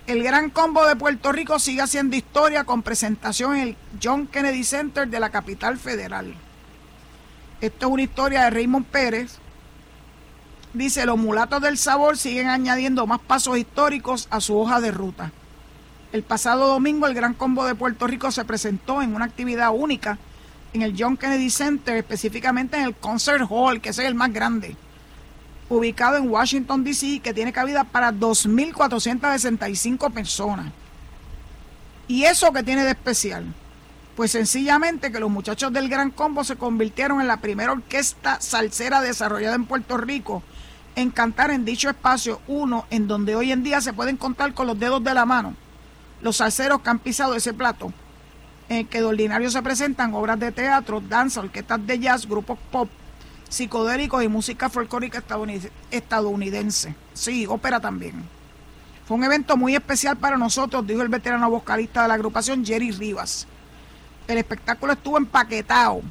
El 0.08 0.24
gran 0.24 0.50
combo 0.50 0.86
de 0.86 0.96
Puerto 0.96 1.32
Rico 1.32 1.60
sigue 1.60 1.82
haciendo 1.82 2.16
historia 2.16 2.64
con 2.64 2.82
presentación 2.82 3.56
en 3.58 3.62
el 3.62 3.76
John 4.02 4.28
Kennedy 4.28 4.64
Center 4.64 5.08
de 5.08 5.20
la 5.20 5.30
capital 5.30 5.78
federal. 5.78 6.34
Esto 7.60 7.88
es 7.88 7.92
una 7.92 8.04
historia 8.04 8.44
de 8.44 8.50
Raymond 8.52 8.86
Pérez, 8.86 9.40
dice, 10.74 11.06
los 11.06 11.18
mulatos 11.18 11.62
del 11.62 11.78
sabor 11.78 12.18
siguen 12.18 12.48
añadiendo 12.48 13.06
más 13.06 13.20
pasos 13.20 13.58
históricos 13.58 14.28
a 14.30 14.40
su 14.40 14.58
hoja 14.58 14.80
de 14.80 14.92
ruta. 14.92 15.32
El 16.14 16.24
pasado 16.24 16.68
domingo 16.68 17.08
el 17.08 17.14
Gran 17.14 17.34
Combo 17.34 17.66
de 17.66 17.76
Puerto 17.76 18.08
Rico 18.08 18.32
se 18.32 18.46
presentó 18.46 19.02
en 19.02 19.14
una 19.14 19.26
actividad 19.26 19.72
única 19.74 20.18
en 20.74 20.84
el 20.84 20.96
John 20.98 21.18
Kennedy 21.18 21.50
Center, 21.50 21.98
específicamente 21.98 22.78
en 22.78 22.84
el 22.84 22.96
Concert 22.96 23.46
Hall, 23.50 23.82
que 23.82 23.90
es 23.90 24.00
el 24.00 24.16
más 24.16 24.32
grande. 24.32 24.78
Ubicado 25.70 26.18
en 26.18 26.30
Washington, 26.30 26.84
D.C., 26.84 27.20
que 27.20 27.34
tiene 27.34 27.54
cabida 27.54 27.84
para 27.84 28.12
2.465 28.12 30.12
personas. 30.12 30.72
¿Y 32.08 32.24
eso 32.24 32.52
que 32.54 32.64
tiene 32.64 32.84
de 32.84 32.92
especial? 32.92 33.46
Pues 34.16 34.32
sencillamente 34.32 35.12
que 35.12 35.20
los 35.20 35.30
muchachos 35.30 35.74
del 35.74 35.90
Gran 35.90 36.12
Combo 36.12 36.44
se 36.44 36.56
convirtieron 36.56 37.22
en 37.22 37.28
la 37.28 37.38
primera 37.38 37.74
orquesta 37.74 38.42
salsera 38.42 39.02
desarrollada 39.02 39.56
en 39.56 39.66
Puerto 39.66 39.98
Rico 39.98 40.42
en 40.96 41.12
cantar 41.12 41.52
en 41.52 41.64
dicho 41.64 41.90
espacio, 41.90 42.42
uno 42.48 42.88
en 42.90 43.08
donde 43.08 43.36
hoy 43.36 43.52
en 43.52 43.62
día 43.62 43.82
se 43.82 43.94
pueden 43.94 44.18
contar 44.18 44.56
con 44.56 44.66
los 44.66 44.80
dedos 44.80 45.04
de 45.04 45.14
la 45.14 45.26
mano 45.26 45.56
los 46.22 46.38
salseros 46.38 46.82
que 46.82 46.90
han 46.90 47.00
pisado 47.00 47.36
ese 47.36 47.54
plato, 47.54 47.92
en 48.70 48.88
que 48.88 49.00
de 49.00 49.06
ordinario 49.06 49.50
se 49.50 49.62
presentan 49.62 50.14
obras 50.14 50.40
de 50.40 50.52
teatro, 50.52 51.02
danza, 51.02 51.42
orquestas 51.42 51.86
de 51.86 52.00
jazz, 52.00 52.28
grupos 52.28 52.58
pop, 52.72 52.90
psicodélicos 53.50 54.24
y 54.24 54.28
música 54.28 54.70
folclórica 54.70 55.24
estadounidense. 55.92 56.96
Sí, 57.14 57.46
ópera 57.48 57.80
también. 57.80 58.24
Fue 59.08 59.16
un 59.16 59.24
evento 59.24 59.56
muy 59.56 59.76
especial 59.76 60.18
para 60.18 60.38
nosotros, 60.38 60.86
dijo 60.86 61.02
el 61.02 61.08
veterano 61.08 61.50
vocalista 61.50 62.02
de 62.02 62.10
la 62.10 62.16
agrupación 62.16 62.66
Jerry 62.66 62.92
Rivas. 62.92 63.48
El 64.28 64.38
espectáculo 64.38 64.94
estuvo 64.94 65.18
empaquetado. 65.18 66.02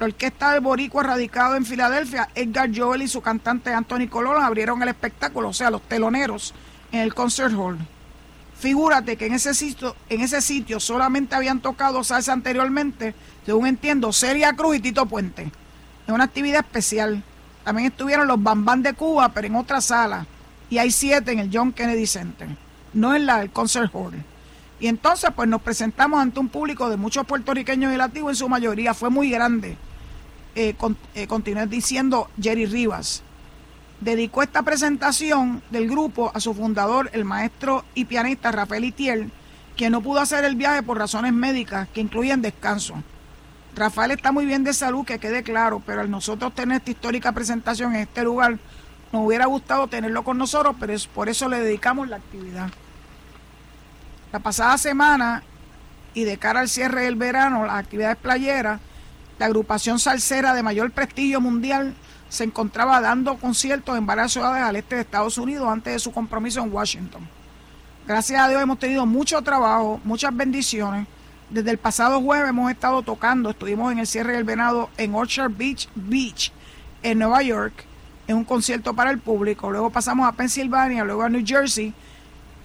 La 0.00 0.06
orquesta 0.06 0.50
del 0.50 0.60
Boricua, 0.60 1.04
radicado 1.04 1.54
en 1.54 1.64
Filadelfia, 1.64 2.28
Edgar 2.34 2.68
Joel 2.74 3.02
y 3.02 3.08
su 3.08 3.20
cantante 3.20 3.72
Anthony 3.72 4.08
Colón 4.10 4.42
abrieron 4.42 4.82
el 4.82 4.88
espectáculo, 4.88 5.50
o 5.50 5.52
sea, 5.52 5.70
los 5.70 5.82
teloneros, 5.82 6.52
en 6.90 7.00
el 7.00 7.14
Concert 7.14 7.54
Hall. 7.54 7.78
Figúrate 8.58 9.16
que 9.16 9.26
en 9.26 9.34
ese 9.34 9.54
sitio, 9.54 9.94
en 10.08 10.20
ese 10.20 10.40
sitio 10.40 10.80
solamente 10.80 11.36
habían 11.36 11.60
tocado 11.60 12.02
salsa 12.02 12.32
anteriormente, 12.32 13.14
según 13.46 13.68
entiendo, 13.68 14.12
Celia 14.12 14.54
Cruz 14.54 14.76
y 14.76 14.80
Tito 14.80 15.06
Puente. 15.06 15.52
Es 16.06 16.12
una 16.12 16.24
actividad 16.24 16.60
especial. 16.60 17.22
También 17.64 17.90
estuvieron 17.90 18.26
los 18.26 18.42
Bambán 18.42 18.82
de 18.82 18.92
Cuba, 18.92 19.30
pero 19.30 19.46
en 19.46 19.56
otra 19.56 19.80
sala. 19.80 20.26
Y 20.68 20.78
hay 20.78 20.90
siete 20.90 21.32
en 21.32 21.38
el 21.38 21.50
John 21.52 21.72
Kennedy 21.72 22.06
Center, 22.06 22.48
no 22.92 23.14
en 23.14 23.26
la 23.26 23.38
del 23.38 23.50
Concert 23.50 23.90
Hall. 23.94 24.22
Y 24.80 24.88
entonces, 24.88 25.30
pues 25.34 25.48
nos 25.48 25.62
presentamos 25.62 26.20
ante 26.20 26.40
un 26.40 26.48
público 26.48 26.90
de 26.90 26.96
muchos 26.96 27.26
puertorriqueños 27.26 27.92
y 27.92 27.96
latinos, 27.96 28.30
en 28.30 28.36
su 28.36 28.48
mayoría 28.48 28.92
fue 28.92 29.08
muy 29.08 29.30
grande. 29.30 29.76
Eh, 30.54 30.76
eh, 31.14 31.26
continué 31.26 31.66
diciendo 31.66 32.28
Jerry 32.40 32.66
Rivas. 32.66 33.22
Dedicó 34.00 34.42
esta 34.42 34.62
presentación 34.62 35.62
del 35.70 35.88
grupo 35.88 36.30
a 36.34 36.40
su 36.40 36.52
fundador, 36.52 37.08
el 37.12 37.24
maestro 37.24 37.84
y 37.94 38.04
pianista 38.04 38.52
Rafael 38.52 38.84
Itiel, 38.84 39.30
quien 39.76 39.92
no 39.92 40.02
pudo 40.02 40.20
hacer 40.20 40.44
el 40.44 40.56
viaje 40.56 40.82
por 40.82 40.98
razones 40.98 41.32
médicas 41.32 41.88
que 41.88 42.00
incluyen 42.00 42.42
descanso. 42.42 42.94
Rafael 43.74 44.12
está 44.12 44.30
muy 44.30 44.46
bien 44.46 44.62
de 44.62 44.72
salud, 44.72 45.04
que 45.04 45.18
quede 45.18 45.42
claro, 45.42 45.82
pero 45.84 46.00
al 46.00 46.10
nosotros 46.10 46.54
tener 46.54 46.78
esta 46.78 46.92
histórica 46.92 47.32
presentación 47.32 47.94
en 47.94 48.02
este 48.02 48.22
lugar, 48.22 48.58
nos 49.12 49.26
hubiera 49.26 49.46
gustado 49.46 49.88
tenerlo 49.88 50.22
con 50.22 50.38
nosotros, 50.38 50.76
pero 50.78 50.94
por 51.12 51.28
eso 51.28 51.48
le 51.48 51.60
dedicamos 51.60 52.08
la 52.08 52.16
actividad. 52.16 52.68
La 54.32 54.38
pasada 54.38 54.78
semana 54.78 55.42
y 56.14 56.24
de 56.24 56.36
cara 56.38 56.60
al 56.60 56.68
cierre 56.68 57.02
del 57.02 57.16
verano, 57.16 57.66
las 57.66 57.76
actividades 57.76 58.16
playeras, 58.16 58.80
la 59.38 59.46
agrupación 59.46 59.98
salsera 59.98 60.54
de 60.54 60.62
mayor 60.62 60.90
prestigio 60.92 61.40
mundial 61.40 61.94
se 62.28 62.44
encontraba 62.44 63.00
dando 63.00 63.36
conciertos 63.36 63.96
en 63.98 64.06
varias 64.06 64.32
ciudades 64.32 64.62
al 64.62 64.76
este 64.76 64.96
de 64.96 65.00
Estados 65.02 65.38
Unidos 65.38 65.68
antes 65.68 65.92
de 65.92 65.98
su 65.98 66.12
compromiso 66.12 66.60
en 66.60 66.72
Washington. 66.72 67.28
Gracias 68.06 68.40
a 68.40 68.48
Dios 68.48 68.62
hemos 68.62 68.78
tenido 68.78 69.06
mucho 69.06 69.40
trabajo, 69.42 70.00
muchas 70.04 70.34
bendiciones 70.36 71.06
desde 71.50 71.70
el 71.70 71.78
pasado 71.78 72.20
jueves 72.20 72.48
hemos 72.48 72.70
estado 72.70 73.02
tocando, 73.02 73.50
estuvimos 73.50 73.92
en 73.92 73.98
el 73.98 74.06
cierre 74.06 74.34
del 74.34 74.44
venado 74.44 74.90
en 74.96 75.14
Orchard 75.14 75.52
Beach 75.52 75.88
Beach, 75.94 76.52
en 77.02 77.18
Nueva 77.18 77.42
York, 77.42 77.84
en 78.26 78.36
un 78.36 78.44
concierto 78.44 78.94
para 78.94 79.10
el 79.10 79.18
público. 79.18 79.70
Luego 79.70 79.90
pasamos 79.90 80.28
a 80.28 80.32
Pensilvania, 80.32 81.04
luego 81.04 81.22
a 81.22 81.28
New 81.28 81.44
Jersey, 81.46 81.92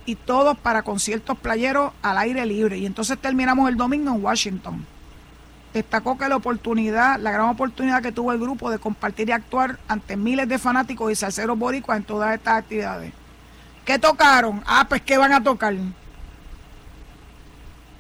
y 0.06 0.16
todos 0.16 0.58
para 0.58 0.82
conciertos 0.82 1.38
playeros 1.38 1.92
al 2.02 2.18
aire 2.18 2.46
libre. 2.46 2.78
Y 2.78 2.86
entonces 2.86 3.18
terminamos 3.20 3.70
el 3.70 3.78
domingo 3.78 4.12
en 4.16 4.24
Washington. 4.24 4.86
Destacó 5.74 6.18
que 6.18 6.28
la 6.28 6.38
oportunidad, 6.38 7.20
la 7.20 7.32
gran 7.32 7.50
oportunidad 7.50 8.02
que 8.02 8.12
tuvo 8.12 8.32
el 8.32 8.40
grupo 8.40 8.72
de 8.72 8.80
compartir 8.80 9.30
y 9.30 9.34
actuar 9.34 9.78
ante 9.88 10.18
miles 10.18 10.50
de 10.50 10.58
fanáticos 10.58 11.12
y 11.12 11.16
salseros 11.16 11.60
boricuas 11.60 12.00
en 12.00 12.06
todas 12.06 12.34
estas 12.34 12.56
actividades. 12.56 13.14
¿Qué 13.86 14.00
tocaron? 14.00 14.64
Ah, 14.66 14.86
pues 14.90 15.02
¿qué 15.04 15.18
van 15.18 15.34
a 15.34 15.44
tocar? 15.44 15.76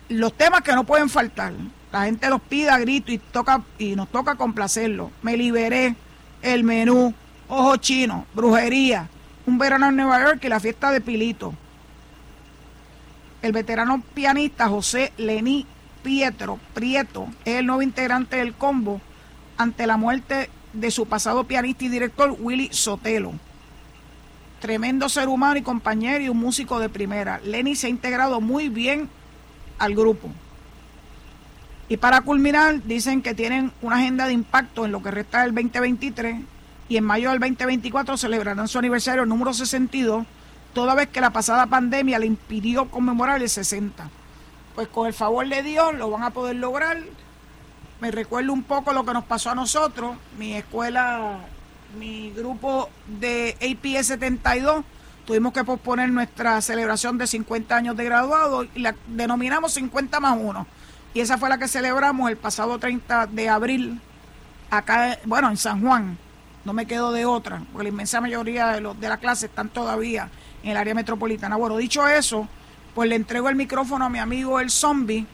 Los 0.09 0.33
temas 0.33 0.61
que 0.61 0.73
no 0.73 0.83
pueden 0.83 1.09
faltar. 1.09 1.53
La 1.91 2.05
gente 2.05 2.29
los 2.29 2.41
pide 2.41 2.69
a 2.69 2.77
grito 2.77 3.11
y, 3.11 3.17
toca, 3.17 3.63
y 3.77 3.95
nos 3.95 4.09
toca 4.09 4.35
complacerlo. 4.35 5.11
Me 5.21 5.37
liberé, 5.37 5.95
el 6.41 6.63
menú, 6.63 7.13
ojo 7.47 7.77
chino, 7.77 8.25
brujería, 8.33 9.07
un 9.45 9.57
verano 9.57 9.89
en 9.89 9.95
Nueva 9.95 10.21
York 10.23 10.43
y 10.43 10.49
la 10.49 10.59
fiesta 10.59 10.91
de 10.91 11.01
Pilito. 11.01 11.53
El 13.41 13.51
veterano 13.53 14.03
pianista 14.13 14.67
José 14.67 15.13
Lení 15.17 15.65
Pietro 16.03 16.59
Prieto 16.73 17.27
es 17.45 17.55
el 17.55 17.65
nuevo 17.65 17.81
integrante 17.81 18.37
del 18.37 18.53
combo 18.53 19.01
ante 19.57 19.87
la 19.87 19.97
muerte 19.97 20.49
de 20.73 20.91
su 20.91 21.07
pasado 21.07 21.45
pianista 21.45 21.85
y 21.85 21.89
director 21.89 22.35
Willy 22.39 22.69
Sotelo. 22.71 23.33
Tremendo 24.59 25.07
ser 25.07 25.29
humano 25.29 25.57
y 25.57 25.61
compañero 25.61 26.23
y 26.23 26.29
un 26.29 26.37
músico 26.37 26.79
de 26.79 26.89
primera. 26.89 27.39
Lenny 27.43 27.75
se 27.75 27.87
ha 27.87 27.89
integrado 27.89 28.41
muy 28.41 28.69
bien 28.69 29.09
al 29.79 29.95
grupo. 29.95 30.29
Y 31.87 31.97
para 31.97 32.21
culminar, 32.21 32.83
dicen 32.83 33.23
que 33.23 33.33
tienen 33.33 33.71
una 33.81 33.95
agenda 33.95 34.27
de 34.27 34.33
impacto 34.33 34.85
en 34.85 34.91
lo 34.91 35.01
que 35.01 35.09
resta 35.09 35.41
del 35.41 35.55
2023 35.55 36.37
y 36.87 36.97
en 36.97 37.03
mayo 37.03 37.31
del 37.31 37.39
2024 37.39 38.17
celebrarán 38.17 38.67
su 38.67 38.77
aniversario 38.77 39.25
número 39.25 39.53
62, 39.53 40.25
toda 40.73 40.93
vez 40.93 41.09
que 41.09 41.19
la 41.19 41.31
pasada 41.31 41.65
pandemia 41.65 42.19
le 42.19 42.27
impidió 42.27 42.89
conmemorar 42.89 43.41
el 43.41 43.49
60. 43.49 44.07
Pues 44.75 44.87
con 44.87 45.07
el 45.07 45.13
favor 45.13 45.47
de 45.47 45.63
Dios 45.63 45.95
lo 45.95 46.11
van 46.11 46.23
a 46.23 46.29
poder 46.29 46.57
lograr. 46.57 46.97
Me 48.01 48.11
recuerdo 48.11 48.53
un 48.53 48.63
poco 48.63 48.93
lo 48.93 49.03
que 49.03 49.13
nos 49.13 49.25
pasó 49.25 49.49
a 49.49 49.55
nosotros, 49.55 50.15
mi 50.37 50.53
escuela, 50.53 51.39
mi 51.97 52.31
grupo 52.31 52.89
de 53.07 53.57
APS 53.61 54.07
72 54.07 54.85
tuvimos 55.29 55.53
que 55.53 55.63
posponer 55.63 56.09
nuestra 56.09 56.59
celebración 56.59 57.19
de 57.19 57.27
50 57.27 57.75
años 57.75 57.95
de 57.95 58.03
graduado 58.03 58.63
y 58.63 58.79
la 58.79 58.95
denominamos 59.05 59.73
50 59.73 60.19
más 60.19 60.35
1. 60.41 60.65
Y 61.13 61.19
esa 61.19 61.37
fue 61.37 61.49
la 61.49 61.59
que 61.59 61.67
celebramos 61.67 62.31
el 62.31 62.35
pasado 62.35 62.79
30 62.79 63.27
de 63.27 63.47
abril 63.47 64.01
acá, 64.71 65.19
bueno, 65.25 65.51
en 65.51 65.57
San 65.57 65.83
Juan. 65.83 66.17
No 66.65 66.73
me 66.73 66.87
quedo 66.87 67.11
de 67.11 67.27
otra, 67.27 67.61
porque 67.71 67.83
la 67.83 67.89
inmensa 67.89 68.19
mayoría 68.21 68.69
de, 68.69 68.81
los, 68.81 68.99
de 68.99 69.07
la 69.07 69.17
clase 69.17 69.45
están 69.45 69.69
todavía 69.69 70.31
en 70.63 70.71
el 70.71 70.77
área 70.77 70.95
metropolitana. 70.95 71.57
Bueno, 71.57 71.77
dicho 71.77 72.07
eso, 72.07 72.47
pues 72.95 73.07
le 73.07 73.13
entrego 73.13 73.49
el 73.49 73.55
micrófono 73.55 74.05
a 74.05 74.09
mi 74.09 74.17
amigo 74.17 74.59
el 74.59 74.71
zombie, 74.71 75.27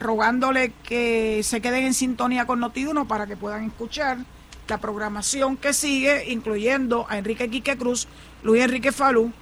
rogándole 0.00 0.72
que 0.82 1.42
se 1.44 1.60
queden 1.60 1.84
en 1.84 1.94
sintonía 1.94 2.46
con 2.46 2.58
Notiuno 2.58 3.06
para 3.06 3.28
que 3.28 3.36
puedan 3.36 3.62
escuchar 3.62 4.18
la 4.66 4.78
programación 4.78 5.56
que 5.56 5.72
sigue, 5.72 6.32
incluyendo 6.32 7.06
a 7.08 7.18
Enrique 7.18 7.48
Quique 7.48 7.76
Cruz, 7.76 8.08
Luis 8.42 8.62
Enrique 8.62 8.92
Falú 8.92 9.32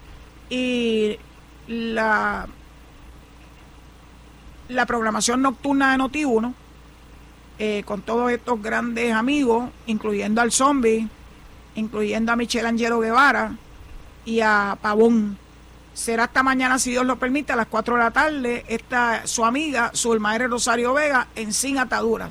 y 0.51 1.16
la, 1.66 2.46
la 4.68 4.86
programación 4.86 5.42
nocturna 5.42 5.92
de 5.92 5.99
Noti1 5.99 6.55
eh, 7.61 7.82
con 7.84 8.03
todos 8.03 8.30
estos 8.30 8.62
grandes 8.62 9.12
amigos, 9.12 9.68
incluyendo 9.86 10.40
al 10.40 10.53
zombie, 10.53 11.09
incluyendo 11.74 12.30
a 12.30 12.36
Michelle 12.36 12.68
Angelo 12.68 13.01
Guevara 13.01 13.57
y 14.24 14.40
a 14.40 14.78
Pavón. 14.80 15.36
Será 15.92 16.24
esta 16.24 16.44
mañana, 16.44 16.78
si 16.78 16.90
Dios 16.90 17.05
lo 17.05 17.18
permite, 17.18 17.53
a 17.53 17.57
las 17.57 17.66
4 17.66 17.96
de 17.96 18.01
la 18.01 18.11
tarde, 18.12 18.64
esta, 18.68 19.26
su 19.26 19.44
amiga, 19.44 19.90
su 19.92 20.16
Rosario 20.16 20.94
Vega, 20.94 21.26
en 21.34 21.53
Sin 21.53 21.78
Ataduras. 21.78 22.30